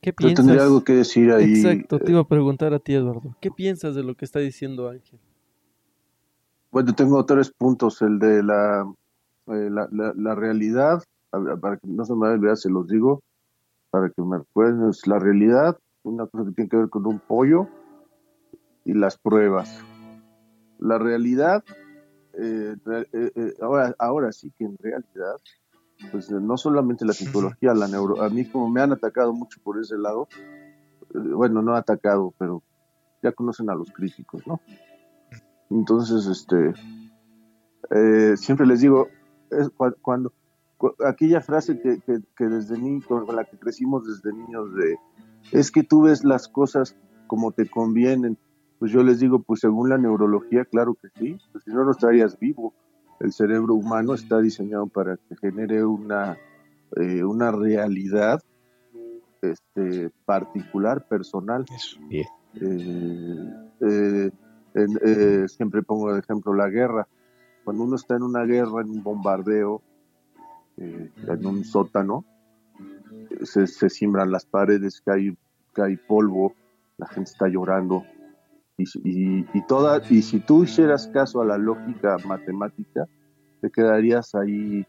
¿Qué 0.00 0.12
piensas? 0.12 0.38
Yo 0.38 0.46
tendría 0.46 0.64
algo 0.64 0.84
que 0.84 0.94
decir 0.94 1.32
ahí. 1.32 1.54
Exacto, 1.54 1.98
te 1.98 2.12
iba 2.12 2.20
a 2.20 2.28
preguntar 2.28 2.72
a 2.72 2.78
ti, 2.78 2.94
Eduardo. 2.94 3.36
¿Qué 3.40 3.50
piensas 3.50 3.94
de 3.94 4.04
lo 4.04 4.14
que 4.16 4.24
está 4.24 4.38
diciendo 4.38 4.88
Ángel? 4.88 5.18
Bueno, 6.70 6.94
tengo 6.94 7.24
tres 7.24 7.50
puntos. 7.50 8.00
El 8.02 8.18
de 8.18 8.42
la, 8.42 8.92
eh, 9.48 9.70
la, 9.70 10.34
realidad, 10.34 11.02
para 11.30 11.76
que 11.78 11.88
no 11.88 12.04
se 12.04 12.14
me 12.14 12.28
olvide, 12.28 12.56
se 12.56 12.70
los 12.70 12.86
digo, 12.86 13.20
para 13.90 14.10
que 14.10 14.22
me 14.22 14.38
recuerden, 14.38 14.90
es 14.90 15.06
la 15.06 15.18
realidad, 15.18 15.78
una 16.02 16.26
cosa 16.26 16.44
que 16.44 16.54
tiene 16.54 16.68
que 16.68 16.76
ver 16.76 16.90
con 16.90 17.06
un 17.06 17.18
pollo 17.18 17.66
y 18.84 18.92
las 18.92 19.18
pruebas. 19.18 19.82
La 20.78 20.98
realidad, 20.98 21.64
eh, 22.34 22.76
eh, 23.12 23.54
ahora, 23.60 23.94
ahora 23.98 24.32
sí 24.32 24.52
que 24.56 24.64
en 24.64 24.76
realidad 24.78 25.36
pues 26.10 26.30
no 26.30 26.56
solamente 26.56 27.04
la 27.04 27.12
psicología, 27.12 27.74
la 27.74 27.88
neuro, 27.88 28.22
a 28.22 28.28
mí 28.28 28.44
como 28.44 28.68
me 28.68 28.80
han 28.80 28.92
atacado 28.92 29.32
mucho 29.32 29.60
por 29.62 29.80
ese 29.80 29.98
lado, 29.98 30.28
eh, 31.14 31.18
bueno, 31.18 31.62
no 31.62 31.74
atacado, 31.74 32.34
pero 32.38 32.62
ya 33.22 33.32
conocen 33.32 33.68
a 33.70 33.74
los 33.74 33.90
críticos, 33.90 34.46
¿no? 34.46 34.60
Entonces, 35.70 36.26
este, 36.26 36.72
eh, 37.90 38.36
siempre 38.36 38.66
les 38.66 38.80
digo, 38.80 39.08
es 39.50 39.70
cuando, 40.00 40.32
aquella 41.04 41.40
frase 41.40 41.80
que, 41.80 42.00
que, 42.00 42.44
desde 42.44 42.78
niño, 42.78 43.02
con 43.06 43.34
la 43.34 43.44
que 43.44 43.58
crecimos 43.58 44.06
desde 44.06 44.36
niños 44.36 44.74
de, 44.74 44.96
es 45.52 45.70
que 45.70 45.82
tú 45.82 46.02
ves 46.02 46.24
las 46.24 46.48
cosas 46.48 46.96
como 47.26 47.52
te 47.52 47.68
convienen, 47.68 48.38
pues 48.78 48.92
yo 48.92 49.02
les 49.02 49.18
digo, 49.18 49.40
pues 49.40 49.60
según 49.60 49.88
la 49.88 49.98
neurología, 49.98 50.64
claro 50.64 50.94
que 50.94 51.08
sí, 51.18 51.36
pues 51.52 51.64
si 51.64 51.70
no, 51.70 51.84
no 51.84 51.90
estarías 51.90 52.38
vivo 52.38 52.72
el 53.20 53.32
cerebro 53.32 53.74
humano 53.74 54.14
está 54.14 54.40
diseñado 54.40 54.86
para 54.86 55.16
que 55.16 55.36
genere 55.36 55.84
una, 55.84 56.38
eh, 56.96 57.24
una 57.24 57.50
realidad 57.50 58.42
este, 59.42 60.10
particular, 60.24 61.06
personal. 61.08 61.64
Eh, 62.10 64.30
eh, 64.74 65.48
siempre 65.48 65.82
pongo 65.82 66.12
de 66.12 66.20
ejemplo 66.20 66.54
la 66.54 66.68
guerra. 66.68 67.08
Cuando 67.64 67.84
uno 67.84 67.96
está 67.96 68.16
en 68.16 68.22
una 68.22 68.44
guerra, 68.44 68.82
en 68.82 68.90
un 68.90 69.02
bombardeo, 69.02 69.82
en 70.76 71.44
un 71.44 71.64
sótano, 71.64 72.24
se, 73.42 73.66
se 73.66 73.90
siembran 73.90 74.30
las 74.30 74.46
paredes, 74.46 75.00
cae, 75.00 75.36
cae 75.72 75.96
polvo, 75.96 76.54
la 76.96 77.08
gente 77.08 77.30
está 77.30 77.48
llorando, 77.48 78.04
y, 78.78 79.44
y, 79.52 79.62
toda, 79.66 80.00
y 80.08 80.22
si 80.22 80.38
tú 80.38 80.62
hicieras 80.62 81.08
caso 81.08 81.40
a 81.40 81.44
la 81.44 81.58
lógica 81.58 82.16
matemática, 82.24 83.08
te 83.60 83.70
quedarías 83.70 84.36
ahí 84.36 84.86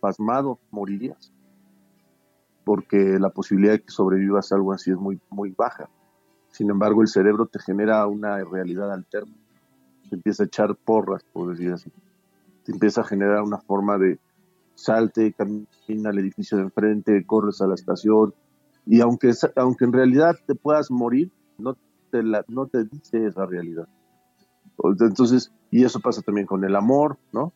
pasmado, 0.00 0.58
morirías. 0.70 1.32
Porque 2.64 3.18
la 3.18 3.30
posibilidad 3.30 3.74
de 3.74 3.82
que 3.82 3.90
sobrevivas 3.90 4.52
algo 4.52 4.72
así 4.72 4.90
es 4.90 4.96
muy, 4.96 5.20
muy 5.30 5.54
baja. 5.56 5.88
Sin 6.50 6.68
embargo, 6.68 7.00
el 7.02 7.08
cerebro 7.08 7.46
te 7.46 7.60
genera 7.60 8.04
una 8.08 8.42
realidad 8.44 8.92
alterna. 8.92 9.34
Te 10.10 10.16
empieza 10.16 10.42
a 10.42 10.46
echar 10.46 10.74
porras, 10.74 11.22
por 11.32 11.50
decir 11.50 11.72
así. 11.72 11.92
Te 12.64 12.72
empieza 12.72 13.02
a 13.02 13.04
generar 13.04 13.42
una 13.42 13.58
forma 13.58 13.98
de 13.98 14.18
salte, 14.74 15.32
camina 15.32 16.10
al 16.10 16.18
edificio 16.18 16.56
de 16.56 16.64
enfrente, 16.64 17.24
corres 17.24 17.60
a 17.60 17.68
la 17.68 17.74
estación. 17.74 18.34
Y 18.84 19.00
aunque, 19.00 19.32
aunque 19.54 19.84
en 19.84 19.92
realidad 19.92 20.36
te 20.46 20.54
puedas 20.54 20.90
morir, 20.90 21.30
no 21.58 21.76
no 22.48 22.66
te 22.66 22.84
dice 22.84 23.26
esa 23.26 23.46
realidad. 23.46 23.88
Entonces, 25.00 25.52
y 25.70 25.84
eso 25.84 26.00
pasa 26.00 26.22
también 26.22 26.46
con 26.46 26.64
el 26.64 26.76
amor, 26.76 27.18
¿no? 27.32 27.52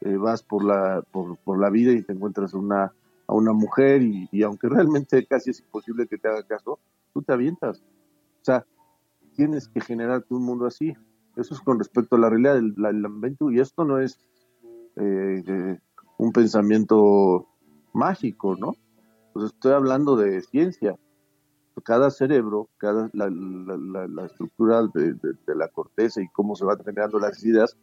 Eh, 0.00 0.16
vas 0.16 0.42
por 0.42 0.64
la, 0.64 1.02
por, 1.10 1.58
la 1.58 1.70
vida 1.70 1.92
y 1.92 2.02
te 2.02 2.12
encuentras 2.12 2.54
una, 2.54 2.92
a 3.26 3.34
una 3.34 3.52
mujer 3.52 4.02
y, 4.02 4.42
aunque 4.42 4.68
realmente 4.68 5.26
casi 5.28 5.50
es 5.50 5.60
imposible 5.60 6.06
que 6.06 6.18
te 6.18 6.28
haga 6.28 6.42
caso, 6.44 6.78
tú 7.12 7.22
te 7.22 7.32
avientas. 7.32 7.80
O 7.80 8.44
sea, 8.44 8.64
tienes 9.34 9.68
que 9.68 9.80
generarte 9.80 10.34
un 10.34 10.44
mundo 10.44 10.66
así. 10.66 10.94
Eso 11.36 11.54
es 11.54 11.60
con 11.60 11.78
respecto 11.78 12.16
a 12.16 12.18
la 12.18 12.30
realidad 12.30 12.54
del, 12.54 12.74
del 12.74 13.54
y 13.54 13.60
esto 13.60 13.84
no 13.84 13.98
es 13.98 14.18
eh, 14.96 15.78
un 16.18 16.32
pensamiento 16.32 17.46
mágico, 17.92 18.56
¿no? 18.56 18.74
Pues 19.32 19.46
estoy 19.46 19.72
hablando 19.72 20.16
de 20.16 20.42
ciencia 20.42 20.96
cada 21.80 22.10
cerebro, 22.10 22.68
cada 22.78 23.10
la, 23.12 24.24
estructura 24.24 24.82
de, 24.94 25.14
la 25.54 25.68
corteza 25.68 26.20
y 26.20 26.28
cómo 26.28 26.56
se 26.56 26.64
van 26.64 26.82
generando 26.84 27.18
las 27.18 27.42
ideas, 27.44 27.76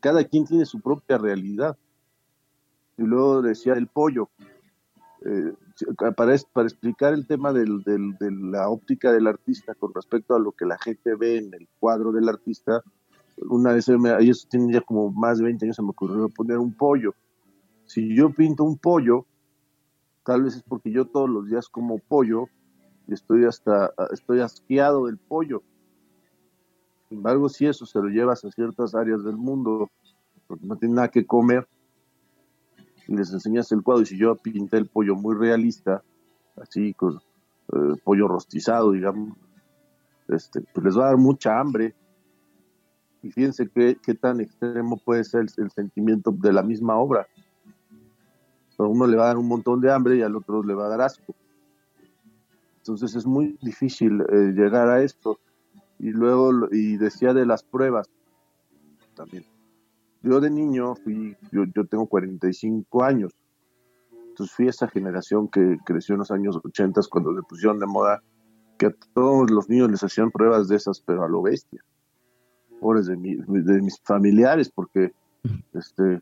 cada 0.00 0.24
quien 0.24 0.44
tiene 0.44 0.64
su 0.64 0.80
propia 0.80 1.18
realidad. 1.18 1.76
Y 2.98 3.02
luego 3.02 3.42
decía 3.42 3.74
el 3.74 3.86
pollo. 3.86 4.30
Eh, 5.24 5.54
para, 6.16 6.34
explicar 6.34 7.14
el 7.14 7.26
tema 7.26 7.52
de 7.52 7.64
la 8.30 8.68
óptica 8.68 9.12
del 9.12 9.26
artista 9.26 9.74
con 9.74 9.94
respecto 9.94 10.34
a 10.34 10.38
lo 10.38 10.52
que 10.52 10.66
la 10.66 10.78
gente 10.78 11.14
ve 11.14 11.38
en 11.38 11.54
el 11.54 11.68
cuadro 11.78 12.12
del 12.12 12.28
artista, 12.28 12.82
una 13.48 13.72
vez, 13.72 13.88
me, 13.88 14.10
eso 14.28 14.46
tiene 14.50 14.74
ya 14.74 14.80
como 14.80 15.10
más 15.10 15.38
de 15.38 15.44
20 15.44 15.64
años, 15.64 15.76
se 15.76 15.82
me 15.82 15.90
ocurrió 15.90 16.28
poner 16.28 16.58
un 16.58 16.74
pollo. 16.74 17.14
Si 17.86 18.14
yo 18.14 18.30
pinto 18.30 18.64
un 18.64 18.78
pollo, 18.78 19.26
tal 20.24 20.44
vez 20.44 20.56
es 20.56 20.62
porque 20.62 20.90
yo 20.90 21.06
todos 21.06 21.28
los 21.28 21.48
días 21.48 21.68
como 21.68 21.98
pollo 21.98 22.48
estoy 23.14 23.44
hasta, 23.44 23.92
estoy 24.12 24.40
asqueado 24.40 25.06
del 25.06 25.18
pollo. 25.18 25.62
Sin 27.08 27.18
embargo, 27.18 27.48
si 27.48 27.66
eso 27.66 27.86
se 27.86 27.98
lo 27.98 28.08
llevas 28.08 28.44
a 28.44 28.50
ciertas 28.50 28.94
áreas 28.94 29.24
del 29.24 29.36
mundo, 29.36 29.90
porque 30.46 30.66
no 30.66 30.76
tienen 30.76 30.96
nada 30.96 31.08
que 31.08 31.26
comer, 31.26 31.66
y 33.08 33.16
les 33.16 33.32
enseñas 33.32 33.70
el 33.72 33.82
cuadro, 33.82 34.02
y 34.02 34.06
si 34.06 34.16
yo 34.16 34.36
pinté 34.36 34.78
el 34.78 34.86
pollo 34.86 35.14
muy 35.16 35.34
realista, 35.34 36.02
así 36.56 36.94
con 36.94 37.16
eh, 37.16 37.94
pollo 38.04 38.28
rostizado, 38.28 38.92
digamos, 38.92 39.36
este, 40.28 40.60
pues 40.60 40.84
les 40.84 40.98
va 40.98 41.04
a 41.04 41.08
dar 41.08 41.16
mucha 41.16 41.58
hambre. 41.58 41.94
Y 43.22 43.30
fíjense 43.30 43.68
qué, 43.68 43.96
qué 44.02 44.14
tan 44.14 44.40
extremo 44.40 44.96
puede 44.98 45.24
ser 45.24 45.46
el, 45.56 45.70
sentimiento 45.70 46.32
de 46.32 46.52
la 46.52 46.62
misma 46.62 46.96
obra. 46.96 47.26
A 48.78 48.84
uno 48.84 49.06
le 49.06 49.16
va 49.16 49.24
a 49.24 49.26
dar 49.28 49.38
un 49.38 49.46
montón 49.46 49.80
de 49.80 49.92
hambre 49.92 50.16
y 50.16 50.22
al 50.22 50.34
otro 50.34 50.62
le 50.64 50.74
va 50.74 50.86
a 50.86 50.88
dar 50.88 51.02
asco. 51.02 51.34
Entonces 52.82 53.14
es 53.14 53.26
muy 53.26 53.56
difícil 53.62 54.20
eh, 54.22 54.52
llegar 54.56 54.88
a 54.88 55.02
esto. 55.02 55.38
Y 56.00 56.10
luego, 56.10 56.68
y 56.72 56.96
decía 56.96 57.32
de 57.32 57.46
las 57.46 57.62
pruebas 57.62 58.10
también. 59.14 59.44
Yo 60.22 60.40
de 60.40 60.50
niño 60.50 60.96
fui, 60.96 61.36
yo, 61.52 61.62
yo 61.74 61.86
tengo 61.86 62.06
45 62.06 63.04
años, 63.04 63.32
entonces 64.10 64.54
fui 64.54 64.66
esa 64.66 64.88
generación 64.88 65.48
que 65.48 65.78
creció 65.84 66.14
en 66.14 66.20
los 66.20 66.30
años 66.30 66.58
80 66.62 67.02
cuando 67.10 67.32
le 67.32 67.42
pusieron 67.42 67.78
de 67.78 67.86
moda 67.86 68.22
que 68.78 68.86
a 68.86 68.94
todos 69.14 69.50
los 69.50 69.68
niños 69.68 69.90
les 69.90 70.02
hacían 70.02 70.30
pruebas 70.32 70.68
de 70.68 70.76
esas, 70.76 71.00
pero 71.00 71.22
a 71.22 71.28
lo 71.28 71.42
bestia. 71.42 71.84
Pobres 72.80 73.06
de, 73.06 73.16
de 73.16 73.82
mis 73.82 74.00
familiares, 74.00 74.70
porque 74.74 75.12
este, 75.72 76.20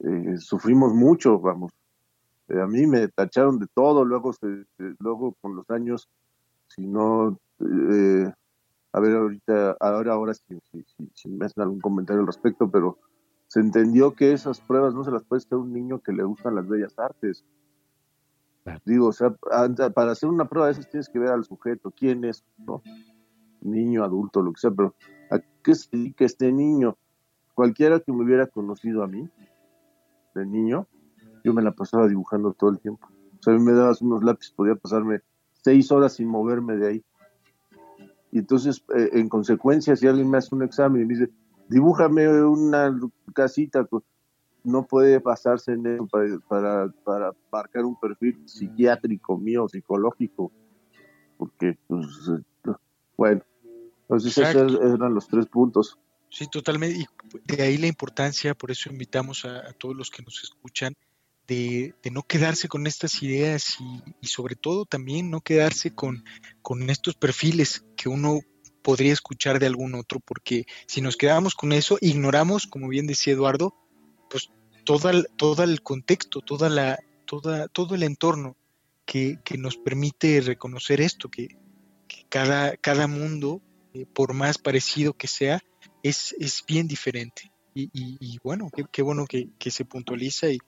eh, 0.00 0.36
sufrimos 0.38 0.92
mucho, 0.92 1.38
vamos. 1.38 1.72
Eh, 2.52 2.60
a 2.60 2.66
mí 2.66 2.86
me 2.86 3.08
tacharon 3.08 3.58
de 3.58 3.66
todo, 3.74 4.04
luego, 4.04 4.32
luego 4.98 5.34
con 5.40 5.56
los 5.56 5.68
años, 5.70 6.08
si 6.68 6.86
no, 6.86 7.38
eh, 7.60 8.30
a 8.92 9.00
ver 9.00 9.16
ahorita, 9.16 9.76
ahora, 9.80 10.12
ahora 10.12 10.34
si, 10.34 10.58
si, 11.14 11.28
me 11.30 11.46
hacen 11.46 11.62
algún 11.62 11.80
comentario 11.80 12.20
al 12.20 12.26
respecto, 12.26 12.70
pero 12.70 12.98
se 13.48 13.60
entendió 13.60 14.14
que 14.14 14.32
esas 14.32 14.60
pruebas 14.60 14.92
no 14.92 15.02
se 15.02 15.10
las 15.10 15.24
puede 15.24 15.38
hacer 15.38 15.54
a 15.54 15.58
un 15.62 15.72
niño 15.72 16.00
que 16.00 16.12
le 16.12 16.24
gustan 16.24 16.54
las 16.54 16.68
bellas 16.68 16.98
artes. 16.98 17.42
Digo, 18.84 19.08
o 19.08 19.12
sea, 19.12 19.30
para 19.94 20.12
hacer 20.12 20.28
una 20.28 20.44
prueba 20.44 20.66
de 20.66 20.72
esas 20.72 20.90
tienes 20.90 21.08
que 21.08 21.18
ver 21.18 21.30
al 21.30 21.44
sujeto, 21.44 21.90
quién 21.90 22.24
es, 22.24 22.44
¿no? 22.58 22.82
Niño, 23.62 24.04
adulto, 24.04 24.42
lo 24.42 24.52
que 24.52 24.60
sea, 24.60 24.70
pero 24.70 24.94
¿a 25.30 25.40
qué 25.62 25.74
se 25.74 25.88
dedica 25.90 26.26
este 26.26 26.52
niño? 26.52 26.96
Cualquiera 27.54 27.98
que 28.00 28.12
me 28.12 28.24
hubiera 28.24 28.46
conocido 28.46 29.02
a 29.02 29.08
mí, 29.08 29.28
de 30.34 30.46
niño, 30.46 30.86
yo 31.44 31.52
me 31.52 31.62
la 31.62 31.72
pasaba 31.72 32.08
dibujando 32.08 32.52
todo 32.52 32.70
el 32.70 32.78
tiempo. 32.78 33.08
O 33.38 33.42
sea, 33.42 33.54
a 33.54 33.56
mí 33.56 33.62
me 33.62 33.72
dabas 33.72 34.02
unos 34.02 34.22
lápices, 34.22 34.54
podía 34.54 34.74
pasarme 34.74 35.20
seis 35.52 35.90
horas 35.90 36.14
sin 36.14 36.28
moverme 36.28 36.76
de 36.76 36.88
ahí. 36.88 37.04
Y 38.30 38.38
entonces, 38.38 38.84
eh, 38.96 39.10
en 39.12 39.28
consecuencia, 39.28 39.94
si 39.96 40.06
alguien 40.06 40.30
me 40.30 40.38
hace 40.38 40.54
un 40.54 40.62
examen 40.62 41.02
y 41.02 41.04
me 41.04 41.14
dice, 41.14 41.32
dibújame 41.68 42.42
una 42.44 42.98
casita, 43.34 43.84
pues, 43.84 44.04
no 44.64 44.86
puede 44.86 45.18
basarse 45.18 45.72
en 45.72 45.86
eso 45.86 46.06
para, 46.48 46.88
para, 47.04 47.32
marcar 47.50 47.84
un 47.84 47.98
perfil 47.98 48.40
psiquiátrico 48.46 49.36
mío, 49.36 49.68
psicológico, 49.68 50.52
porque, 51.36 51.76
pues, 51.88 52.06
eh, 52.66 52.72
bueno, 53.16 53.42
entonces 54.02 54.38
esos 54.38 54.80
eran 54.80 55.14
los 55.14 55.26
tres 55.28 55.46
puntos. 55.46 55.98
Sí, 56.28 56.46
totalmente. 56.50 57.06
Y 57.46 57.56
de 57.56 57.62
ahí 57.62 57.76
la 57.76 57.86
importancia, 57.86 58.54
por 58.54 58.70
eso 58.70 58.90
invitamos 58.90 59.44
a, 59.44 59.72
todos 59.74 59.94
los 59.94 60.10
que 60.10 60.22
nos 60.22 60.42
escuchan, 60.42 60.94
de, 61.46 61.94
no 62.10 62.22
quedarse 62.22 62.68
con 62.68 62.86
estas 62.86 63.22
ideas 63.22 63.78
y, 64.20 64.26
sobre 64.26 64.54
todo 64.54 64.84
también 64.84 65.30
no 65.30 65.40
quedarse 65.40 65.94
con, 65.94 66.24
con 66.62 66.88
estos 66.88 67.14
perfiles 67.14 67.84
que 67.96 68.08
uno 68.08 68.40
podría 68.82 69.12
escuchar 69.12 69.58
de 69.58 69.66
algún 69.66 69.94
otro, 69.94 70.20
porque 70.20 70.66
si 70.86 71.00
nos 71.00 71.16
quedamos 71.16 71.54
con 71.54 71.72
eso, 71.72 71.98
ignoramos, 72.00 72.66
como 72.66 72.88
bien 72.88 73.06
decía 73.06 73.34
Eduardo, 73.34 73.74
pues 74.28 74.50
todo 74.84 75.10
el, 75.10 75.26
el 75.70 75.82
contexto, 75.82 76.40
toda 76.40 76.68
la, 76.68 76.98
toda, 77.24 77.68
todo 77.68 77.94
el 77.94 78.02
entorno 78.02 78.56
que, 79.06 79.38
nos 79.58 79.76
permite 79.76 80.40
reconocer 80.40 81.00
esto, 81.00 81.30
que, 81.30 81.56
cada, 82.28 82.76
cada 82.76 83.06
mundo, 83.06 83.60
eh, 83.94 84.06
por 84.06 84.32
más 84.32 84.58
parecido 84.58 85.14
que 85.14 85.28
sea, 85.28 85.60
es, 86.02 86.34
es 86.38 86.64
bien 86.66 86.88
diferente. 86.88 87.50
Y, 87.74 88.38
bueno, 88.44 88.68
qué, 88.90 89.00
bueno 89.00 89.24
que, 89.26 89.70
se 89.70 89.84
puntualiza 89.84 90.50
y, 90.50 90.58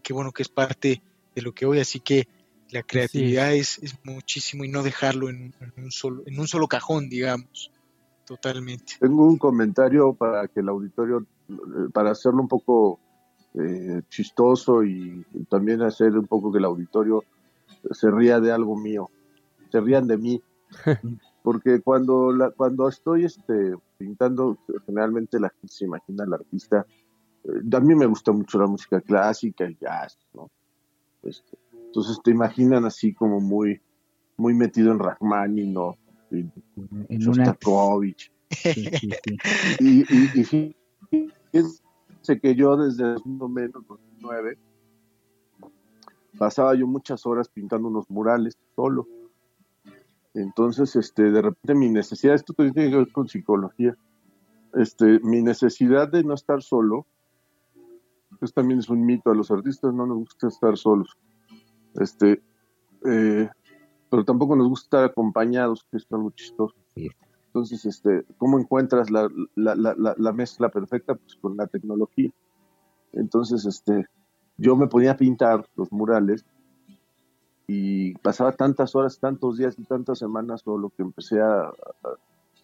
qué 0.00 0.12
bueno 0.12 0.32
que 0.32 0.42
es 0.42 0.48
parte 0.48 1.02
de 1.34 1.42
lo 1.42 1.52
que 1.52 1.66
hoy, 1.66 1.80
así 1.80 2.00
que 2.00 2.28
la 2.70 2.82
creatividad 2.82 3.52
es, 3.54 3.78
es, 3.82 3.98
muchísimo 4.04 4.64
y 4.64 4.68
no 4.68 4.82
dejarlo 4.82 5.28
en, 5.28 5.54
un 5.76 5.90
solo, 5.90 6.22
en 6.26 6.40
un 6.40 6.48
solo 6.48 6.66
cajón, 6.68 7.10
digamos. 7.10 7.70
Totalmente. 8.24 8.94
Tengo 8.98 9.26
un 9.26 9.36
comentario 9.36 10.14
para 10.14 10.48
que 10.48 10.60
el 10.60 10.68
auditorio, 10.68 11.26
para 11.92 12.12
hacerlo 12.12 12.40
un 12.40 12.48
poco 12.48 12.98
eh, 13.54 14.00
chistoso 14.08 14.82
y, 14.84 15.24
también 15.50 15.82
hacer 15.82 16.16
un 16.16 16.26
poco 16.26 16.50
que 16.50 16.58
el 16.58 16.64
auditorio 16.64 17.24
se 17.90 18.10
ría 18.10 18.40
de 18.40 18.52
algo 18.52 18.76
mío, 18.76 19.10
se 19.70 19.80
rían 19.80 20.06
de 20.06 20.16
mí. 20.16 20.42
Porque 21.42 21.80
cuando, 21.80 22.32
la, 22.32 22.50
cuando 22.50 22.88
estoy 22.88 23.24
este, 23.24 23.74
pintando, 23.98 24.56
generalmente 24.86 25.40
la 25.40 25.50
gente 25.50 25.74
se 25.74 25.84
imagina 25.84 26.24
al 26.24 26.34
artista. 26.34 26.86
Eh, 27.44 27.76
a 27.76 27.80
mí 27.80 27.94
me 27.94 28.06
gusta 28.06 28.32
mucho 28.32 28.58
la 28.58 28.66
música 28.66 29.00
clásica, 29.00 29.64
el 29.64 29.78
jazz, 29.78 30.18
¿no? 30.34 30.50
Este, 31.22 31.58
entonces 31.86 32.20
te 32.22 32.30
imaginan 32.30 32.84
así 32.84 33.12
como 33.12 33.40
muy, 33.40 33.80
muy 34.36 34.54
metido 34.54 34.92
en 34.92 34.98
Rachmaninoff, 34.98 35.96
en, 36.30 36.52
en 37.08 37.18
Shostakovich. 37.18 38.32
Y, 39.80 40.00
y, 40.00 40.44
fíjense 41.50 42.40
que 42.40 42.54
yo 42.54 42.76
desde 42.76 43.14
más 43.24 43.40
o 43.40 43.48
menos 43.48 43.86
2009 43.86 44.58
pasaba 46.38 46.74
yo 46.74 46.86
muchas 46.86 47.24
horas 47.26 47.48
pintando 47.48 47.88
unos 47.88 48.10
murales 48.10 48.58
solo. 48.74 49.06
Entonces, 50.34 50.96
este, 50.96 51.30
de 51.30 51.42
repente 51.42 51.74
mi 51.74 51.90
necesidad, 51.90 52.34
esto 52.34 52.54
tiene 52.54 52.72
que 52.72 52.96
ver 52.96 53.12
con 53.12 53.28
psicología, 53.28 53.96
este, 54.74 55.20
mi 55.20 55.42
necesidad 55.42 56.10
de 56.10 56.24
no 56.24 56.34
estar 56.34 56.62
solo, 56.62 57.06
esto 58.44 58.60
también 58.60 58.80
es 58.80 58.88
un 58.88 59.04
mito, 59.04 59.30
a 59.30 59.34
los 59.34 59.50
artistas 59.50 59.94
no 59.94 60.06
nos 60.06 60.18
gusta 60.18 60.48
estar 60.48 60.76
solos. 60.76 61.16
Este, 61.94 62.42
eh, 63.04 63.48
pero 64.10 64.24
tampoco 64.24 64.56
nos 64.56 64.68
gusta 64.68 64.98
estar 64.98 65.04
acompañados, 65.04 65.86
que 65.90 65.96
es 65.96 66.06
algo 66.10 66.30
chistoso. 66.30 66.74
Entonces, 67.46 67.84
este, 67.84 68.24
¿cómo 68.38 68.58
encuentras 68.58 69.10
la, 69.10 69.28
la, 69.54 69.74
la, 69.74 70.14
la, 70.16 70.32
mezcla 70.32 70.70
perfecta? 70.70 71.14
Pues 71.14 71.36
con 71.36 71.56
la 71.56 71.66
tecnología. 71.66 72.30
Entonces, 73.12 73.64
este, 73.66 74.06
yo 74.56 74.76
me 74.76 74.86
ponía 74.86 75.12
a 75.12 75.16
pintar 75.16 75.66
los 75.76 75.92
murales 75.92 76.44
y 77.66 78.14
pasaba 78.18 78.52
tantas 78.52 78.94
horas, 78.94 79.18
tantos 79.18 79.58
días 79.58 79.78
y 79.78 79.84
tantas 79.84 80.18
semanas 80.18 80.62
solo 80.62 80.90
que 80.96 81.02
empecé 81.02 81.40
a, 81.40 81.70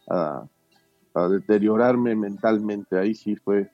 a, 0.09 0.49
a 1.15 1.29
deteriorarme 1.29 2.17
mentalmente. 2.17 2.99
Ahí 2.99 3.15
sí 3.15 3.37
fue 3.37 3.71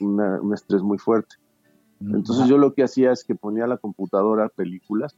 un 0.00 0.54
estrés 0.54 0.82
muy 0.82 0.98
fuerte. 0.98 1.36
Entonces 2.00 2.48
yo 2.48 2.58
lo 2.58 2.74
que 2.74 2.82
hacía 2.82 3.12
es 3.12 3.24
que 3.24 3.34
ponía 3.34 3.64
a 3.64 3.68
la 3.68 3.78
computadora 3.78 4.48
películas, 4.48 5.16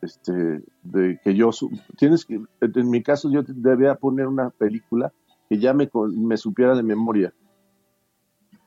este, 0.00 0.62
de 0.82 1.18
que 1.22 1.34
yo, 1.34 1.50
tienes 1.96 2.24
que, 2.24 2.40
en 2.60 2.90
mi 2.90 3.02
caso 3.02 3.30
yo 3.30 3.42
debía 3.42 3.94
poner 3.94 4.26
una 4.26 4.50
película 4.50 5.12
que 5.48 5.58
ya 5.58 5.72
me, 5.72 5.90
me 6.14 6.36
supiera 6.36 6.74
de 6.74 6.82
memoria, 6.82 7.32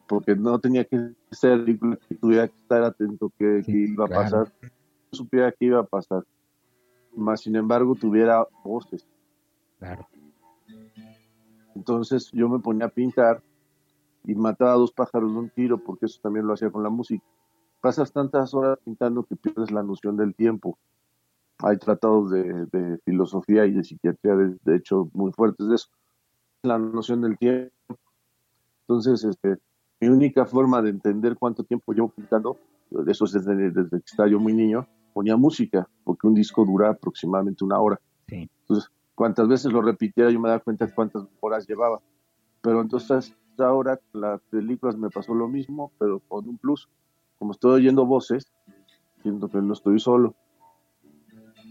porque 0.07 0.35
no 0.35 0.59
tenía 0.59 0.85
que 0.85 1.13
ser 1.31 1.63
película 1.63 1.97
que 2.07 2.15
tuviera 2.15 2.47
que 2.47 2.57
estar 2.57 2.83
atento 2.83 3.31
que, 3.37 3.63
iba 3.67 4.05
a 4.05 4.09
pasar, 4.09 4.51
supiera 5.11 5.51
que 5.51 5.65
iba 5.65 5.79
a 5.79 5.85
pasar, 5.85 6.23
más 7.15 7.41
sin 7.41 7.55
embargo 7.55 7.95
tuviera 7.95 8.45
voces. 8.63 9.05
Claro. 9.79 10.07
Entonces 11.75 12.31
yo 12.31 12.49
me 12.49 12.59
ponía 12.59 12.87
a 12.87 12.89
pintar 12.89 13.41
y 14.27 14.35
mataba 14.35 14.73
a 14.73 14.75
dos 14.75 14.91
pájaros 14.91 15.31
de 15.31 15.39
un 15.39 15.49
tiro, 15.49 15.77
porque 15.77 16.05
eso 16.05 16.19
también 16.21 16.45
lo 16.45 16.53
hacía 16.53 16.69
con 16.69 16.83
la 16.83 16.89
música. 16.89 17.23
Pasas 17.79 18.11
tantas 18.11 18.53
horas 18.53 18.77
pintando 18.83 19.23
que 19.23 19.37
pierdes 19.37 19.71
la 19.71 19.81
noción 19.81 20.17
del 20.17 20.35
tiempo. 20.35 20.77
Hay 21.59 21.77
tratados 21.77 22.29
de, 22.31 22.99
filosofía 23.05 23.65
y 23.65 23.71
de 23.71 23.85
psiquiatría, 23.85 24.35
de, 24.35 24.75
hecho, 24.75 25.09
muy 25.13 25.31
fuertes 25.31 25.69
de 25.69 25.75
eso. 25.75 25.87
La 26.63 26.77
noción 26.77 27.21
del 27.21 27.37
tiempo. 27.37 27.73
Entonces, 28.81 29.23
este, 29.23 29.59
mi 30.01 30.09
única 30.09 30.45
forma 30.45 30.81
de 30.81 30.89
entender 30.89 31.37
cuánto 31.37 31.63
tiempo 31.63 31.93
llevo 31.93 32.09
pintando, 32.09 32.57
eso 33.07 33.25
es 33.25 33.31
desde, 33.31 33.71
desde 33.71 33.89
que 33.89 34.05
estaba 34.05 34.27
yo 34.27 34.39
muy 34.39 34.53
niño, 34.53 34.85
ponía 35.13 35.37
música, 35.37 35.87
porque 36.03 36.27
un 36.27 36.33
disco 36.33 36.65
dura 36.65 36.89
aproximadamente 36.89 37.63
una 37.63 37.79
hora. 37.79 37.99
Entonces, 38.27 38.91
cuantas 39.15 39.47
veces 39.47 39.71
lo 39.71 39.81
repitiera, 39.81 40.29
yo 40.29 40.39
me 40.39 40.49
daba 40.49 40.59
cuenta 40.59 40.85
de 40.85 40.93
cuántas 40.93 41.23
horas 41.39 41.65
llevaba. 41.65 42.01
Pero 42.61 42.81
entonces 42.81 43.33
ahora 43.59 43.97
con 43.97 44.21
las 44.21 44.41
películas 44.43 44.97
me 44.97 45.09
pasó 45.09 45.33
lo 45.33 45.47
mismo, 45.47 45.91
pero 45.99 46.19
con 46.27 46.47
un 46.47 46.57
plus. 46.57 46.89
Como 47.39 47.51
estoy 47.51 47.73
oyendo 47.73 48.05
voces, 48.05 48.51
siento 49.21 49.49
que 49.49 49.61
no 49.61 49.73
estoy 49.73 49.99
solo. 49.99 50.35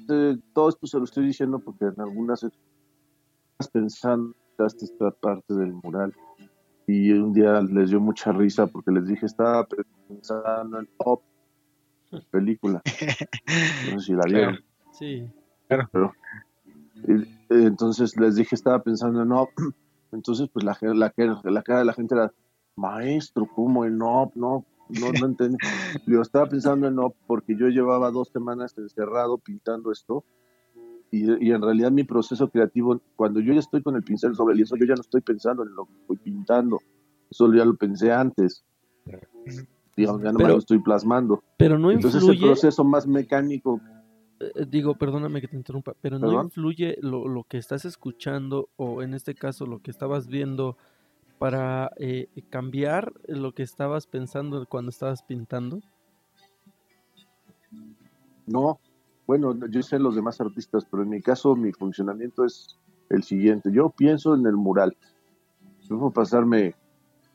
Eh, 0.08 0.36
todo 0.52 0.68
esto 0.68 0.86
se 0.86 0.98
lo 0.98 1.04
estoy 1.04 1.26
diciendo 1.26 1.58
porque 1.58 1.86
en 1.86 2.00
algunas 2.00 2.42
estás 2.44 3.68
pensando 3.72 4.34
esta 4.58 5.10
parte 5.10 5.54
del 5.54 5.72
mural 5.72 6.14
y 6.86 7.10
un 7.12 7.32
día 7.32 7.60
les 7.60 7.90
dio 7.90 8.00
mucha 8.00 8.32
risa 8.32 8.66
porque 8.66 8.90
les 8.90 9.06
dije 9.06 9.26
estaba 9.26 9.66
pensando 10.08 10.78
en 10.78 10.88
pop 10.96 11.22
película. 12.30 12.82
No 13.92 14.00
sé 14.00 14.06
si 14.06 14.12
la 14.12 14.22
vieron. 14.26 14.64
Sí. 14.92 15.28
Pero, 15.68 16.12
entonces 17.50 18.16
les 18.16 18.36
dije, 18.36 18.54
estaba 18.54 18.82
pensando 18.82 19.22
en 19.22 19.28
no. 19.28 19.48
Entonces, 20.12 20.48
pues 20.52 20.64
la, 20.64 20.76
la, 20.80 21.12
la 21.44 21.62
cara 21.62 21.78
de 21.80 21.84
la 21.84 21.92
gente 21.92 22.14
era, 22.14 22.32
maestro, 22.76 23.48
¿cómo 23.54 23.84
en 23.84 23.98
no? 23.98 24.30
No, 24.34 24.64
no, 24.88 25.12
no 25.12 25.26
entendí. 25.26 25.56
Yo 26.06 26.20
estaba 26.22 26.46
pensando 26.46 26.86
en 26.86 26.94
no, 26.94 27.14
porque 27.26 27.56
yo 27.56 27.68
llevaba 27.68 28.10
dos 28.10 28.28
semanas 28.28 28.76
encerrado 28.78 29.38
pintando 29.38 29.90
esto. 29.90 30.24
Y, 31.10 31.46
y, 31.46 31.52
en 31.52 31.62
realidad 31.62 31.90
mi 31.90 32.04
proceso 32.04 32.48
creativo, 32.48 33.00
cuando 33.14 33.38
yo 33.38 33.52
ya 33.52 33.60
estoy 33.60 33.80
con 33.80 33.94
el 33.94 34.02
pincel 34.02 34.34
sobre 34.34 34.52
el 34.52 34.56
lienzo, 34.56 34.76
yo 34.76 34.86
ya 34.86 34.96
no 34.96 35.00
estoy 35.00 35.20
pensando 35.20 35.62
en 35.62 35.72
lo 35.74 35.86
que 35.86 35.92
estoy 36.00 36.16
pintando. 36.16 36.80
Eso 37.30 37.52
ya 37.54 37.64
lo 37.64 37.76
pensé 37.76 38.12
antes. 38.12 38.64
Digamos, 39.96 40.22
ya 40.22 40.32
no 40.32 40.38
me 40.38 40.48
lo 40.48 40.58
estoy 40.58 40.80
plasmando. 40.80 41.42
Pero 41.56 41.78
no 41.78 41.92
Entonces 41.92 42.22
el 42.24 42.38
proceso 42.38 42.84
más 42.84 43.06
mecánico 43.06 43.80
digo, 44.68 44.94
perdóname 44.94 45.40
que 45.40 45.48
te 45.48 45.56
interrumpa, 45.56 45.94
pero 46.00 46.18
no 46.18 46.42
influye 46.42 46.98
lo, 47.00 47.28
lo, 47.28 47.44
que 47.44 47.58
estás 47.58 47.84
escuchando 47.84 48.68
o 48.76 49.02
en 49.02 49.14
este 49.14 49.34
caso 49.34 49.66
lo 49.66 49.80
que 49.80 49.90
estabas 49.90 50.26
viendo 50.26 50.76
para 51.38 51.90
eh, 51.98 52.28
cambiar 52.50 53.12
lo 53.26 53.52
que 53.52 53.62
estabas 53.62 54.06
pensando 54.06 54.66
cuando 54.66 54.90
estabas 54.90 55.22
pintando? 55.22 55.80
No, 58.46 58.78
bueno, 59.26 59.54
yo 59.68 59.82
sé 59.82 59.98
los 59.98 60.14
demás 60.14 60.40
artistas, 60.40 60.86
pero 60.90 61.02
en 61.02 61.10
mi 61.10 61.20
caso 61.20 61.56
mi 61.56 61.72
funcionamiento 61.72 62.44
es 62.44 62.78
el 63.10 63.22
siguiente. 63.22 63.70
Yo 63.72 63.90
pienso 63.90 64.34
en 64.34 64.46
el 64.46 64.56
mural. 64.56 64.96
Puedo 65.88 66.10
pasarme 66.10 66.74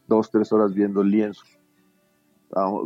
dos, 0.08 0.32
tres 0.32 0.52
horas 0.52 0.74
viendo 0.74 1.02
el 1.02 1.12
lienzo 1.12 1.43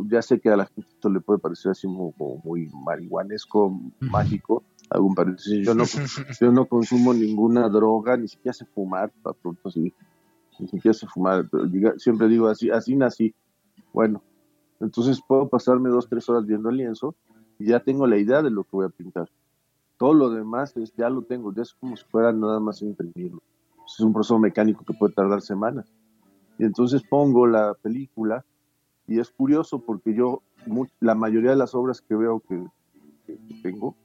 ya 0.08 0.22
sé 0.22 0.40
que 0.40 0.48
a 0.50 0.56
la 0.56 0.66
gente 0.66 0.88
esto 0.90 1.08
le 1.08 1.20
puede 1.20 1.38
parecer 1.38 1.72
así 1.72 1.86
como, 1.86 2.40
muy 2.44 2.68
marihuanesco, 2.84 3.80
mágico, 4.00 4.62
algún 4.90 5.14
paréntesis. 5.14 5.66
Yo 5.66 5.74
no, 5.74 5.84
yo 6.40 6.52
no 6.52 6.66
consumo 6.66 7.12
ninguna 7.12 7.68
droga, 7.68 8.16
ni 8.16 8.28
siquiera 8.28 8.52
sé 8.52 8.64
fumar, 8.66 9.12
pronto 9.42 9.70
sí, 9.70 9.92
ni 10.58 10.68
siquiera 10.68 10.94
sé 10.94 11.06
fumar. 11.06 11.48
siempre 11.98 12.28
digo 12.28 12.48
así, 12.48 12.70
así 12.70 12.94
nací. 12.94 13.34
Bueno, 13.92 14.22
entonces 14.80 15.20
puedo 15.26 15.48
pasarme 15.48 15.88
dos, 15.88 16.08
tres 16.08 16.28
horas 16.28 16.46
viendo 16.46 16.68
el 16.68 16.76
lienzo 16.76 17.14
y 17.58 17.66
ya 17.66 17.80
tengo 17.80 18.06
la 18.06 18.18
idea 18.18 18.42
de 18.42 18.50
lo 18.50 18.64
que 18.64 18.70
voy 18.72 18.86
a 18.86 18.90
pintar. 18.90 19.28
Todo 19.98 20.14
lo 20.14 20.30
demás 20.30 20.76
es, 20.76 20.94
ya 20.94 21.08
lo 21.08 21.22
tengo, 21.22 21.52
ya 21.54 21.62
es 21.62 21.72
como 21.74 21.96
si 21.96 22.04
fuera 22.04 22.32
nada 22.32 22.60
más 22.60 22.82
imprimirlo. 22.82 23.42
Es 23.86 23.98
un 24.00 24.12
proceso 24.12 24.38
mecánico 24.38 24.84
que 24.84 24.92
puede 24.92 25.14
tardar 25.14 25.40
semanas. 25.40 25.90
Y 26.58 26.64
entonces 26.64 27.02
pongo 27.08 27.46
la 27.46 27.74
película 27.74 28.44
y 29.06 29.20
es 29.20 29.30
curioso 29.30 29.80
porque 29.80 30.14
yo, 30.14 30.42
la 31.00 31.14
mayoría 31.14 31.50
de 31.50 31.56
las 31.56 31.74
obras 31.74 32.00
que 32.00 32.14
veo 32.14 32.40
que, 32.40 32.64
tengo, 33.62 33.96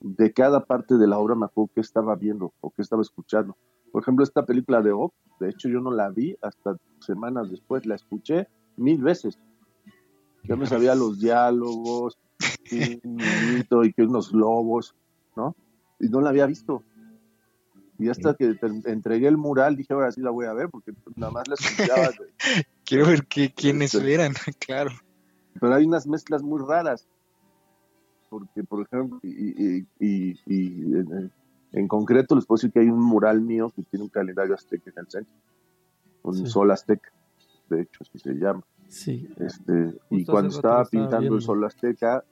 de 0.00 0.32
cada 0.32 0.64
parte 0.64 0.96
de 0.96 1.06
la 1.06 1.18
obra 1.18 1.34
me 1.34 1.44
acuerdo 1.44 1.72
que 1.74 1.80
estaba 1.80 2.16
viendo 2.16 2.52
o 2.60 2.70
que 2.70 2.82
estaba 2.82 3.02
escuchando. 3.02 3.56
Por 3.92 4.02
ejemplo, 4.02 4.24
esta 4.24 4.44
película 4.46 4.80
de 4.80 4.92
Op, 4.92 5.12
de 5.40 5.50
hecho 5.50 5.68
yo 5.68 5.80
no 5.80 5.90
la 5.90 6.10
vi 6.10 6.36
hasta 6.42 6.76
semanas 7.00 7.50
después, 7.50 7.84
la 7.86 7.96
escuché 7.96 8.48
mil 8.76 9.02
veces. 9.02 9.38
Ya 10.44 10.56
me 10.56 10.66
sabía 10.66 10.94
los 10.94 11.20
diálogos, 11.20 12.18
y 12.70 13.92
que 13.92 14.02
unos 14.02 14.32
lobos, 14.32 14.94
¿no? 15.36 15.54
Y 15.98 16.08
no 16.08 16.20
la 16.20 16.30
había 16.30 16.46
visto. 16.46 16.82
Y 17.98 18.08
hasta 18.08 18.34
que 18.34 18.56
entregué 18.86 19.28
el 19.28 19.36
mural 19.36 19.76
dije, 19.76 19.92
ahora 19.92 20.10
sí 20.10 20.22
la 20.22 20.30
voy 20.30 20.46
a 20.46 20.54
ver, 20.54 20.70
porque 20.70 20.92
nada 21.16 21.32
más 21.32 21.48
la 21.48 21.54
escuchaba. 21.54 22.08
Quiero 22.90 23.06
ver 23.06 23.24
qué, 23.26 23.52
quiénes 23.52 23.94
este, 23.94 24.12
eran, 24.12 24.32
claro. 24.58 24.90
Pero 25.60 25.72
hay 25.72 25.84
unas 25.84 26.08
mezclas 26.08 26.42
muy 26.42 26.60
raras. 26.60 27.06
Porque, 28.28 28.64
por 28.64 28.82
ejemplo, 28.84 29.20
y, 29.22 29.86
en, 31.72 31.86
concreto 31.86 32.34
les 32.34 32.46
puedo 32.46 32.56
decir 32.56 32.72
que 32.72 32.80
hay 32.80 32.88
un 32.88 33.00
mural 33.00 33.42
mío 33.42 33.72
que 33.74 33.84
tiene 33.84 34.02
un 34.02 34.08
calendario 34.08 34.54
azteca 34.54 34.90
en 34.90 34.98
el 34.98 35.08
centro. 35.08 35.32
Un 36.22 36.46
sol 36.48 36.72
azteca, 36.72 37.12
de 37.68 37.82
hecho, 37.82 38.00
así 38.02 38.18
se 38.18 38.34
llama. 38.34 38.64
Sí. 38.88 39.28
Este, 39.38 39.96
y 40.10 40.24
cuando 40.24 40.50
estaba 40.50 40.84
pintando 40.84 41.36
el 41.36 41.42
sol 41.42 41.64
azteca, 41.64 42.24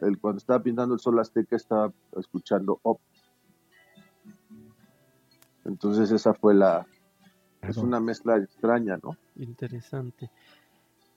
el, 0.00 0.18
cuando 0.18 0.38
estaba 0.38 0.62
pintando 0.62 0.94
el 0.94 1.00
sol 1.00 1.18
azteca 1.18 1.56
estaba 1.56 1.92
escuchando 2.16 2.80
Op 2.82 3.00
entonces 5.64 6.10
esa 6.10 6.34
fue 6.34 6.54
la... 6.54 6.86
Es 7.62 7.76
una 7.76 8.00
mezcla 8.00 8.36
extraña, 8.38 8.98
¿no? 9.02 9.16
Interesante. 9.36 10.30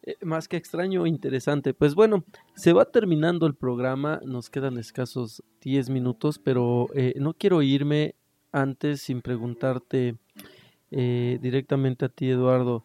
Eh, 0.06 0.18
más 0.22 0.48
que 0.48 0.58
extraño, 0.58 1.08
interesante. 1.08 1.74
Pues 1.74 1.96
bueno, 1.96 2.26
se 2.56 2.74
va 2.74 2.86
terminando 2.86 3.48
el 3.48 3.56
programa, 3.56 4.20
nos 4.26 4.50
quedan 4.50 4.78
escasos 4.78 5.42
10 5.62 5.90
minutos, 5.90 6.40
pero 6.40 6.90
eh, 6.94 7.14
no 7.18 7.34
quiero 7.34 7.62
irme 7.62 8.16
antes 8.52 9.02
sin 9.02 9.22
preguntarte 9.22 10.18
eh, 10.92 11.40
directamente 11.42 12.06
a 12.06 12.10
ti, 12.10 12.30
Eduardo. 12.30 12.84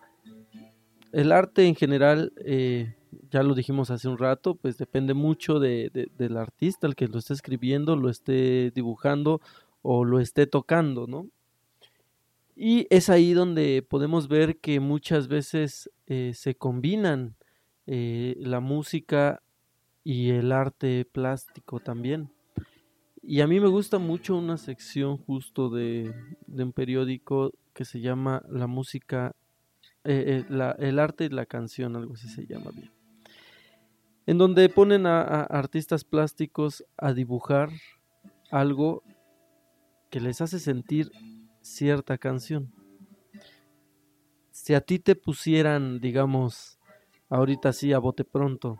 El 1.11 1.32
arte 1.32 1.66
en 1.66 1.74
general, 1.74 2.32
ya 3.30 3.42
lo 3.42 3.54
dijimos 3.54 3.90
hace 3.90 4.09
un 4.09 4.18
rato, 4.18 4.54
pues 4.54 4.76
depende 4.76 5.14
mucho 5.14 5.59
de, 5.59 6.11
del 6.18 6.36
artista, 6.36 6.86
el 6.86 6.94
que 6.94 7.09
lo 7.09 7.18
esté 7.18 7.32
escribiendo, 7.32 7.96
lo 7.96 8.11
esté 8.11 8.70
dibujando 8.70 9.40
o 9.80 10.04
lo 10.04 10.20
esté 10.20 10.46
tocando, 10.46 11.06
¿no? 11.06 11.28
Y 12.61 12.88
es 12.90 13.09
ahí 13.09 13.34
donde 13.34 13.86
podemos 13.88 14.26
ver 14.26 14.59
que 14.59 14.80
muchas 14.80 15.28
veces 15.28 15.92
eh, 16.09 16.32
se 16.34 16.56
combinan 16.56 17.36
eh, 17.86 18.34
la 18.40 18.59
música 18.59 19.44
y 20.02 20.30
el 20.30 20.50
arte 20.50 21.04
plástico 21.04 21.78
también. 21.78 22.32
Y 23.22 23.42
a 23.42 23.46
mí 23.46 23.61
me 23.61 23.68
gusta 23.68 24.00
mucho 24.00 24.36
una 24.36 24.56
sección 24.56 25.18
justo 25.18 25.70
de, 25.70 26.12
un 26.48 26.72
periódico 26.72 27.52
que 27.74 27.84
se 27.84 28.00
llama 28.00 28.42
La 28.48 28.66
música, 28.66 29.36
eh, 30.02 30.42
el 30.78 30.98
arte 30.98 31.26
y 31.26 31.28
la 31.28 31.46
canción, 31.46 31.94
algo 31.94 32.14
así 32.14 32.26
se 32.28 32.44
llama 32.44 32.72
bien. 32.74 32.90
En 34.26 34.36
donde 34.36 34.68
ponen 34.68 35.06
a 35.06 35.44
artistas 35.44 36.02
plásticos 36.02 36.84
a 36.96 37.12
dibujar 37.12 37.70
algo 38.50 39.04
que 40.11 40.18
les 40.18 40.40
hace 40.40 40.59
sentir 40.59 41.12
cierta 41.68 42.18
canción. 42.18 42.72
Si 44.50 44.74
a 44.74 44.80
ti 44.80 44.98
te 44.98 45.14
pusieran, 45.14 46.00
digamos, 46.00 46.78
ahorita 47.28 47.72
sí 47.72 47.92
a 47.92 47.98
bote 47.98 48.24
pronto, 48.24 48.78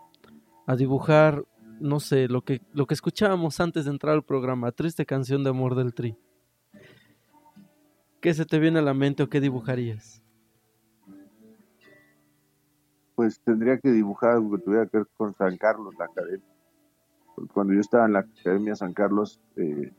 a 0.67 0.77
dibujar, 0.77 1.45
no 1.81 2.01
sé, 2.01 2.29
lo 2.29 2.43
que, 2.43 2.61
lo 2.73 2.87
que 2.87 2.95
escuchábamos 2.95 3.61
antes 3.61 3.85
de 3.85 3.93
entrar 3.93 4.15
al 4.15 4.25
programa, 4.25 4.73
triste 4.73 5.07
canción 5.07 5.45
de 5.45 5.51
amor 5.51 5.75
del 5.75 5.95
tri. 5.95 6.17
¿Qué 8.21 8.35
se 8.35 8.45
te 8.45 8.59
viene 8.59 8.81
a 8.81 8.83
la 8.83 8.95
mente 8.95 9.23
o 9.23 9.29
qué 9.29 9.41
dibujarías? 9.41 10.23
Pues 13.15 13.41
tendría 13.41 13.79
que 13.79 13.91
dibujar 13.91 14.33
algo 14.33 14.57
que 14.57 14.63
tuviera 14.63 14.87
que 14.87 14.99
ver 14.99 15.07
con 15.17 15.35
San 15.35 15.57
Carlos, 15.57 15.95
la 15.99 16.07
academia. 16.07 16.47
Cuando 17.53 17.73
yo 17.73 17.81
estaba 17.81 18.07
en 18.07 18.15
la 18.15 18.21
Academia 18.21 18.75
San 18.75 18.93
Carlos, 18.93 19.41
eh, 19.57 19.93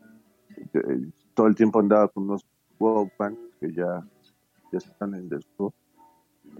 eh, 0.74 1.12
todo 1.34 1.48
el 1.48 1.56
tiempo 1.56 1.80
andaba 1.80 2.10
con 2.10 2.24
unos 2.24 2.46
Walkman, 2.80 3.38
que 3.60 3.72
ya, 3.74 4.06
ya 4.72 4.78
están 4.78 5.14
en 5.16 5.30
desuso, 5.30 5.74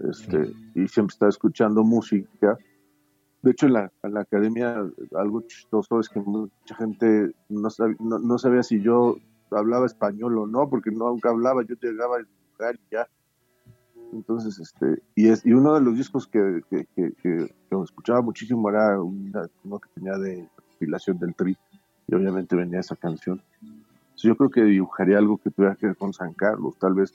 este, 0.08 0.52
y 0.74 0.86
siempre 0.88 1.12
está 1.12 1.28
escuchando 1.28 1.82
música. 1.82 2.58
De 3.42 3.52
hecho, 3.52 3.66
en 3.66 3.72
la, 3.74 3.92
en 4.02 4.14
la 4.14 4.20
academia, 4.20 4.84
algo 5.16 5.40
chistoso 5.42 6.00
es 6.00 6.08
que 6.08 6.20
mucha 6.20 6.74
gente 6.76 7.32
no, 7.48 7.68
no, 7.98 8.38
sabía 8.38 8.62
si 8.62 8.80
yo 8.82 9.16
hablaba 9.50 9.86
español 9.86 10.38
o 10.38 10.46
no, 10.46 10.68
porque 10.68 10.90
no, 10.90 11.08
nunca 11.08 11.30
hablaba, 11.30 11.62
yo 11.62 11.74
llegaba 11.80 12.16
a 12.16 12.18
dibujar 12.18 12.76
y 12.76 12.94
ya. 12.94 13.08
Entonces, 14.12 14.58
este, 14.58 15.02
y, 15.14 15.28
es, 15.28 15.46
y 15.46 15.52
uno 15.52 15.74
de 15.74 15.80
los 15.80 15.96
discos 15.96 16.26
que, 16.26 16.62
que, 16.68 16.86
que, 16.94 17.54
escuchaba 17.82 18.20
muchísimo 18.20 18.68
era 18.68 19.00
uno 19.00 19.78
que 19.78 19.88
tenía 19.94 20.18
de 20.18 20.48
compilación 20.56 21.18
del 21.18 21.34
Tri, 21.34 21.56
y 22.08 22.14
obviamente 22.14 22.56
venía 22.56 22.80
esa 22.80 22.96
canción 22.96 23.40
yo 24.22 24.36
creo 24.36 24.50
que 24.50 24.64
dibujaría 24.64 25.18
algo 25.18 25.38
que 25.38 25.50
tuviera 25.50 25.76
que 25.76 25.86
ver 25.86 25.96
con 25.96 26.12
San 26.12 26.34
Carlos, 26.34 26.76
tal 26.78 26.94
vez, 26.94 27.12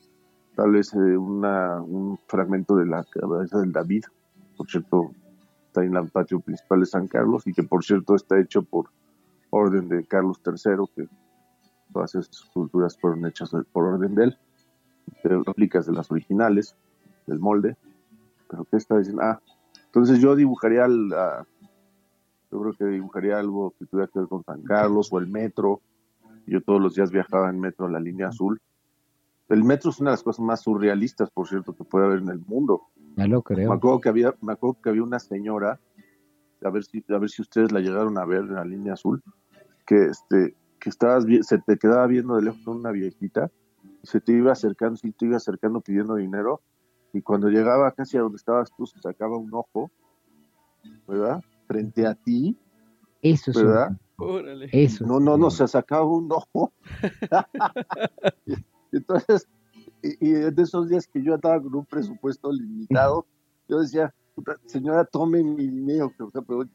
tal 0.55 0.71
vez 0.71 0.93
eh, 0.93 1.17
una, 1.17 1.81
un 1.81 2.17
fragmento 2.27 2.75
de 2.75 2.85
la 2.85 3.03
cabeza 3.03 3.59
del 3.59 3.71
David, 3.71 4.05
por 4.57 4.67
cierto, 4.69 5.11
está 5.67 5.83
en 5.83 5.95
el 5.95 6.09
patio 6.09 6.39
principal 6.39 6.79
de 6.79 6.85
San 6.85 7.07
Carlos 7.07 7.45
y 7.45 7.53
que 7.53 7.63
por 7.63 7.83
cierto 7.83 8.15
está 8.15 8.39
hecho 8.39 8.61
por 8.61 8.89
orden 9.49 9.89
de 9.89 10.05
Carlos 10.05 10.39
III, 10.45 10.85
que 10.95 11.09
todas 11.91 12.15
estas 12.15 12.43
esculturas 12.43 12.97
fueron 12.97 13.25
hechas 13.25 13.51
por 13.71 13.85
orden 13.85 14.15
de 14.15 14.23
él, 14.25 14.37
de 15.23 15.43
réplicas 15.43 15.85
de 15.85 15.93
las 15.93 16.09
originales, 16.11 16.75
del 17.27 17.39
molde. 17.39 17.77
Pero 18.49 18.65
¿qué 18.65 18.77
está 18.77 18.97
diciendo? 18.97 19.21
Ah, 19.23 19.41
entonces 19.85 20.19
yo 20.19 20.35
dibujaría, 20.35 20.87
yo 20.87 22.61
creo 22.61 22.73
que 22.73 22.85
dibujaría 22.85 23.39
algo 23.39 23.73
que 23.77 23.85
tuviera 23.85 24.09
que 24.11 24.19
ver 24.19 24.27
con 24.27 24.43
San 24.43 24.61
Carlos 24.63 25.09
o 25.11 25.19
el 25.19 25.27
metro, 25.27 25.81
yo 26.51 26.61
todos 26.61 26.81
los 26.81 26.95
días 26.95 27.11
viajaba 27.11 27.49
en 27.49 27.59
metro, 27.59 27.87
en 27.87 27.93
la 27.93 27.99
línea 27.99 28.29
azul. 28.29 28.61
El 29.49 29.63
metro 29.63 29.91
es 29.91 29.99
una 29.99 30.11
de 30.11 30.13
las 30.13 30.23
cosas 30.23 30.43
más 30.43 30.61
surrealistas, 30.61 31.29
por 31.29 31.47
cierto, 31.47 31.75
que 31.75 31.83
puede 31.83 32.05
haber 32.05 32.19
en 32.19 32.29
el 32.29 32.39
mundo. 32.39 32.83
Ya 33.15 33.27
lo 33.27 33.41
creo. 33.41 33.69
Me 33.69 33.75
acuerdo 33.75 34.01
que 34.01 34.09
había, 34.09 34.33
me 34.41 34.53
acuerdo 34.53 34.77
que 34.81 34.89
había 34.89 35.03
una 35.03 35.19
señora 35.19 35.79
a 36.63 36.69
ver 36.69 36.83
si, 36.83 37.03
a 37.09 37.17
ver 37.17 37.29
si 37.29 37.41
ustedes 37.41 37.71
la 37.71 37.79
llegaron 37.79 38.17
a 38.17 38.25
ver 38.25 38.41
en 38.41 38.55
la 38.55 38.65
línea 38.65 38.93
azul, 38.93 39.21
que 39.85 40.05
este, 40.05 40.55
que 40.79 40.89
estabas 40.89 41.25
se 41.41 41.59
te 41.59 41.77
quedaba 41.77 42.07
viendo 42.07 42.35
de 42.35 42.43
lejos 42.43 42.65
una 42.67 42.91
viejita, 42.91 43.51
y 44.03 44.07
se 44.07 44.19
te 44.19 44.33
iba 44.33 44.51
acercando, 44.51 44.97
se 44.97 45.11
te 45.11 45.25
iba 45.25 45.37
acercando 45.37 45.81
pidiendo 45.81 46.15
dinero, 46.15 46.61
y 47.13 47.21
cuando 47.21 47.49
llegaba 47.49 47.91
casi 47.91 48.17
a 48.17 48.21
donde 48.21 48.37
estabas 48.37 48.71
tú, 48.75 48.85
se 48.85 48.99
sacaba 48.99 49.37
un 49.37 49.53
ojo, 49.53 49.91
¿verdad? 51.07 51.41
Frente 51.67 52.05
a 52.05 52.15
ti, 52.15 52.57
Eso 53.21 53.51
es. 53.51 53.57
¿verdad? 53.57 53.97
Órale. 54.17 54.69
Eso. 54.71 55.05
No, 55.05 55.19
no, 55.19 55.37
no, 55.37 55.51
se 55.51 55.67
sacaba 55.67 56.05
un 56.05 56.31
ojo. 56.31 56.71
Entonces, 58.91 59.47
y, 60.01 60.29
y 60.29 60.33
de 60.33 60.61
esos 60.61 60.89
días 60.89 61.07
que 61.07 61.21
yo 61.23 61.33
andaba 61.35 61.61
con 61.61 61.75
un 61.75 61.85
presupuesto 61.85 62.51
limitado, 62.51 63.25
yo 63.67 63.79
decía, 63.79 64.13
"Puta, 64.35 64.57
señora, 64.65 65.05
tome 65.05 65.43
mi 65.43 65.67
dinero, 65.67 66.11
pero, 66.17 66.31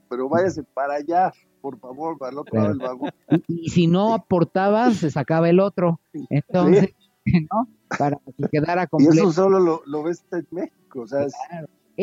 pero 0.09 0.29
váyase 0.29 0.63
para 0.63 0.95
allá, 0.95 1.33
por 1.61 1.79
favor, 1.79 2.19
para 2.19 2.33
el 2.33 2.39
otro 2.39 2.55
lado 2.57 2.69
del 2.71 2.79
vagón. 2.79 3.11
Y, 3.49 3.67
y 3.67 3.69
si 3.71 3.87
no 3.87 4.15
aportabas, 4.15 4.97
se 4.97 5.11
sacaba 5.11 5.49
el 5.49 5.61
otro. 5.61 6.01
Entonces, 6.29 6.95
¿no? 7.51 7.69
Para 7.99 8.19
que 8.37 8.49
quedara 8.51 8.83
Y 8.83 8.85
eso 8.85 8.91
completo. 8.91 9.33
solo 9.33 9.61
lo, 9.61 9.83
lo 9.87 10.03
ves 10.03 10.25
en 10.33 10.47
México, 10.51 11.03
o 11.03 11.07
sea, 11.07 11.27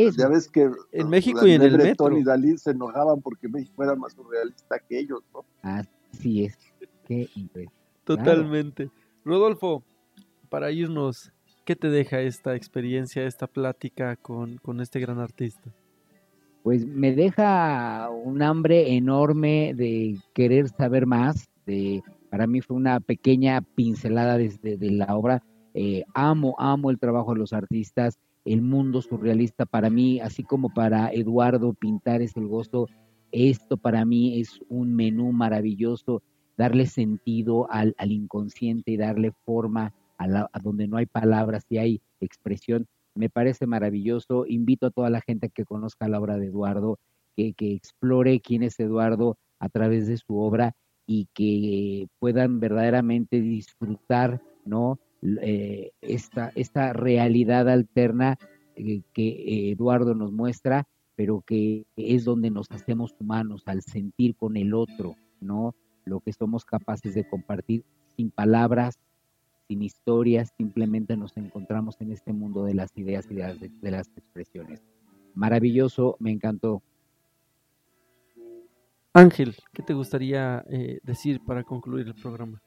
es- 0.06 0.16
ya 0.18 0.28
ves 0.28 0.50
que 0.50 0.70
En 0.92 1.10
México 1.10 1.46
y 1.48 1.52
en 1.54 1.62
el 1.62 1.78
metro. 1.78 2.18
y 2.18 2.24
Dalí 2.24 2.58
se 2.58 2.72
enojaban 2.72 3.22
porque 3.22 3.48
México 3.48 3.84
era 3.84 3.96
más 3.96 4.14
surrealista 4.14 4.80
que 4.80 5.00
ellos, 5.00 5.22
¿no? 5.34 5.46
Así 5.62 6.46
es. 6.46 6.58
Qué. 7.08 7.28
Totalmente. 8.04 8.90
Rodolfo, 9.26 9.84
para 10.50 10.72
irnos, 10.72 11.32
¿qué 11.66 11.76
te 11.76 11.90
deja 11.90 12.22
esta 12.22 12.56
experiencia, 12.56 13.26
esta 13.26 13.48
plática 13.48 14.16
con, 14.16 14.58
con 14.58 14.80
este 14.82 15.00
gran 15.00 15.20
artista? 15.20 15.70
Pues 16.64 16.86
me 16.86 17.14
deja 17.16 18.10
un 18.10 18.42
hambre 18.42 18.96
enorme 18.96 19.74
de 19.76 20.18
querer 20.34 20.70
saber 20.70 21.06
más. 21.06 21.48
De, 21.66 22.02
para 22.30 22.46
mí 22.48 22.62
fue 22.62 22.76
una 22.76 23.00
pequeña 23.00 23.62
pincelada 23.62 24.38
desde 24.38 24.78
de 24.78 24.92
la 24.92 25.16
obra. 25.16 25.44
Eh, 25.74 26.04
amo, 26.14 26.56
amo 26.58 26.90
el 26.92 27.00
trabajo 27.00 27.34
de 27.34 27.40
los 27.40 27.54
artistas, 27.54 28.18
el 28.48 28.62
mundo 28.62 29.02
surrealista 29.02 29.66
para 29.66 29.90
mí, 29.90 30.20
así 30.20 30.44
como 30.44 30.70
para 30.70 31.12
Eduardo 31.12 31.74
pintar 31.74 32.22
es 32.22 32.36
el 32.38 32.48
gozo. 32.48 32.88
Esto 33.32 33.78
para 33.78 34.06
mí 34.06 34.40
es 34.40 34.60
un 34.70 34.96
menú 34.96 35.34
maravilloso, 35.34 36.24
darle 36.58 36.86
sentido 36.86 37.70
al, 37.70 37.94
inconsciente 38.10 38.92
y 38.92 38.98
darle 38.98 39.34
forma 39.46 39.94
a, 40.18 40.28
la- 40.28 40.50
a 40.54 40.60
donde 40.60 40.88
no 40.88 40.98
hay 40.98 41.06
palabras 41.06 41.66
y 41.70 41.78
hay 41.78 42.02
expresión. 42.22 42.86
Me 43.16 43.30
parece 43.30 43.68
maravilloso. 43.68 44.46
Invito 44.48 44.88
a 44.88 44.92
toda 44.92 45.10
la 45.10 45.22
gente 45.22 45.50
que 45.50 45.66
conozca 45.66 46.08
la 46.08 46.20
obra 46.20 46.38
de 46.38 46.48
Eduardo, 46.48 47.00
que 47.36 47.54
explore 47.60 48.40
quién 48.40 48.64
es 48.64 48.80
Eduardo 48.80 49.38
a 49.60 49.70
través 49.70 50.08
de 50.08 50.18
su 50.18 50.38
obra 50.38 50.74
y 51.06 51.28
que 51.34 52.08
puedan 52.20 52.60
verdaderamente 52.60 53.42
disfrutar, 53.42 54.42
¿no? 54.66 55.00
Eh, 55.22 55.92
esta, 56.02 56.52
esta 56.56 56.94
realidad 56.94 57.68
alterna 57.70 58.38
eh, 58.76 59.02
que 59.14 59.72
Eduardo 59.72 60.14
nos 60.14 60.32
muestra, 60.32 60.88
pero 61.16 61.42
que 61.42 61.86
es 61.96 62.24
donde 62.26 62.52
nos 62.52 62.70
hacemos 62.72 63.16
humanos 63.20 63.64
al 63.66 63.82
sentir 63.82 64.36
con 64.36 64.56
el 64.56 64.74
otro, 64.74 65.16
¿no? 65.42 65.74
Lo 66.06 66.20
que 66.20 66.32
somos 66.32 66.64
capaces 66.64 67.16
de 67.16 67.28
compartir 67.28 67.84
sin 68.16 68.30
palabras, 68.30 69.00
sin 69.68 69.82
historias, 69.82 70.54
simplemente 70.58 71.18
nos 71.18 71.36
encontramos 71.38 72.00
en 72.00 72.12
este 72.12 72.34
mundo 72.34 72.64
de 72.64 72.76
las 72.76 72.96
ideas 72.96 73.26
y 73.30 73.36
de 73.36 73.42
las, 73.42 73.60
de 73.60 73.92
las 73.92 74.08
expresiones. 74.16 74.82
Maravilloso, 75.34 76.16
me 76.20 76.32
encantó. 76.32 76.82
Ángel, 79.14 79.56
¿qué 79.74 79.82
te 79.82 79.94
gustaría 79.94 80.64
eh, 80.70 81.00
decir 81.04 81.42
para 81.44 81.64
concluir 81.64 82.08
el 82.08 82.14
programa? 82.14 82.62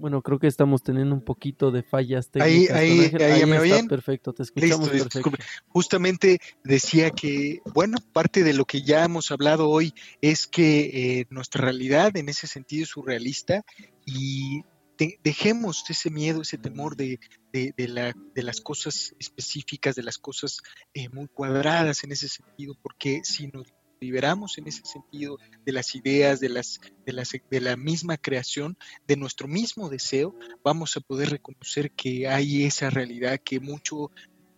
Bueno, 0.00 0.22
creo 0.22 0.38
que 0.38 0.46
estamos 0.46 0.82
teniendo 0.82 1.14
un 1.14 1.22
poquito 1.22 1.70
de 1.70 1.82
fallas 1.82 2.30
Ahí- 2.34 2.66
técnicas. 2.66 2.76
ahí- 2.76 2.90
ahí 3.32 3.40
ya 3.40 3.46
me 3.46 3.56
está, 3.56 3.60
oyen. 3.62 3.88
perfecto, 3.88 4.32
te 4.32 4.42
escuchamos 4.42 4.90
Listo, 4.92 4.92
perfecto. 5.08 5.18
disculpe. 5.18 5.44
Justamente 5.68 6.40
decía 6.64 7.10
que, 7.10 7.60
bueno, 7.74 7.98
parte 8.12 8.42
de 8.42 8.54
lo 8.54 8.64
que 8.64 8.82
ya 8.82 9.04
hemos 9.04 9.30
hablado 9.30 9.68
hoy 9.68 9.92
es 10.22 10.46
que 10.46 11.20
eh, 11.20 11.26
nuestra 11.30 11.62
realidad 11.64 12.16
en 12.16 12.28
ese 12.28 12.46
sentido 12.46 12.84
es 12.84 12.88
surrealista 12.90 13.62
y 14.06 14.62
de- 14.98 15.18
dejemos 15.24 15.84
ese 15.88 16.10
miedo, 16.10 16.42
ese 16.42 16.58
temor 16.58 16.96
de, 16.96 17.18
de- 17.52 17.72
de 17.76 17.88
la- 17.88 18.14
de 18.34 18.42
las 18.42 18.60
cosas 18.60 19.14
específicas, 19.18 19.94
de 19.96 20.02
las 20.02 20.18
cosas 20.18 20.58
eh, 20.94 21.08
muy 21.10 21.26
cuadradas 21.28 22.04
en 22.04 22.12
ese 22.12 22.28
sentido, 22.28 22.74
porque 22.82 23.20
si 23.24 23.46
nos 23.48 23.66
liberamos 24.00 24.56
en 24.58 24.66
ese 24.66 24.82
sentido 24.84 25.38
de 25.64 25.72
las 25.72 25.94
ideas, 25.94 26.40
de, 26.40 26.48
las, 26.48 26.80
de, 27.04 27.12
las, 27.12 27.30
de 27.50 27.60
la 27.60 27.76
misma 27.76 28.16
creación, 28.16 28.76
de 29.06 29.16
nuestro 29.16 29.46
mismo 29.46 29.88
deseo, 29.88 30.34
vamos 30.64 30.96
a 30.96 31.00
poder 31.00 31.30
reconocer 31.30 31.90
que 31.92 32.26
hay 32.26 32.64
esa 32.64 32.90
realidad, 32.90 33.40
que 33.44 33.60
mucho, 33.60 34.10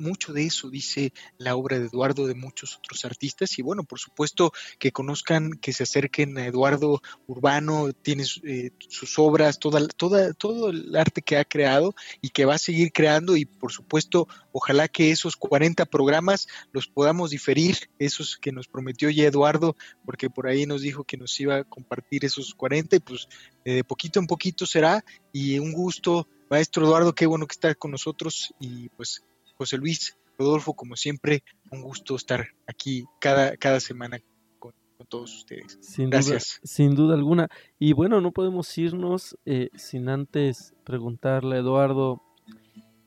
mucho 0.03 0.32
de 0.32 0.44
eso 0.44 0.68
dice 0.68 1.12
la 1.38 1.57
obra 1.57 1.78
de 1.78 1.86
Eduardo, 1.86 2.26
de 2.26 2.34
muchos 2.34 2.76
otros 2.76 3.05
artistas, 3.05 3.59
y 3.59 3.62
bueno, 3.62 3.84
por 3.84 3.98
supuesto 3.98 4.53
que 4.78 4.92
conozcan, 4.92 5.53
que 5.53 5.72
se 5.72 5.84
acerquen 5.84 6.36
a 6.36 6.46
Eduardo 6.46 7.00
Urbano, 7.26 7.92
tiene 7.92 8.24
eh, 8.44 8.70
sus 8.88 9.18
obras, 9.18 9.59
toda, 9.59 9.86
toda, 9.88 10.34
todo 10.34 10.70
el 10.70 10.94
arte 10.96 11.22
que 11.22 11.36
ha 11.36 11.44
creado 11.44 11.94
y 12.20 12.30
que 12.30 12.44
va 12.44 12.55
a 12.55 12.59
seguir 12.59 12.92
creando, 12.92 13.36
y 13.36 13.44
por 13.44 13.72
supuesto, 13.72 14.28
ojalá 14.50 14.88
que 14.88 15.11
esos 15.11 15.36
40 15.36 15.86
programas 15.86 16.48
los 16.72 16.88
podamos 16.88 17.30
diferir, 17.30 17.76
esos 17.98 18.36
que 18.36 18.53
nos 18.53 18.66
prometió 18.68 19.09
ya 19.11 19.24
Eduardo, 19.24 19.76
porque 20.05 20.28
por 20.28 20.48
ahí 20.48 20.66
nos 20.66 20.82
dijo 20.82 21.05
que 21.05 21.16
nos 21.16 21.38
iba 21.40 21.57
a 21.57 21.64
compartir 21.64 22.24
esos 22.24 22.55
40, 22.55 22.96
y 22.96 23.00
pues 23.00 23.28
eh, 23.64 23.74
de 23.74 23.84
poquito 23.84 24.18
en 24.18 24.26
poquito 24.26 24.66
será, 24.66 25.05
y 25.32 25.59
un 25.59 25.72
gusto, 25.72 26.26
maestro 26.50 26.84
Eduardo, 26.84 27.14
qué 27.14 27.26
bueno 27.26 27.46
que 27.46 27.55
está 27.55 27.74
con 27.74 27.90
nosotros, 27.90 28.53
y 28.61 28.88
pues 28.90 29.22
José 29.63 29.79
Luis, 29.79 30.17
Rodolfo, 30.39 30.75
como 30.75 30.97
siempre, 30.97 31.45
un 31.71 31.83
gusto 31.83 32.17
estar 32.17 32.49
aquí 32.67 33.05
cada, 33.21 33.57
cada 33.57 33.79
semana 33.79 34.19
con, 34.59 34.73
con 34.99 35.07
todos 35.07 35.33
ustedes. 35.37 35.79
Sin 35.81 36.11
Gracias. 36.11 36.59
duda, 36.61 36.73
sin 36.73 36.95
duda 36.97 37.15
alguna. 37.15 37.49
Y 37.79 37.93
bueno, 37.93 38.21
no 38.21 38.33
podemos 38.33 38.77
irnos 38.77 39.39
eh, 39.47 39.69
sin 39.77 40.09
antes 40.09 40.75
preguntarle 40.83 41.57
a 41.57 41.59
Eduardo, 41.61 42.23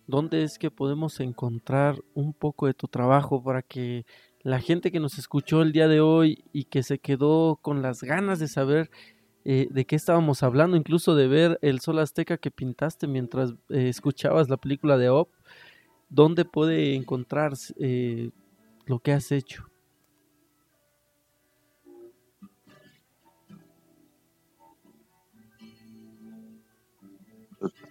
¿dónde 0.08 0.44
es 0.44 0.58
que 0.58 0.72
podemos 0.72 1.20
encontrar 1.20 2.02
un 2.14 2.34
poco 2.34 2.68
de 2.68 2.74
tu 2.74 2.88
trabajo 2.88 3.44
para 3.44 3.62
que 3.62 4.06
la 4.42 4.62
gente 4.62 4.90
que 4.90 5.02
nos 5.02 5.18
escuchó 5.18 5.62
el 5.62 5.74
día 5.74 5.90
de 5.90 6.00
hoy 6.00 6.46
y 6.54 6.66
que 6.66 6.84
se 6.84 7.00
quedó 7.00 7.58
con 7.62 7.82
las 7.82 8.02
ganas 8.02 8.40
de 8.40 8.48
saber 8.48 8.90
eh, 9.48 9.68
de 9.70 9.86
qué 9.86 9.96
estábamos 9.96 10.42
hablando, 10.42 10.76
incluso 10.76 11.16
de 11.16 11.28
ver 11.28 11.60
el 11.62 11.80
sol 11.80 12.00
azteca 12.00 12.38
que 12.38 12.50
pintaste 12.50 13.06
mientras 13.08 13.52
eh, 13.70 13.90
escuchabas 13.90 14.50
la 14.50 14.58
película 14.58 14.98
de 14.98 15.10
Op, 15.10 15.30
¿dónde 16.10 16.46
puede 16.46 16.96
encontrar 16.96 17.54
eh, 17.78 18.32
lo 18.86 19.00
que 19.00 19.12
has 19.12 19.32
hecho? 19.32 19.66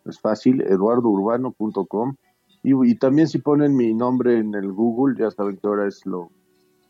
Es 0.06 0.20
fácil, 0.20 0.62
eduardourbano.com. 0.62 2.16
Y, 2.64 2.90
y 2.90 2.96
también 2.96 3.28
si 3.28 3.40
ponen 3.40 3.76
mi 3.76 3.94
nombre 3.94 4.38
en 4.38 4.56
el 4.56 4.72
Google, 4.72 5.16
ya 5.18 5.32
saben 5.32 5.58
que 5.58 5.68
ahora 5.68 5.88
es 5.88 6.06
lo 6.06 6.30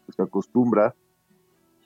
que 0.06 0.12
se 0.14 0.22
acostumbra. 0.24 0.96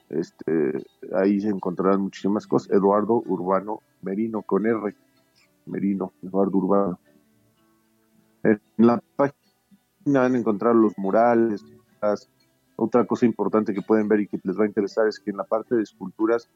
Este, 0.10 0.86
ahí 1.14 1.42
se 1.42 1.50
encontrarán 1.50 2.02
muchísimas 2.02 2.48
cosas. 2.48 2.72
Eduardo 2.72 3.22
Urbano 3.26 3.82
Merino 4.02 4.42
con 4.42 4.66
R. 4.66 4.96
Merino, 5.66 6.14
Eduardo 6.22 6.58
Urbano. 6.58 7.00
En 8.44 8.62
la 8.78 9.02
página 9.16 10.22
van 10.22 10.36
a 10.36 10.38
encontrar 10.38 10.76
los 10.76 10.98
murales. 10.98 11.66
Otra 12.76 13.06
cosa 13.06 13.26
importante 13.26 13.74
que 13.74 13.82
pueden 13.82 14.08
ver 14.08 14.22
y 14.22 14.28
que 14.28 14.40
les 14.44 14.58
va 14.58 14.64
a 14.64 14.68
interesar 14.68 15.08
es 15.08 15.20
que 15.20 15.32
en 15.32 15.38
la 15.38 15.44
parte 15.44 15.76
de 15.76 15.84
esculturas 15.84 16.50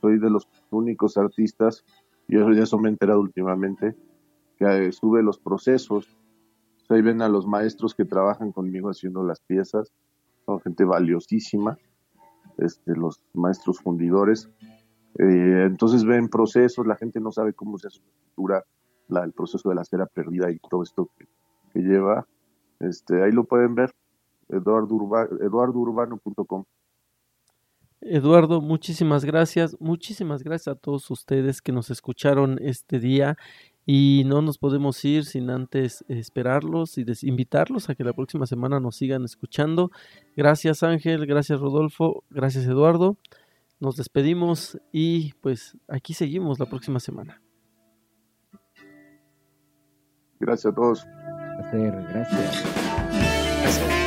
soy 0.00 0.18
de 0.18 0.30
los 0.30 0.48
únicos 0.70 1.16
artistas, 1.16 1.84
y 2.28 2.36
eso, 2.36 2.50
eso 2.50 2.78
me 2.78 2.88
he 2.88 2.92
enterado 2.92 3.20
últimamente, 3.20 3.96
que 4.56 4.86
eh, 4.86 4.92
sube 4.92 5.22
los 5.22 5.38
procesos. 5.38 6.08
Ahí 6.88 7.02
ven 7.02 7.22
a 7.22 7.28
los 7.28 7.46
maestros 7.46 7.94
que 7.94 8.04
trabajan 8.04 8.52
conmigo 8.52 8.90
haciendo 8.90 9.24
las 9.24 9.40
piezas, 9.40 9.92
son 10.46 10.60
gente 10.60 10.84
valiosísima, 10.84 11.78
este, 12.58 12.96
los 12.96 13.20
maestros 13.32 13.80
fundidores. 13.80 14.50
Eh, 15.18 15.64
entonces 15.66 16.04
ven 16.04 16.28
procesos, 16.28 16.86
la 16.86 16.96
gente 16.96 17.20
no 17.20 17.30
sabe 17.30 17.52
cómo 17.52 17.78
se 17.78 17.88
hace 17.88 18.00
una 18.00 18.10
escultura, 18.10 18.64
la, 19.08 19.24
el 19.24 19.32
proceso 19.32 19.68
de 19.68 19.74
la 19.76 19.84
cera 19.84 20.06
perdida 20.06 20.50
y 20.50 20.58
todo 20.58 20.82
esto 20.82 21.10
que, 21.16 21.26
que 21.72 21.80
lleva. 21.80 22.26
Este, 22.80 23.22
ahí 23.22 23.32
lo 23.32 23.44
pueden 23.44 23.74
ver. 23.74 23.94
eduardourbano.com. 24.48 26.64
Eduardo, 28.00 28.60
muchísimas 28.60 29.24
gracias. 29.24 29.80
Muchísimas 29.80 30.42
gracias 30.42 30.76
a 30.76 30.78
todos 30.78 31.10
ustedes 31.10 31.62
que 31.62 31.72
nos 31.72 31.88
escucharon 31.88 32.58
este 32.60 33.00
día 33.00 33.38
y 33.86 34.22
no 34.26 34.40
nos 34.40 34.58
podemos 34.58 35.04
ir 35.04 35.24
sin 35.24 35.50
antes 35.50 36.04
esperarlos 36.08 36.96
y 36.96 37.04
invitarlos 37.22 37.90
a 37.90 37.94
que 37.94 38.04
la 38.04 38.12
próxima 38.12 38.46
semana 38.46 38.80
nos 38.80 38.96
sigan 38.96 39.24
escuchando. 39.24 39.90
Gracias 40.36 40.82
Ángel, 40.82 41.26
gracias 41.26 41.60
Rodolfo, 41.60 42.24
gracias 42.30 42.64
Eduardo. 42.66 43.18
Nos 43.80 43.96
despedimos 43.96 44.78
y 44.92 45.34
pues 45.34 45.76
aquí 45.88 46.14
seguimos 46.14 46.58
la 46.58 46.66
próxima 46.66 47.00
semana. 47.00 47.42
Gracias 50.40 50.72
a 50.72 50.74
todos. 50.74 51.06
gracias. 51.72 52.64
Gracias. 53.62 54.03